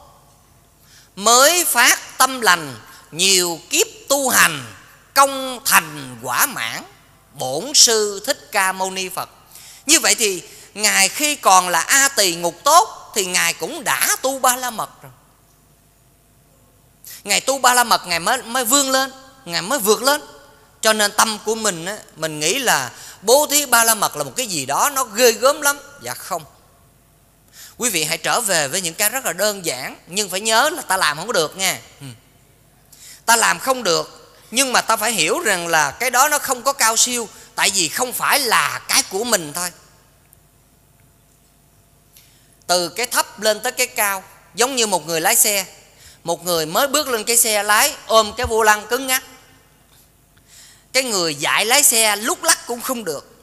Mới 1.16 1.66
phát 1.66 2.18
tâm 2.18 2.42
lành 2.42 2.76
nhiều 3.12 3.60
kiếp 3.70 3.88
tu 4.10 4.30
hành 4.30 4.77
công 5.18 5.60
thành 5.66 6.18
quả 6.24 6.46
mãn 6.46 6.84
bổn 7.34 7.74
sư 7.74 8.24
thích 8.26 8.50
ca 8.52 8.72
mâu 8.72 8.92
ni 8.92 9.10
phật. 9.10 9.30
Như 9.86 10.00
vậy 10.00 10.16
thì 10.16 10.44
ngài 10.74 11.10
khi 11.10 11.36
còn 11.36 11.70
là 11.70 11.80
a 11.80 12.08
tỳ 12.08 12.36
ngục 12.36 12.56
tốt 12.64 13.12
thì 13.16 13.26
ngài 13.26 13.54
cũng 13.54 13.84
đã 13.84 14.16
tu 14.22 14.40
ba 14.40 14.56
la 14.56 14.70
mật 14.70 14.90
rồi. 15.02 15.12
Ngài 17.24 17.42
tu 17.42 17.58
ba 17.58 17.74
la 17.74 17.84
mật 17.84 18.08
ngài 18.08 18.20
mới 18.20 18.44
mới 18.44 18.66
vươn 18.66 18.90
lên 18.90 19.12
ngài 19.46 19.62
mới 19.62 19.80
vượt 19.80 20.02
lên. 20.02 20.22
Cho 20.82 20.94
nên 20.94 21.12
tâm 21.18 21.40
của 21.46 21.56
mình 21.56 21.86
á, 21.86 21.98
mình 22.16 22.40
nghĩ 22.40 22.60
là 22.60 22.92
bố 23.22 23.48
thí 23.50 23.66
ba 23.66 23.84
la 23.84 23.96
mật 23.96 24.16
là 24.16 24.24
một 24.24 24.34
cái 24.36 24.48
gì 24.48 24.66
đó 24.66 24.90
nó 24.90 25.04
ghê 25.04 25.32
gớm 25.32 25.62
lắm. 25.62 25.80
Dạ 26.02 26.14
không. 26.14 26.44
Quý 27.78 27.90
vị 27.90 28.04
hãy 28.04 28.18
trở 28.18 28.42
về 28.42 28.68
với 28.68 28.82
những 28.82 28.94
cái 28.94 29.10
rất 29.10 29.26
là 29.26 29.34
đơn 29.34 29.66
giản 29.66 29.98
nhưng 30.08 30.30
phải 30.30 30.42
nhớ 30.42 30.70
là 30.70 30.82
ta 30.82 30.98
làm 30.98 31.18
không 31.18 31.28
có 31.28 31.34
được 31.34 31.58
nha. 31.58 31.80
Ừ. 32.02 32.08
Ta 33.26 33.36
làm 33.36 33.60
không 33.60 33.84
được 33.84 34.27
nhưng 34.52 34.74
mà 34.74 34.82
ta 34.82 34.98
phải 34.98 35.12
hiểu 35.12 35.40
rằng 35.40 35.68
là 35.68 35.92
cái 35.92 36.10
đó 36.10 36.30
nó 36.30 36.40
không 36.40 36.64
có 36.64 36.74
cao 36.74 36.98
siêu, 36.98 37.30
tại 37.56 37.72
vì 37.74 37.88
không 37.88 38.14
phải 38.14 38.40
là 38.40 38.82
cái 38.88 39.04
của 39.10 39.24
mình 39.24 39.54
thôi. 39.54 39.72
Từ 42.68 42.90
cái 42.90 43.06
thấp 43.06 43.40
lên 43.40 43.60
tới 43.60 43.72
cái 43.72 43.88
cao, 43.88 44.24
giống 44.56 44.76
như 44.76 44.88
một 44.88 45.08
người 45.08 45.22
lái 45.22 45.36
xe. 45.36 45.66
Một 46.24 46.46
người 46.46 46.66
mới 46.66 46.88
bước 46.88 47.08
lên 47.08 47.24
cái 47.24 47.38
xe 47.38 47.64
lái, 47.64 47.96
ôm 48.06 48.34
cái 48.38 48.48
vô 48.50 48.64
lăng 48.64 48.88
cứng 48.88 49.08
ngắc. 49.08 49.24
Cái 50.94 51.04
người 51.04 51.36
dạy 51.36 51.66
lái 51.66 51.84
xe 51.84 52.16
lúc 52.16 52.44
lắc 52.44 52.68
cũng 52.68 52.82
không 52.82 53.04
được. 53.04 53.36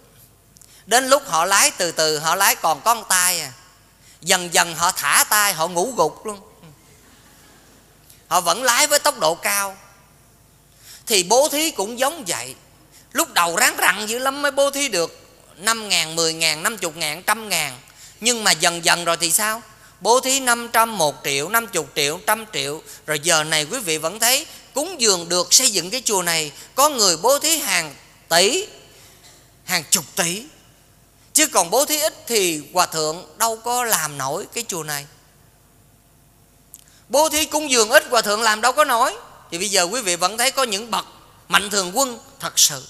Đến 0.86 1.08
lúc 1.08 1.22
họ 1.26 1.44
lái, 1.44 1.70
từ 1.70 1.92
từ 1.92 2.18
họ 2.18 2.34
lái 2.34 2.56
còn 2.56 2.80
có 2.80 2.94
con 2.94 3.04
tay 3.08 3.40
à. 3.40 3.52
Dần 4.20 4.54
dần 4.54 4.74
họ 4.74 4.92
thả 4.92 5.24
tay, 5.24 5.52
họ 5.52 5.68
ngủ 5.68 5.94
gục 5.96 6.26
luôn. 6.26 6.40
Họ 8.28 8.40
vẫn 8.40 8.62
lái 8.62 8.86
với 8.86 8.98
tốc 8.98 9.18
độ 9.18 9.34
cao 9.34 9.76
thì 11.06 11.22
bố 11.22 11.48
thí 11.48 11.70
cũng 11.70 11.98
giống 11.98 12.24
vậy. 12.24 12.54
Lúc 13.12 13.32
đầu 13.32 13.56
ráng 13.56 13.76
rặn 13.78 14.06
dữ 14.06 14.18
lắm 14.18 14.42
mới 14.42 14.50
bố 14.50 14.70
thí 14.70 14.88
được 14.88 15.20
năm 15.56 15.88
ngàn, 15.88 16.16
mười 16.16 16.32
ngàn, 16.32 16.62
năm 16.62 16.78
chục 16.78 16.96
ngàn, 16.96 17.22
trăm 17.22 17.48
ngàn. 17.48 17.78
Nhưng 18.20 18.44
mà 18.44 18.52
dần 18.52 18.84
dần 18.84 19.04
rồi 19.04 19.16
thì 19.16 19.30
sao? 19.30 19.62
Bố 20.00 20.20
thí 20.20 20.40
500, 20.40 20.98
1 20.98 21.14
triệu, 21.24 21.48
50 21.48 21.84
triệu, 21.94 22.20
trăm 22.26 22.44
triệu. 22.52 22.82
Rồi 23.06 23.20
giờ 23.22 23.44
này 23.44 23.64
quý 23.64 23.78
vị 23.78 23.98
vẫn 23.98 24.18
thấy 24.18 24.46
cúng 24.74 25.00
dường 25.00 25.28
được 25.28 25.54
xây 25.54 25.70
dựng 25.70 25.90
cái 25.90 26.02
chùa 26.04 26.22
này. 26.22 26.52
Có 26.74 26.88
người 26.88 27.16
bố 27.16 27.38
thí 27.38 27.58
hàng 27.58 27.94
tỷ 28.28 28.66
hàng 29.64 29.84
chục 29.90 30.04
tỷ. 30.16 30.44
Chứ 31.32 31.46
còn 31.46 31.70
bố 31.70 31.84
thí 31.84 32.00
ít 32.00 32.14
thì 32.26 32.62
hòa 32.72 32.86
thượng 32.86 33.24
đâu 33.38 33.56
có 33.56 33.84
làm 33.84 34.18
nổi 34.18 34.46
cái 34.54 34.64
chùa 34.68 34.82
này. 34.82 35.06
Bố 37.08 37.28
thí 37.28 37.44
cúng 37.44 37.70
dường 37.70 37.90
ít 37.90 38.04
hòa 38.10 38.22
thượng 38.22 38.42
làm 38.42 38.60
đâu 38.60 38.72
có 38.72 38.84
nổi 38.84 39.14
thì 39.54 39.58
bây 39.58 39.70
giờ 39.70 39.82
quý 39.82 40.00
vị 40.00 40.16
vẫn 40.16 40.38
thấy 40.38 40.50
có 40.50 40.62
những 40.62 40.90
bậc 40.90 41.06
mạnh 41.48 41.70
thường 41.70 41.98
quân 41.98 42.18
thật 42.40 42.58
sự. 42.58 42.86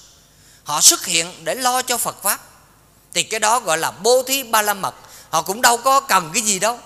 Họ 0.63 0.81
xuất 0.81 1.05
hiện 1.05 1.43
để 1.43 1.55
lo 1.55 1.81
cho 1.81 1.97
phật 1.97 2.23
pháp. 2.23 2.49
Thì 3.13 3.23
cái 3.23 3.39
đó 3.39 3.59
gọi 3.59 3.77
là 3.77 3.91
bố 3.91 4.23
thí 4.23 4.43
ba 4.43 4.61
la 4.61 4.73
mật. 4.73 4.95
Họ 5.29 5.41
cũng 5.41 5.61
đâu 5.61 5.77
có 5.77 5.99
cần 5.99 6.31
cái 6.33 6.43
gì 6.43 6.59
đâu. 6.59 6.79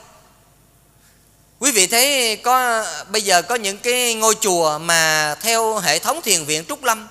Quý 1.59 1.71
vị 1.71 1.87
thấy 1.87 2.35
có, 2.35 2.85
bây 3.09 3.21
giờ 3.21 3.41
có 3.41 3.55
những 3.55 3.77
cái 3.77 4.13
ngôi 4.13 4.35
chùa 4.41 4.77
mà 4.77 5.35
theo 5.41 5.77
hệ 5.77 5.99
thống 5.99 6.21
thiền 6.21 6.45
viện 6.45 6.65
trúc 6.65 6.83
lâm, 6.83 7.07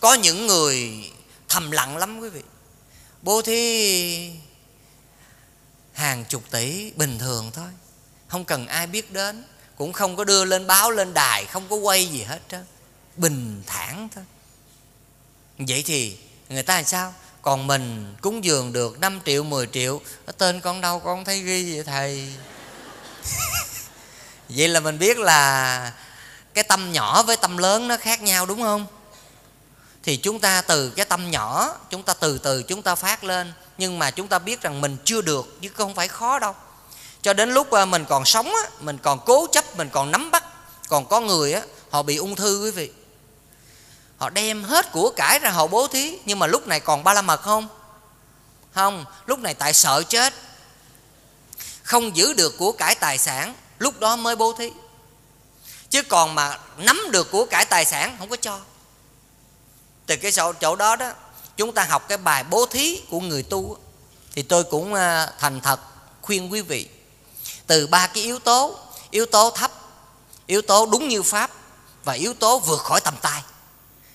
có 0.00 0.14
những 0.14 0.46
người 0.46 0.90
thầm 1.48 1.70
lặng 1.70 1.96
lắm 1.96 2.20
quý 2.20 2.28
vị. 2.28 2.42
Bố 3.22 3.42
thí 3.42 4.30
hàng 5.92 6.24
chục 6.24 6.42
tỷ 6.50 6.90
bình 6.90 7.18
thường 7.18 7.50
thôi. 7.54 7.68
Không 8.28 8.44
cần 8.44 8.66
ai 8.66 8.86
biết 8.86 9.12
đến 9.12 9.44
cũng 9.76 9.92
không 9.92 10.16
có 10.16 10.24
đưa 10.24 10.44
lên 10.44 10.66
báo, 10.66 10.90
lên 10.90 11.14
đài, 11.14 11.46
không 11.46 11.68
có 11.70 11.76
quay 11.76 12.06
gì 12.06 12.22
hết 12.22 12.40
trơn 12.50 12.64
bình 13.16 13.62
thản 13.66 14.08
thôi. 14.14 14.24
Vậy 15.58 15.82
thì 15.86 16.18
người 16.48 16.62
ta 16.62 16.74
làm 16.74 16.84
sao? 16.84 17.14
Còn 17.42 17.66
mình 17.66 18.14
cúng 18.20 18.44
dường 18.44 18.72
được 18.72 19.00
5 19.00 19.20
triệu 19.26 19.42
10 19.44 19.66
triệu 19.66 20.00
tên 20.38 20.60
con 20.60 20.80
đâu, 20.80 21.00
con 21.00 21.24
thấy 21.24 21.40
ghi 21.42 21.74
vậy 21.74 21.84
thầy? 21.84 22.34
Vậy 24.48 24.68
là 24.68 24.80
mình 24.80 24.98
biết 24.98 25.18
là 25.18 25.92
cái 26.54 26.64
tâm 26.64 26.92
nhỏ 26.92 27.22
với 27.22 27.36
tâm 27.36 27.56
lớn 27.56 27.88
nó 27.88 27.96
khác 27.96 28.22
nhau 28.22 28.46
đúng 28.46 28.62
không? 28.62 28.86
Thì 30.02 30.16
chúng 30.16 30.40
ta 30.40 30.62
từ 30.62 30.90
cái 30.90 31.04
tâm 31.04 31.30
nhỏ, 31.30 31.76
chúng 31.90 32.02
ta 32.02 32.14
từ 32.14 32.38
từ 32.38 32.62
chúng 32.62 32.82
ta 32.82 32.94
phát 32.94 33.24
lên, 33.24 33.52
nhưng 33.78 33.98
mà 33.98 34.10
chúng 34.10 34.28
ta 34.28 34.38
biết 34.38 34.60
rằng 34.60 34.80
mình 34.80 34.96
chưa 35.04 35.22
được, 35.22 35.58
chứ 35.60 35.68
không 35.68 35.94
phải 35.94 36.08
khó 36.08 36.38
đâu 36.38 36.54
cho 37.22 37.32
đến 37.32 37.54
lúc 37.54 37.70
à, 37.70 37.84
mình 37.84 38.04
còn 38.08 38.24
sống 38.24 38.52
mình 38.80 38.98
còn 38.98 39.20
cố 39.26 39.46
chấp 39.52 39.76
mình 39.76 39.88
còn 39.92 40.10
nắm 40.10 40.30
bắt 40.30 40.44
còn 40.88 41.06
có 41.06 41.20
người 41.20 41.52
á 41.52 41.62
họ 41.90 42.02
bị 42.02 42.16
ung 42.16 42.36
thư 42.36 42.64
quý 42.64 42.70
vị. 42.70 42.90
Họ 44.16 44.30
đem 44.30 44.64
hết 44.64 44.92
của 44.92 45.10
cải 45.16 45.38
ra 45.38 45.50
họ 45.50 45.66
bố 45.66 45.86
thí 45.86 46.18
nhưng 46.24 46.38
mà 46.38 46.46
lúc 46.46 46.66
này 46.66 46.80
còn 46.80 47.04
ba 47.04 47.14
la 47.14 47.22
mật 47.22 47.42
không? 47.42 47.68
Không 48.72 49.04
lúc 49.26 49.38
này 49.38 49.54
tại 49.54 49.72
sợ 49.72 50.02
chết. 50.08 50.34
Không 51.82 52.16
giữ 52.16 52.32
được 52.32 52.58
của 52.58 52.72
cải 52.72 52.94
tài 52.94 53.18
sản 53.18 53.54
lúc 53.78 54.00
đó 54.00 54.16
mới 54.16 54.36
bố 54.36 54.52
thí. 54.52 54.70
Chứ 55.90 56.02
còn 56.02 56.34
mà 56.34 56.58
nắm 56.76 57.00
được 57.10 57.30
của 57.30 57.46
cải 57.46 57.64
tài 57.64 57.84
sản 57.84 58.16
không 58.18 58.28
có 58.28 58.36
cho. 58.36 58.60
Từ 60.06 60.16
cái 60.16 60.32
chỗ, 60.32 60.76
đó 60.76 60.96
đó 60.96 61.12
chúng 61.56 61.72
ta 61.72 61.84
học 61.84 62.08
cái 62.08 62.18
bài 62.18 62.44
bố 62.44 62.66
thí 62.66 63.00
của 63.10 63.20
người 63.20 63.42
tu 63.42 63.76
thì 64.34 64.42
tôi 64.42 64.64
cũng 64.64 64.94
à, 64.94 65.32
thành 65.38 65.60
thật 65.60 65.80
khuyên 66.22 66.52
quý 66.52 66.60
vị 66.60 66.88
từ 67.72 67.86
ba 67.86 68.06
cái 68.06 68.22
yếu 68.22 68.38
tố. 68.38 68.78
Yếu 69.10 69.26
tố 69.26 69.50
thấp, 69.50 69.70
yếu 70.46 70.62
tố 70.62 70.86
đúng 70.86 71.08
như 71.08 71.22
pháp 71.22 71.50
và 72.04 72.12
yếu 72.12 72.34
tố 72.34 72.58
vượt 72.58 72.80
khỏi 72.80 73.00
tầm 73.00 73.14
tay. 73.22 73.42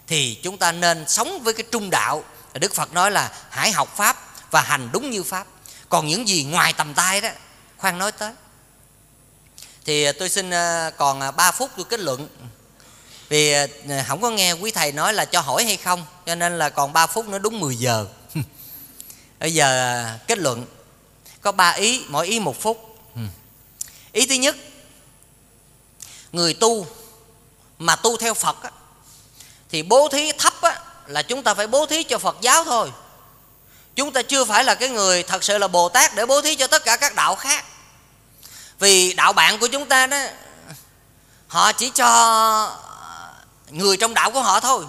Thì 0.08 0.40
chúng 0.44 0.58
ta 0.58 0.72
nên 0.72 1.08
sống 1.08 1.44
với 1.44 1.54
cái 1.54 1.66
trung 1.72 1.90
đạo 1.90 2.24
đức 2.54 2.74
phật 2.74 2.94
nói 2.94 3.12
là 3.12 3.32
hãy 3.50 3.72
học 3.72 3.98
pháp 3.98 4.18
và 4.52 4.62
hành 4.62 4.90
đúng 4.92 5.10
như 5.10 5.24
pháp. 5.24 5.48
Còn 5.90 6.08
những 6.08 6.28
gì 6.28 6.44
ngoài 6.44 6.74
tầm 6.74 6.94
tay 6.94 7.22
đó, 7.22 7.30
khoan 7.78 7.98
nói 7.98 8.12
tới. 8.12 8.34
Thì 9.86 10.04
à, 10.04 10.12
tôi 10.20 10.30
xin 10.30 10.50
à, 10.50 10.92
còn 10.98 11.22
à, 11.22 11.32
3 11.32 11.52
phút 11.52 11.72
tôi 11.76 11.86
kết 11.90 12.00
luận. 12.00 12.28
Vì 13.30 13.54
không 14.08 14.22
có 14.22 14.30
nghe 14.30 14.52
quý 14.52 14.72
thầy 14.72 14.92
nói 14.92 15.14
là 15.14 15.26
cho 15.26 15.42
hỏi 15.42 15.64
hay 15.64 15.78
không, 15.78 16.06
cho 16.26 16.36
nên 16.36 16.58
là 16.58 16.70
còn 16.70 16.94
3 16.94 17.08
phút 17.08 17.28
nữa 17.28 17.40
đúng 17.40 17.60
10 17.60 17.76
giờ. 17.76 18.06
Bây 19.40 19.54
giờ 19.54 20.18
kết 20.28 20.38
luận. 20.38 20.66
Có 21.42 21.52
ba 21.52 21.70
ý, 21.70 22.04
mỗi 22.08 22.28
ý 22.28 22.40
một 22.40 22.62
phút 22.62 22.87
ý 24.18 24.26
thứ 24.26 24.36
nhất 24.36 24.56
người 26.32 26.54
tu 26.54 26.88
mà 27.80 27.96
tu 27.96 28.18
theo 28.18 28.34
phật 28.34 28.64
á, 28.64 28.72
thì 29.70 29.84
bố 29.84 30.08
thí 30.08 30.32
thấp 30.32 30.62
á, 30.62 30.80
là 31.08 31.22
chúng 31.22 31.44
ta 31.44 31.54
phải 31.54 31.68
bố 31.68 31.86
thí 31.86 32.04
cho 32.04 32.18
phật 32.18 32.38
giáo 32.42 32.64
thôi. 32.64 32.92
Chúng 33.96 34.14
ta 34.14 34.22
chưa 34.22 34.46
phải 34.46 34.64
là 34.64 34.76
cái 34.76 34.90
người 34.90 35.24
thật 35.24 35.44
sự 35.44 35.58
là 35.58 35.68
bồ 35.68 35.90
tát 35.90 36.16
để 36.16 36.26
bố 36.26 36.42
thí 36.42 36.56
cho 36.56 36.68
tất 36.68 36.86
cả 36.86 36.98
các 36.98 37.16
đạo 37.16 37.36
khác. 37.36 37.66
Vì 38.80 39.14
đạo 39.14 39.34
bạn 39.34 39.60
của 39.60 39.68
chúng 39.68 39.86
ta 39.86 40.08
đó 40.08 40.24
họ 41.48 41.72
chỉ 41.72 41.90
cho 41.90 42.80
người 43.70 43.98
trong 43.98 44.14
đạo 44.14 44.32
của 44.32 44.42
họ 44.42 44.60
thôi. 44.60 44.86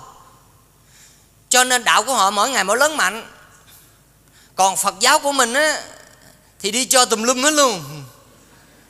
Cho 1.49 1.65
nên 1.65 1.85
đạo 1.85 2.03
của 2.03 2.15
họ 2.15 2.31
mỗi 2.31 2.51
ngày 2.51 2.65
mỗi 2.65 2.77
lớn 2.77 2.97
mạnh. 2.97 3.33
Còn 4.55 4.77
phật 4.77 4.95
giáo 5.01 5.19
của 5.19 5.33
mình 5.33 5.55
á 5.55 5.83
thì 6.61 6.71
đi 6.71 6.85
cho 6.85 7.05
tùm 7.05 7.23
lum 7.23 7.43
hết 7.43 7.51
luôn 7.51 8.05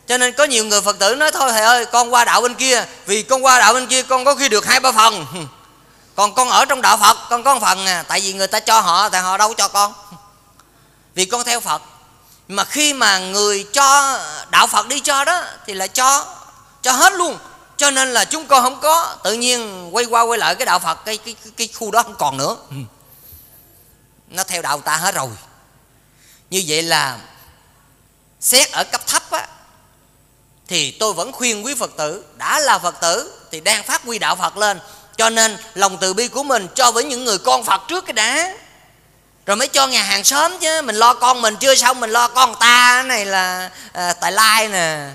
cho 0.08 0.18
nên 0.18 0.32
có 0.32 0.44
nhiều 0.44 0.64
người 0.64 0.80
phật 0.80 0.98
tử 0.98 1.14
nói 1.14 1.30
thôi 1.30 1.52
thầy 1.52 1.62
ơi 1.62 1.86
con 1.86 2.12
qua 2.12 2.24
đạo 2.24 2.40
bên 2.40 2.54
kia 2.54 2.84
vì 3.06 3.22
con 3.22 3.44
qua 3.44 3.58
đạo 3.58 3.74
bên 3.74 3.86
kia 3.86 4.02
con 4.02 4.24
có 4.24 4.34
khi 4.34 4.48
được 4.48 4.66
hai 4.66 4.80
ba 4.80 4.92
phần. 4.92 5.26
Còn 6.14 6.34
con 6.34 6.48
ở 6.48 6.64
trong 6.64 6.82
đạo 6.82 6.96
phật 6.96 7.16
con 7.30 7.42
có 7.42 7.54
một 7.54 7.60
phần 7.60 7.86
à 7.86 8.04
tại 8.08 8.20
vì 8.20 8.32
người 8.32 8.46
ta 8.46 8.60
cho 8.60 8.80
họ 8.80 9.08
tại 9.08 9.22
họ 9.22 9.36
đâu 9.36 9.54
cho 9.54 9.68
con. 9.68 9.92
Vì 11.14 11.24
con 11.24 11.44
theo 11.44 11.60
phật. 11.60 11.82
Mà 12.48 12.64
khi 12.64 12.92
mà 12.92 13.18
người 13.18 13.66
cho 13.72 14.18
đạo 14.50 14.66
phật 14.66 14.88
đi 14.88 15.00
cho 15.00 15.24
đó 15.24 15.44
thì 15.66 15.74
lại 15.74 15.88
cho 15.88 16.36
cho 16.82 16.92
hết 16.92 17.12
luôn. 17.12 17.38
Cho 17.76 17.90
nên 17.90 18.12
là 18.12 18.24
chúng 18.24 18.46
con 18.46 18.62
không 18.62 18.80
có 18.80 19.16
tự 19.24 19.32
nhiên 19.32 19.88
quay 19.94 20.04
qua 20.04 20.22
quay 20.22 20.38
lại 20.38 20.54
cái 20.54 20.66
đạo 20.66 20.78
phật 20.78 21.04
cái 21.04 21.16
cái 21.16 21.36
cái, 21.56 21.68
khu 21.74 21.90
đó 21.90 22.02
không 22.02 22.16
còn 22.18 22.36
nữa. 22.36 22.56
Nó 24.28 24.44
theo 24.44 24.62
đạo 24.62 24.80
ta 24.80 24.96
hết 24.96 25.14
rồi. 25.14 25.28
Như 26.50 26.64
vậy 26.66 26.82
là 26.82 27.18
xét 28.40 28.70
ở 28.72 28.84
cấp 28.84 29.06
thấp 29.06 29.30
á 29.30 29.46
thì 30.68 30.90
tôi 30.90 31.12
vẫn 31.12 31.32
khuyên 31.32 31.64
quý 31.64 31.74
phật 31.74 31.90
tử 31.96 32.24
đã 32.36 32.58
là 32.58 32.78
phật 32.78 33.00
tử 33.00 33.32
thì 33.50 33.60
đang 33.60 33.82
phát 33.82 34.02
huy 34.04 34.18
đạo 34.18 34.36
phật 34.36 34.56
lên. 34.56 34.80
Cho 35.16 35.30
nên 35.30 35.58
lòng 35.74 35.98
từ 36.00 36.14
bi 36.14 36.28
của 36.28 36.42
mình 36.42 36.68
cho 36.74 36.92
với 36.92 37.04
những 37.04 37.24
người 37.24 37.38
con 37.38 37.64
phật 37.64 37.80
trước 37.88 38.06
cái 38.06 38.12
đã. 38.12 38.54
Rồi 39.46 39.56
mới 39.56 39.68
cho 39.68 39.86
nhà 39.86 40.02
hàng 40.02 40.24
xóm 40.24 40.58
chứ 40.58 40.82
mình 40.82 40.96
lo 40.96 41.14
con 41.14 41.42
mình 41.42 41.56
chưa 41.56 41.74
xong 41.74 42.00
mình 42.00 42.10
lo 42.10 42.28
con 42.28 42.54
ta 42.60 43.02
này 43.06 43.26
là 43.26 43.70
à, 43.92 44.12
tại 44.12 44.32
lai 44.32 44.68
nè. 44.68 45.10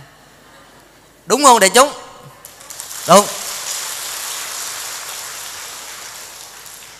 Đúng 1.26 1.43
không 1.43 1.60
đại 1.60 1.70
chúng? 1.70 1.91
Đúng. 3.08 3.26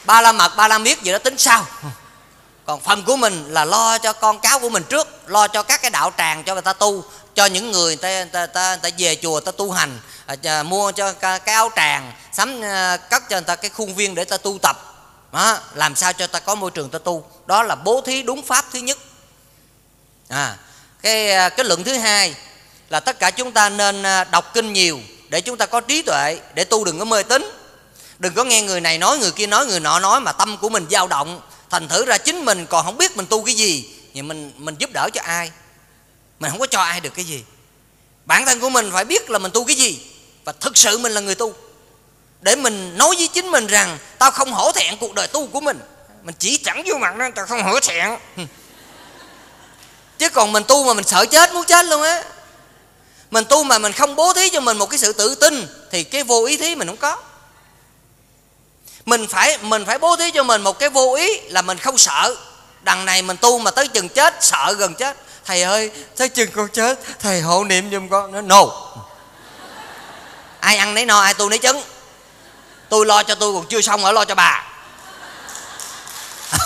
Ba 0.04 0.22
la 0.22 0.32
mật 0.32 0.56
ba 0.56 0.68
la 0.68 0.78
miết 0.78 1.01
gì 1.01 1.12
đó 1.12 1.18
tính 1.18 1.38
sao? 1.38 1.66
Còn 2.66 2.82
phần 2.82 3.04
của 3.04 3.16
mình 3.16 3.45
là 3.54 3.66
lo 3.66 3.97
cho 3.97 4.14
con 4.14 4.39
cháu 4.39 4.60
của 4.60 4.70
mình 4.70 4.84
trước 4.84 5.30
lo 5.30 5.47
cho 5.47 5.64
các 5.64 5.82
cái 5.82 5.91
đạo 5.91 6.12
tràng 6.18 6.43
cho 6.43 6.54
người 6.54 6.62
ta 6.62 6.74
tu 6.74 7.04
cho 7.36 7.46
những 7.46 7.72
người 7.72 7.96
ta 7.96 8.26
ta, 8.32 8.46
ta, 8.46 8.76
ta 8.76 8.90
về 8.98 9.16
chùa 9.22 9.40
ta 9.40 9.52
tu 9.52 9.72
hành 9.72 10.00
à, 10.26 10.36
à 10.44 10.64
mua 10.64 10.92
cho 10.92 11.14
cái 11.14 11.40
áo 11.46 11.72
tràng 11.76 12.12
sắm 12.34 12.62
à, 12.62 12.98
cất 12.98 13.30
cho 13.30 13.36
người 13.36 13.46
ta 13.46 13.56
cái 13.56 13.70
khuôn 13.70 13.96
viên 13.96 14.16
để 14.16 14.26
ta 14.26 14.38
tu 14.38 14.58
tập. 14.62 14.90
Đó, 15.32 15.60
làm 15.74 15.96
sao 15.96 16.14
cho 16.14 16.28
ta 16.28 16.40
có 16.40 16.56
môi 16.56 16.72
trường 16.72 16.90
ta 16.90 17.00
tu? 17.00 17.26
Đó 17.46 17.64
là 17.64 17.76
bố 17.76 18.02
thí 18.02 18.24
đúng 18.24 18.42
pháp 18.42 18.66
thứ 18.74 18.80
nhất. 18.80 18.98
À, 20.28 20.58
cái 21.02 21.32
à, 21.32 21.50
cái 21.50 21.66
luận 21.66 21.84
thứ 21.84 21.98
hai 21.98 22.36
là 22.90 23.00
tất 23.00 23.20
cả 23.20 23.32
chúng 23.32 23.52
ta 23.52 23.70
nên 23.70 24.04
à, 24.04 24.24
đọc 24.24 24.54
kinh 24.54 24.74
nhiều 24.74 25.00
để 25.30 25.42
chúng 25.42 25.58
ta 25.58 25.66
có 25.66 25.82
trí 25.82 26.02
tuệ 26.02 26.40
để 26.54 26.64
tu 26.64 26.84
đừng 26.84 27.00
có 27.00 27.06
mê 27.06 27.24
tín. 27.24 27.52
Đừng 28.20 28.34
có 28.34 28.44
nghe 28.44 28.62
người 28.62 28.82
này 28.82 28.98
nói 28.98 29.18
người 29.18 29.32
kia 29.32 29.48
nói 29.48 29.66
người 29.66 29.80
nọ 29.80 30.00
nói 30.00 30.20
mà 30.20 30.32
tâm 30.32 30.58
của 30.58 30.70
mình 30.70 30.88
dao 30.92 31.08
động 31.08 31.42
thành 31.70 31.88
thử 31.88 32.06
ra 32.06 32.18
chính 32.18 32.46
mình 32.46 32.66
còn 32.66 32.86
không 32.86 32.98
biết 32.98 33.18
mình 33.18 33.26
tu 33.26 33.44
cái 33.46 33.56
gì 33.56 33.90
thì 34.14 34.22
mình 34.22 34.52
mình 34.58 34.76
giúp 34.80 34.90
đỡ 34.94 35.10
cho 35.14 35.22
ai? 35.22 35.52
Mình 36.44 36.52
không 36.52 36.60
có 36.60 36.68
cho 36.68 36.82
ai 36.82 37.00
được 37.00 37.14
cái 37.16 37.26
gì. 37.26 37.44
Bản 38.26 38.46
thân 38.46 38.60
của 38.60 38.70
mình 38.70 38.91
phải 38.94 39.06
biết 39.06 39.30
là 39.30 39.39
mình 39.39 39.52
tu 39.52 39.66
cái 39.66 39.76
gì 39.76 40.00
và 40.46 40.54
thực 40.60 40.78
sự 40.78 40.98
mình 40.98 41.12
là 41.12 41.22
người 41.22 41.36
tu. 41.36 41.54
Để 42.41 42.56
mình 42.56 42.98
nói 42.98 43.16
với 43.18 43.28
chính 43.28 43.52
mình 43.52 43.68
rằng, 43.68 43.98
tao 44.20 44.32
không 44.32 44.54
hổ 44.54 44.72
thẹn 44.72 44.98
cuộc 44.98 45.14
đời 45.14 45.28
tu 45.28 45.48
của 45.48 45.62
mình. 45.62 45.80
Mình 46.24 46.36
chỉ 46.39 46.58
chẳng 46.58 46.84
vô 46.86 46.98
mặt 46.98 47.16
nó, 47.16 47.30
tao 47.36 47.46
không 47.46 47.64
hổ 47.64 47.80
thẹn. 47.80 48.18
Chứ 50.18 50.30
còn 50.30 50.52
mình 50.52 50.64
tu 50.68 50.84
mà 50.84 50.94
mình 50.94 51.08
sợ 51.08 51.26
chết, 51.26 51.54
muốn 51.54 51.66
chết 51.66 51.86
luôn 51.86 52.02
á. 52.02 52.24
Mình 53.32 53.46
tu 53.50 53.64
mà 53.64 53.78
mình 53.78 53.91
không 53.91 54.16
bố 54.16 54.34
thí 54.34 54.50
cho 54.50 54.60
mình 54.60 54.78
một 54.78 54.89
cái 54.89 55.00
sự 55.00 55.14
tự 55.14 55.36
tin, 55.36 55.68
thì 55.91 56.04
cái 56.04 56.24
vô 56.24 56.46
ý 56.46 56.58
thí 56.58 56.76
mình 56.76 56.88
không 56.88 56.98
có. 56.98 57.18
Mình 59.06 59.28
phải 59.28 59.58
mình 59.58 59.86
phải 59.86 59.98
bố 59.98 60.16
thí 60.16 60.32
cho 60.32 60.44
mình 60.44 60.62
một 60.62 60.80
cái 60.80 60.89
vô 60.89 61.16
ý 61.16 61.39
là 61.39 61.62
mình 61.62 61.78
không 61.78 61.98
sợ. 61.98 62.36
Đằng 62.82 63.06
này 63.06 63.22
mình 63.22 63.38
tu 63.38 63.60
mà 63.60 63.72
tới 63.72 63.88
chừng 63.88 64.10
chết, 64.10 64.34
sợ 64.41 64.76
gần 64.78 64.96
chết 64.96 65.18
thầy 65.46 65.62
ơi 65.62 65.91
tới 66.18 66.30
chừng 66.30 66.52
con 66.52 66.68
chết 66.68 67.00
thầy 67.20 67.41
hộ 67.41 67.64
niệm 67.64 67.91
giùm 67.91 68.10
con 68.10 68.32
nó 68.32 68.41
no. 68.41 68.66
Ai 70.60 70.78
ăn 70.78 70.94
nấy 70.94 71.06
no 71.06 71.20
ai 71.22 71.34
tu 71.34 71.50
nấy 71.50 71.60
trứng 71.60 71.82
tôi 72.89 73.06
lo 73.06 73.24
cho 73.24 73.36
tôi 73.36 73.54
còn 73.54 73.66
chưa 73.66 73.82
xong 73.82 74.06
ở 74.06 74.12
lo 74.12 74.26
cho 74.26 74.36
bà. 74.36 74.64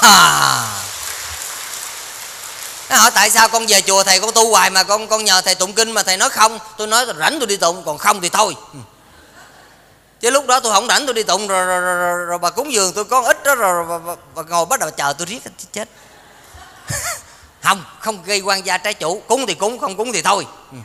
À. 0.02 0.68
nó 2.90 2.98
hỏi 2.98 3.12
tại 3.12 3.30
sao 3.30 3.50
con 3.50 3.66
về 3.68 3.82
chùa 3.82 4.04
thầy 4.04 4.20
con 4.20 4.32
tu 4.34 4.50
hoài 4.50 4.70
mà 4.70 4.84
con 4.84 5.08
con 5.08 5.26
nhờ 5.26 5.42
thầy 5.42 5.56
tụng 5.56 5.74
kinh 5.74 5.92
mà 5.92 6.04
thầy 6.04 6.18
nói 6.18 6.30
không? 6.30 6.60
Tôi 6.78 6.88
nói 6.88 7.06
rảnh 7.20 7.40
tôi 7.40 7.48
đi 7.48 7.58
tụng 7.58 7.84
còn 7.86 7.98
không 7.98 8.22
thì 8.22 8.30
thôi. 8.30 8.56
Ừ. 8.74 8.80
Chứ 10.20 10.30
lúc 10.30 10.48
đó 10.48 10.60
tôi 10.60 10.74
không 10.74 10.88
rảnh 10.88 11.06
tôi 11.06 11.14
đi 11.14 11.24
tụng 11.24 11.48
rồi, 11.48 11.66
rồi, 11.66 11.82
rồi, 11.82 11.96
rồi, 11.96 12.26
rồi 12.26 12.38
bà 12.38 12.50
cúng 12.50 12.74
dường 12.74 12.94
tôi 12.94 13.06
có 13.06 13.22
ít 13.22 13.44
đó 13.44 13.56
rồi, 13.56 13.74
rồi 13.74 14.00
bà, 14.00 14.16
bà, 14.36 14.44
ngồi 14.44 14.66
bắt 14.66 14.80
đầu 14.80 14.90
chờ 14.90 15.14
tôi 15.18 15.26
riết 15.26 15.40
chết. 15.74 15.90
không 17.64 17.84
không 18.00 18.24
gây 18.24 18.40
quan 18.40 18.66
gia 18.66 18.78
trái 18.78 18.94
chủ. 18.94 19.22
Cúng 19.28 19.46
thì 19.48 19.54
cúng 19.54 19.80
không 19.80 19.98
cúng 19.98 20.14
thì 20.14 20.22
thôi. 20.22 20.46
Ừ. 20.72 20.78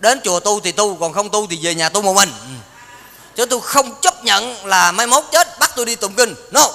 Đến 0.00 0.20
chùa 0.24 0.40
tu 0.40 0.60
thì 0.60 0.72
tu 0.72 0.96
còn 0.96 1.12
không 1.12 1.30
tu 1.30 1.46
thì 1.46 1.58
về 1.62 1.74
nhà 1.74 1.88
tu 1.88 2.02
một 2.02 2.12
mình. 2.12 2.32
Ừ. 2.40 2.54
Chứ 3.36 3.46
tôi 3.46 3.60
không 3.60 3.94
chấp 4.00 4.24
nhận 4.24 4.66
là 4.66 4.92
mai 4.92 5.06
mốt 5.06 5.24
chết 5.32 5.58
bắt 5.58 5.70
tôi 5.76 5.86
đi 5.86 5.94
tụng 5.94 6.14
kinh. 6.14 6.34
No. 6.50 6.70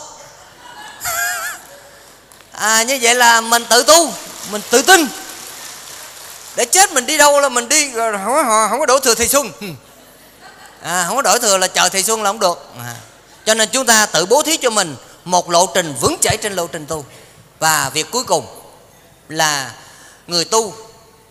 À, 2.51 2.83
như 2.83 2.99
vậy 3.01 3.15
là 3.15 3.41
mình 3.41 3.65
tự 3.69 3.83
tu 3.83 4.13
mình 4.51 4.61
tự 4.69 4.81
tin. 4.81 5.07
Để 6.55 6.65
chết 6.65 6.91
mình 6.91 7.05
đi 7.05 7.17
đâu 7.17 7.39
là 7.39 7.49
mình 7.49 7.69
đi 7.69 7.91
rồi 7.91 8.11
không 8.23 8.33
có, 8.33 8.67
không 8.69 8.79
có 8.79 8.85
đổ 8.85 8.99
thừa 8.99 9.15
thầy 9.15 9.27
xuân. 9.27 9.51
Ừ. 9.61 9.67
À, 10.81 11.05
không 11.07 11.15
có 11.15 11.21
đổi 11.21 11.39
thừa 11.39 11.57
là 11.57 11.67
chờ 11.67 11.89
thầy 11.89 12.03
xuân 12.03 12.23
là 12.23 12.29
không 12.29 12.39
được. 12.39 12.69
À. 12.77 12.95
cho 13.45 13.53
nên 13.53 13.69
chúng 13.71 13.85
ta 13.85 14.05
tự 14.05 14.25
bố 14.25 14.43
thí 14.43 14.57
cho 14.57 14.69
mình 14.69 14.95
một 15.25 15.49
lộ 15.49 15.65
trình 15.65 15.95
vững 16.01 16.17
chãi 16.21 16.37
trên 16.37 16.53
lộ 16.53 16.67
trình 16.67 16.85
tu. 16.85 17.05
Và 17.59 17.91
việc 17.93 18.11
cuối 18.11 18.23
cùng 18.23 18.62
là 19.29 19.71
người 20.27 20.45
tu, 20.45 20.73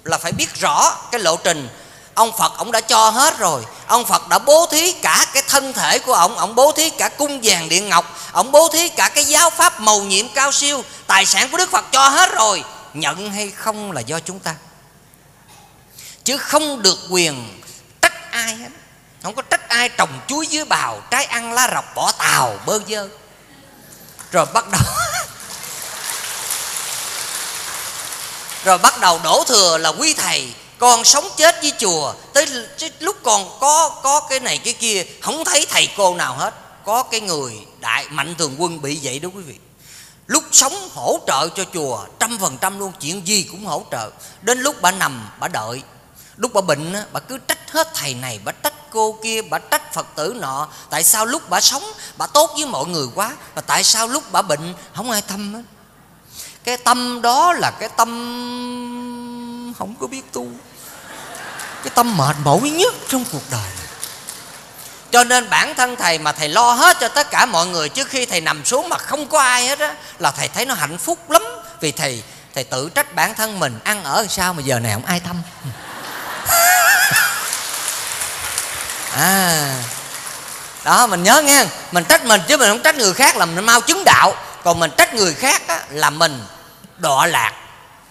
là 0.05 0.19
phải 0.19 0.33
biết 0.33 0.61
rõ 0.61 0.97
cái 1.11 1.21
lộ 1.21 1.37
trình. 1.37 1.69
Ông 2.15 2.33
phật, 2.39 2.53
ông 2.57 2.73
đã 2.73 2.81
cho 2.81 3.11
hết 3.11 3.39
rồi. 3.39 3.65
Ông 3.87 4.05
phật 4.05 4.29
đã 4.29 4.39
bố 4.39 4.67
thí 4.71 4.93
cả 4.93 5.27
cái 5.35 5.43
thân 5.49 5.73
thể 5.73 5.99
của 5.99 6.15
ông 6.15 6.39
ông 6.39 6.55
bố 6.55 6.73
thí 6.73 6.91
cả 6.91 7.09
cung 7.09 7.41
vàng 7.43 7.69
điện 7.69 7.89
ngọc, 7.89 8.19
ông 8.33 8.53
bố 8.53 8.69
thí 8.69 8.89
cả 8.89 9.09
cái 9.09 9.25
giáo 9.25 9.51
pháp 9.51 9.81
màu 9.81 10.01
nhiệm 10.01 10.29
cao 10.29 10.53
siêu, 10.53 10.85
tài 11.07 11.27
sản 11.27 11.49
của 11.51 11.59
đức 11.59 11.71
phật 11.71 11.85
cho 11.93 12.09
hết 12.09 12.33
rồi. 12.33 12.65
Nhận 12.95 13.31
hay 13.31 13.51
không 13.51 13.93
là 13.93 14.01
do 14.01 14.21
chúng 14.21 14.39
ta. 14.39 14.55
Chứ 16.25 16.37
không 16.37 16.83
được 16.83 16.99
quyền 17.11 17.61
trách 18.03 18.31
ai 18.33 18.57
hết. 18.57 18.69
Không 19.23 19.35
có 19.35 19.43
trách 19.43 19.69
ai 19.69 19.89
trồng 19.89 20.21
chuối 20.29 20.47
dưới 20.47 20.65
bào, 20.65 21.03
trái 21.11 21.25
ăn 21.25 21.53
lá 21.53 21.69
rọc 21.75 21.95
bỏ 21.95 22.13
tàu, 22.13 22.59
bơ 22.67 22.79
vơ. 22.89 23.09
Rồi 24.33 24.47
bắt 24.55 24.65
đầu 24.71 24.83
rồi 28.65 28.79
bắt 28.79 29.01
đầu 29.01 29.21
đổ 29.25 29.45
thừa 29.45 29.79
là 29.79 29.89
quý 29.89 30.15
thầy, 30.15 30.53
con 30.79 31.05
sống 31.05 31.29
chết 31.37 31.63
với 31.63 31.73
chùa. 31.79 32.15
Tới 32.33 32.47
lúc 33.01 33.17
còn 33.23 33.59
có 33.61 34.01
có 34.03 34.21
cái 34.21 34.41
này 34.41 34.59
cái 34.59 34.75
kia, 34.75 35.05
không 35.21 35.45
thấy 35.45 35.67
thầy 35.71 35.89
cô 35.97 36.15
nào 36.15 36.37
hết. 36.37 36.55
Có 36.85 37.03
cái 37.03 37.21
người 37.21 37.53
đại 37.81 38.07
mạnh 38.11 38.35
thường 38.39 38.55
quân 38.59 38.83
bị 38.83 38.99
vậy 39.03 39.19
đó 39.19 39.29
quý 39.35 39.43
vị. 39.43 39.55
Lúc 40.27 40.45
sống 40.53 40.89
hỗ 40.95 41.19
trợ 41.27 41.49
cho 41.49 41.65
chùa, 41.75 42.05
trăm 42.19 42.39
phần 42.39 42.59
trăm 42.59 42.79
luôn, 42.79 42.93
chuyện 43.01 43.27
gì 43.27 43.43
cũng 43.51 43.67
hỗ 43.67 43.85
trợ. 43.91 44.11
Đến 44.43 44.61
lúc 44.61 44.77
bà 44.83 44.91
nằm, 44.91 45.31
bà 45.41 45.49
đợi. 45.49 45.83
Lúc 46.37 46.51
bà 46.55 46.61
bệnh 46.61 46.95
bà 47.13 47.21
cứ 47.21 47.39
trách 47.39 47.71
hết 47.73 47.95
thầy 47.95 48.15
này, 48.15 48.41
bà 48.45 48.53
trách 48.53 48.91
cô 48.91 49.19
kia, 49.23 49.43
bà 49.43 49.59
trách 49.59 49.95
phật 49.95 50.07
tử 50.15 50.35
nọ. 50.41 50.69
Tại 50.91 51.05
sao 51.05 51.27
lúc 51.27 51.51
bà 51.51 51.61
sống, 51.61 51.85
bà 52.17 52.27
tốt 52.27 52.51
với 52.55 52.67
mọi 52.67 52.87
người 52.87 53.07
quá 53.15 53.37
và 53.55 53.63
tại 53.63 53.85
sao 53.85 54.09
lúc 54.09 54.25
bà 54.33 54.43
bệnh, 54.43 54.75
không 54.95 55.11
ai 55.11 55.23
thăm 55.23 55.55
hết? 55.55 55.63
Cái 56.65 56.77
tâm 56.77 57.23
đó 57.23 57.53
là 57.53 57.71
cái 57.71 57.89
tâm 57.97 58.09
không 59.79 59.95
có 60.01 60.07
biết 60.07 60.33
tu. 60.33 60.47
Cái 61.85 61.91
tâm 61.95 62.17
mệt 62.17 62.37
mỏi 62.45 62.61
nhất 62.61 62.95
trong 63.09 63.25
cuộc 63.33 63.43
đời 63.51 63.61
này. 63.61 63.87
Cho 65.11 65.25
nên 65.25 65.51
bản 65.51 65.75
thân 65.75 65.97
thầy 65.97 66.19
mà 66.19 66.33
thầy 66.33 66.49
lo 66.49 66.73
hết 66.73 66.97
cho 67.01 67.09
tất 67.09 67.31
cả 67.31 67.47
mọi 67.47 67.67
người, 67.67 67.89
trước 67.89 68.09
khi 68.09 68.27
thầy 68.27 68.41
nằm 68.41 68.65
xuống 68.65 68.89
mà 68.89 68.99
không 68.99 69.27
có 69.27 69.41
ai 69.41 69.67
hết 69.67 69.79
á, 69.79 69.95
là 70.19 70.31
thầy 70.31 70.49
thấy 70.49 70.67
nó 70.67 70.75
hạnh 70.75 70.99
phúc 70.99 71.31
lắm. 71.31 71.43
Vì 71.81 71.93
thầy 71.93 72.23
thầy 72.55 72.65
tự 72.65 72.91
trách 72.95 73.15
bản 73.15 73.35
thân 73.35 73.61
mình, 73.61 73.79
ăn 73.85 74.05
ở 74.05 74.27
sao 74.29 74.55
mà 74.55 74.63
giờ 74.63 74.79
này 74.79 74.93
không 74.93 75.05
ai 75.05 75.21
thăm. 75.21 75.43
À 79.17 79.75
đó, 80.85 81.07
mình 81.07 81.23
nhớ 81.23 81.43
nghe, 81.43 81.67
mình 81.93 82.05
trách 82.05 82.25
mình 82.25 82.41
chứ 82.49 82.57
mình 82.57 82.69
không 82.69 82.83
trách 82.83 82.97
người 82.97 83.15
khác 83.15 83.37
là 83.37 83.47
mình 83.47 83.65
mau 83.65 83.81
chứng 83.81 84.03
đạo 84.05 84.35
còn 84.65 84.81
mình 84.81 84.91
trách 84.99 85.15
người 85.15 85.35
khác 85.35 85.69
á, 85.69 85.85
là 85.91 86.11
mình 86.11 86.45
đọa 86.99 87.27
lạc. 87.27 87.53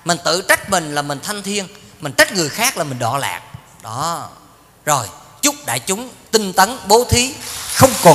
Mình 0.06 0.18
tự 0.26 0.42
trách 0.42 0.70
mình 0.70 0.96
là 0.96 1.02
mình 1.02 1.20
thanh 1.24 1.44
thiên. 1.44 1.68
Mình 2.00 2.14
trách 2.14 2.34
người 2.34 2.50
khác 2.50 2.78
là 2.78 2.84
mình 2.84 3.00
đọa 3.00 3.18
lạc. 3.18 3.42
Đó. 3.84 4.30
Rồi 4.86 5.08
chúc 5.42 5.56
đại 5.66 5.80
chúng 5.80 6.10
tinh 6.32 6.54
tấn 6.54 6.78
bố 6.88 7.04
thí 7.10 7.34
không 7.76 7.90
còn 8.04 8.10